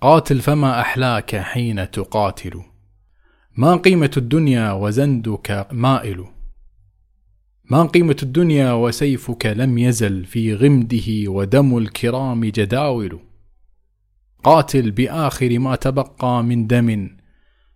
قاتل 0.00 0.40
فما 0.40 0.80
أحلاك 0.80 1.36
حين 1.36 1.90
تقاتل. 1.90 2.62
ما 3.56 3.76
قيمة 3.76 4.10
الدنيا 4.16 4.72
وزندك 4.72 5.66
مائل. 5.72 6.24
ما 7.64 7.82
قيمة 7.86 8.16
الدنيا 8.22 8.72
وسيفك 8.72 9.46
لم 9.46 9.78
يزل 9.78 10.24
في 10.24 10.54
غمده 10.54 11.30
ودم 11.30 11.78
الكرام 11.78 12.44
جداول. 12.44 13.20
قاتل 14.46 14.90
بآخر 14.90 15.58
ما 15.58 15.76
تبقى 15.76 16.42
من 16.44 16.66
دم 16.66 17.16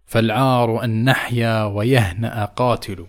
فالعار 0.06 0.84
أن 0.84 1.04
نحيا 1.04 1.64
ويهنأ 1.64 2.44
قاتل. 2.44 3.06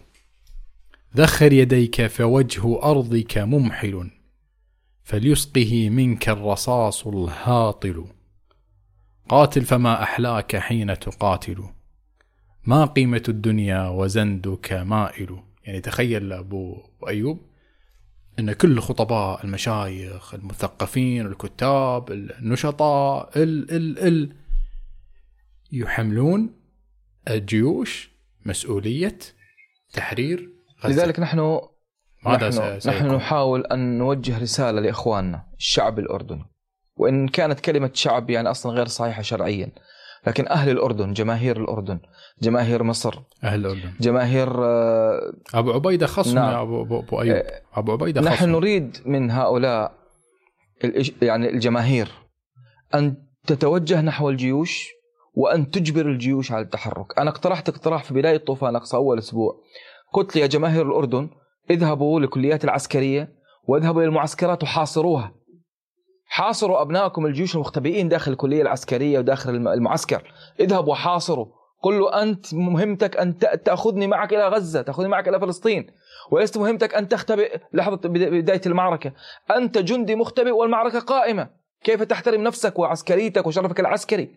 ذخر 1.17 1.53
يديك 1.53 2.07
فوجه 2.07 2.83
أرضك 2.83 3.37
ممحل 3.37 4.11
فليسقه 5.03 5.89
منك 5.89 6.29
الرصاص 6.29 7.07
الهاطل. 7.07 8.05
قاتل 9.29 9.61
فما 9.61 10.03
أحلاك 10.03 10.55
حين 10.55 10.99
تقاتل. 10.99 11.63
ما 12.65 12.85
قيمة 12.85 13.23
الدنيا 13.29 13.89
وزندك 13.89 14.73
مائل. 14.73 15.39
يعني 15.63 15.81
تخيل 15.81 16.33
أبو 16.33 16.77
أيوب 17.07 17.50
أن 18.41 18.53
كل 18.53 18.71
الخطباء 18.71 19.45
المشايخ 19.45 20.33
المثقفين 20.33 21.25
الكتاب 21.25 22.11
النشطاء 22.11 23.31
ال 23.35 23.71
ال 23.71 23.99
ال 23.99 24.35
يحملون 25.71 26.53
الجيوش 27.27 28.11
مسؤولية 28.45 29.17
تحرير 29.93 30.49
غزة. 30.83 31.03
لذلك 31.03 31.19
نحن 31.19 31.59
ماذا 32.25 32.49
نحن, 32.49 32.89
نحن؟ 32.89 33.15
نحاول 33.15 33.65
أن 33.65 33.97
نوجه 33.97 34.39
رسالة 34.39 34.81
لإخواننا 34.81 35.47
الشعب 35.57 35.99
الأردني. 35.99 36.45
وإن 36.95 37.27
كانت 37.27 37.59
كلمة 37.59 37.91
شعب 37.93 38.29
يعني 38.29 38.51
أصلا 38.51 38.71
غير 38.71 38.87
صحيحة 38.87 39.21
شرعيا. 39.21 39.71
لكن 40.27 40.47
أهل 40.47 40.69
الأردن 40.69 41.13
جماهير 41.13 41.57
الأردن 41.57 41.99
جماهير 42.41 42.83
مصر. 42.83 43.19
أهل 43.43 43.59
الأردن 43.59 43.93
جماهير 43.99 44.65
آه، 44.65 45.33
أبو 45.53 45.71
عبيدة 45.71 46.07
خصم 46.07 46.35
نعم. 46.35 46.51
يا 46.51 46.61
أبو, 46.61 46.81
أبو, 46.81 46.99
أبو 46.99 47.21
أيوب. 47.21 47.43
أبو 47.73 47.91
عبيدة 47.91 48.21
نحن 48.21 48.35
خصم 48.35 48.49
نريد 48.51 48.97
من 49.05 49.31
هؤلاء 49.31 49.91
يعني 51.21 51.49
الجماهير 51.49 52.11
أن 52.95 53.15
تتوجه 53.47 54.01
نحو 54.01 54.29
الجيوش 54.29 54.87
وأن 55.33 55.71
تجبر 55.71 56.05
الجيوش 56.05 56.51
على 56.51 56.61
التحرك. 56.65 57.19
أنا 57.19 57.29
اقترحت 57.29 57.69
اقتراح 57.69 58.03
في 58.03 58.13
بداية 58.13 58.37
طوفان 58.37 58.75
أقصى 58.75 58.97
أول 58.97 59.17
أسبوع. 59.17 59.55
قلت 60.13 60.35
يا 60.35 60.47
جماهير 60.47 60.87
الأردن 60.87 61.29
اذهبوا 61.69 62.19
للكليات 62.19 62.63
العسكرية 62.63 63.33
واذهبوا 63.67 64.01
إلى 64.01 64.09
المعسكرات 64.09 64.63
وحاصروها. 64.63 65.33
حاصروا 66.25 66.81
أبنائكم 66.81 67.25
الجيوش 67.25 67.55
المختبئين 67.55 68.09
داخل 68.09 68.31
الكلية 68.31 68.61
العسكرية 68.61 69.19
وداخل 69.19 69.49
الم- 69.55 69.67
المعسكر. 69.67 70.31
اذهبوا 70.59 70.95
حاصروا 70.95 71.45
قل 71.81 71.99
له 71.99 72.21
أنت 72.21 72.53
مهمتك 72.53 73.17
أن 73.17 73.37
تأخذني 73.37 74.07
معك 74.07 74.33
إلى 74.33 74.47
غزة 74.47 74.81
تأخذني 74.81 75.09
معك 75.09 75.27
إلى 75.27 75.39
فلسطين. 75.39 75.87
وليست 76.31 76.57
مهمتك 76.57 76.95
أن 76.95 77.07
تختبئ 77.07 77.57
لحظة 77.73 78.09
بدا- 78.09 78.29
بداية 78.29 78.61
المعركة. 78.65 79.11
أنت 79.55 79.77
جندي 79.77 80.15
مختبئ 80.15 80.51
والمعركة 80.51 80.99
قائمة. 80.99 81.49
كيف 81.83 82.03
تحترم 82.03 82.43
نفسك 82.43 82.79
وعسكريتك 82.79 83.47
وشرفك 83.47 83.79
العسكري؟ 83.79 84.29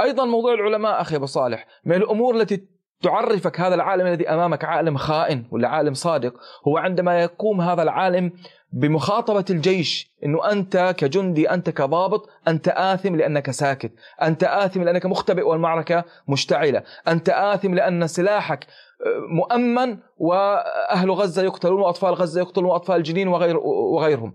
أيضا 0.00 0.24
موضوع 0.24 0.54
العلماء 0.54 1.00
أخي 1.00 1.16
أبو 1.16 1.26
صالح. 1.26 1.66
من 1.84 1.96
الأمور 1.96 2.36
التي 2.36 2.64
تعرفك 3.02 3.60
هذا 3.60 3.74
العالم 3.74 4.06
الذي 4.06 4.28
أمامك 4.28 4.64
عالم 4.64 4.96
خائن 4.96 5.44
ولا 5.50 5.68
عالم 5.68 5.94
صادق 5.94 6.34
هو 6.68 6.78
عندما 6.78 7.22
يقوم 7.22 7.60
هذا 7.60 7.82
العالم 7.82 8.32
بمخاطبة 8.72 9.44
الجيش 9.50 10.10
إنه 10.24 10.52
أنت 10.52 10.94
كجندي 10.98 11.50
أنت 11.50 11.70
كضابط 11.70 12.28
أنت 12.48 12.68
آثم 12.68 13.16
لأنك 13.16 13.50
ساكت، 13.50 13.92
أنت 14.22 14.44
آثم 14.44 14.82
لأنك 14.82 15.06
مختبئ 15.06 15.42
والمعركة 15.42 16.04
مشتعلة، 16.28 16.82
أنت 17.08 17.28
آثم 17.28 17.74
لأن 17.74 18.06
سلاحك 18.06 18.66
آه، 18.66 19.34
مؤمن 19.34 19.98
وأهل 20.18 21.10
غزة 21.10 21.42
يقتلون 21.42 21.80
وأطفال 21.80 22.14
غزة 22.14 22.40
يقتلون 22.40 22.70
وأطفال 22.70 23.02
جنين 23.02 23.28
وغير 23.28 23.56
وغيرهم. 23.56 24.34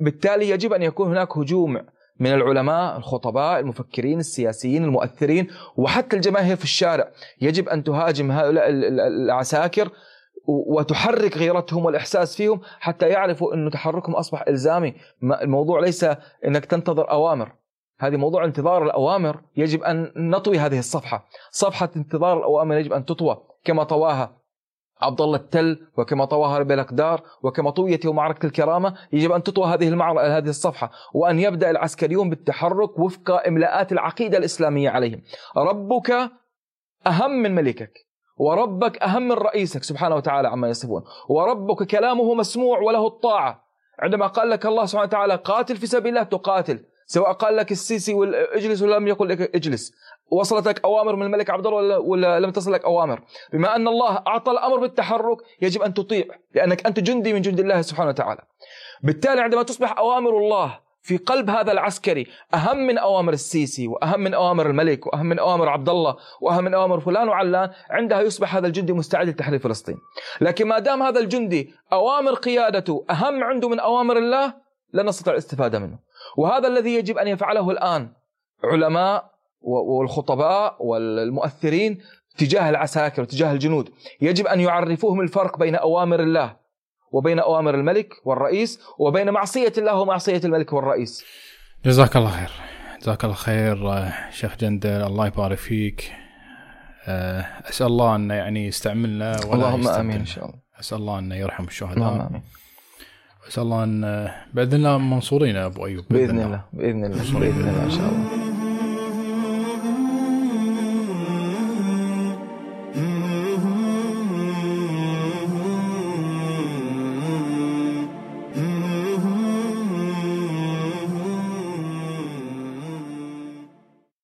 بالتالي 0.00 0.50
يجب 0.50 0.72
أن 0.72 0.82
يكون 0.82 1.08
هناك 1.08 1.36
هجوم 1.36 1.78
من 2.20 2.32
العلماء 2.32 2.96
الخطباء 2.96 3.60
المفكرين 3.60 4.18
السياسيين 4.18 4.84
المؤثرين 4.84 5.48
وحتى 5.76 6.16
الجماهير 6.16 6.56
في 6.56 6.64
الشارع 6.64 7.08
يجب 7.40 7.68
أن 7.68 7.84
تهاجم 7.84 8.30
هؤلاء 8.30 8.68
العساكر 8.68 9.90
وتحرك 10.46 11.36
غيرتهم 11.36 11.84
والإحساس 11.84 12.36
فيهم 12.36 12.60
حتى 12.80 13.08
يعرفوا 13.08 13.54
إنه 13.54 13.70
تحركهم 13.70 14.14
أصبح 14.14 14.44
إلزامي. 14.48 14.94
الموضوع 15.22 15.80
ليس 15.80 16.06
إنك 16.44 16.64
تنتظر 16.64 17.10
أوامر. 17.10 17.52
هذه 18.00 18.16
موضوع 18.16 18.44
انتظار 18.44 18.84
الأوامر 18.84 19.40
يجب 19.56 19.82
أن 19.82 20.12
نطوي 20.16 20.58
هذه 20.58 20.78
الصفحة. 20.78 21.28
صفحة 21.50 21.90
انتظار 21.96 22.38
الأوامر 22.38 22.76
يجب 22.76 22.92
أن 22.92 23.04
تطوى. 23.04 23.42
كما 23.64 23.84
طواها 23.84 24.36
عبد 25.00 25.20
الله 25.20 25.36
التل 25.36 25.86
وكما 25.98 26.24
طواها 26.24 26.58
ربيع 26.58 26.74
الأقدار 26.74 27.22
وكما 27.42 27.70
طويت 27.70 28.04
يوم 28.04 28.16
معركة 28.16 28.46
الكرامة 28.46 28.94
يجب 29.12 29.32
أن 29.32 29.42
تطوى 29.42 29.66
هذه 29.66 29.88
المعركه 29.88 30.38
هذه 30.38 30.48
الصفحة. 30.48 30.90
وأن 31.14 31.38
يبدأ 31.38 31.70
العسكريون 31.70 32.30
بالتحرك 32.30 32.98
وفق 32.98 33.30
إملاءات 33.46 33.92
العقيدة 33.92 34.38
الإسلامية 34.38 34.90
عليهم. 34.90 35.22
ربك 35.56 36.30
أهم 37.06 37.30
من 37.30 37.54
ملكك. 37.54 38.11
وربك 38.44 39.02
أهم 39.02 39.22
من 39.28 39.32
رئيسك 39.32 39.82
سبحانه 39.82 40.16
وتعالى 40.16 40.48
عما 40.48 40.68
يصفون. 40.68 41.02
وربك 41.28 41.82
كلامه 41.82 42.34
مسموع 42.34 42.78
وله 42.78 43.06
الطاعة. 43.06 43.64
عندما 43.98 44.26
قال 44.26 44.50
لك 44.50 44.66
الله 44.66 44.84
سبحانه 44.86 45.08
وتعالى 45.08 45.34
قاتل 45.34 45.76
في 45.76 45.86
سبيل 45.86 46.08
الله 46.08 46.22
تقاتل. 46.22 46.84
سواء 47.06 47.32
قال 47.32 47.56
لك 47.56 47.72
السيسي 47.72 48.12
اجلس 48.58 48.82
ولا 48.82 48.96
لم 48.98 49.08
يقل 49.08 49.28
لك 49.28 49.54
إجلس. 49.54 49.92
وصلتك 50.30 50.84
أوامر 50.84 51.16
من 51.16 51.22
الملك 51.22 51.50
عبد 51.50 51.66
الله 51.66 51.78
ولا, 51.78 51.96
ولا 51.96 52.40
لم 52.40 52.50
تصل 52.50 52.72
لك 52.72 52.84
أوامر. 52.84 53.20
بما 53.52 53.76
أن 53.76 53.88
الله 53.88 54.22
أعطى 54.26 54.50
الأمر 54.50 54.76
بالتحرك 54.76 55.38
يجب 55.62 55.82
أن 55.82 55.94
تطيع 55.94 56.24
لأنك 56.54 56.86
أنت 56.86 57.00
جندي 57.00 57.32
من 57.32 57.40
جند 57.40 57.60
الله 57.60 57.82
سبحانه 57.82 58.08
وتعالى. 58.08 58.40
بالتالي 59.02 59.40
عندما 59.40 59.62
تصبح 59.62 59.98
أوامر 59.98 60.38
الله 60.38 60.78
في 61.02 61.16
قلب 61.16 61.50
هذا 61.50 61.72
العسكري 61.72 62.26
أهم 62.54 62.78
من 62.78 62.98
أوامر 62.98 63.32
السيسي 63.32 63.88
وأهم 63.88 64.20
من 64.20 64.34
أوامر 64.34 64.66
الملك 64.70 65.06
وأهم 65.06 65.26
من 65.26 65.38
أوامر 65.38 65.68
عبد 65.68 65.88
الله 65.88 66.16
وأهم 66.40 66.64
من 66.64 66.74
أوامر 66.74 67.00
فلان 67.00 67.28
وعلان 67.28 67.70
عندها 67.90 68.20
يصبح 68.20 68.56
هذا 68.56 68.66
الجندي 68.66 68.92
مستعد 68.92 69.28
لتحرير 69.28 69.58
فلسطين. 69.58 69.96
لكن 70.40 70.68
ما 70.68 70.78
دام 70.78 71.02
هذا 71.02 71.20
الجندي 71.20 71.74
أوامر 71.92 72.34
قيادته 72.34 73.04
أهم 73.10 73.44
عنده 73.44 73.68
من 73.68 73.80
أوامر 73.80 74.18
الله 74.18 74.54
لن 74.92 75.06
نستطيع 75.06 75.32
الاستفادة 75.32 75.78
منه. 75.78 75.98
وهذا 76.36 76.68
الذي 76.68 76.94
يجب 76.94 77.18
أن 77.18 77.28
يفعله 77.28 77.70
الآن 77.70 78.12
علماء 78.64 79.32
والخطباء 79.62 80.76
والمؤثرين 80.80 81.98
تجاه 82.38 82.70
العساكر 82.70 83.22
وتجاه 83.22 83.52
الجنود. 83.52 83.90
يجب 84.20 84.46
أن 84.46 84.60
يعرفوهم 84.60 85.20
الفرق 85.20 85.58
بين 85.58 85.74
أوامر 85.74 86.20
الله 86.20 86.61
وبين 87.12 87.38
أوامر 87.38 87.74
الملك 87.74 88.14
والرئيس 88.24 88.80
وبين 88.98 89.30
معصية 89.30 89.72
الله 89.78 89.94
ومعصية 90.00 90.40
الملك 90.44 90.72
والرئيس. 90.72 91.24
جزاك 91.86 92.16
الله 92.16 92.30
خير. 92.30 92.50
جزاك 93.02 93.24
الله 93.24 93.34
خير 93.36 93.92
آه، 93.92 94.12
شيخ 94.30 94.56
جندل 94.56 95.02
الله 95.02 95.26
يبارك 95.26 95.58
فيك. 95.58 96.12
آه، 97.06 97.46
أسأل 97.70 97.86
الله 97.86 98.16
انه 98.16 98.34
يعني 98.34 98.66
يستعملنا 98.66 99.36
ولا 99.46 99.54
اللهم 99.54 99.88
آمين 99.88 100.16
إن 100.16 100.26
شاء 100.26 100.44
الله. 100.44 100.58
أسأل 100.80 100.98
الله 100.98 101.18
انه 101.18 101.34
يرحم 101.34 101.64
الشهداء. 101.64 101.96
اللهم 101.96 102.20
آمين. 102.20 102.42
أسأل 103.48 103.62
الله 103.62 103.84
أن 103.84 104.28
بإذن 104.54 104.74
الله 104.74 104.98
منصورين 104.98 105.56
أبو 105.56 105.86
أيوب 105.86 106.04
بإذن, 106.10 106.26
بإذن 106.26 106.42
الله 106.44 106.64
بإذن 106.72 107.04
الله 107.04 107.40
بإذن 107.40 107.68
الله 107.68 107.84
إن 107.84 107.90
شاء 107.90 108.08
الله. 108.08 108.41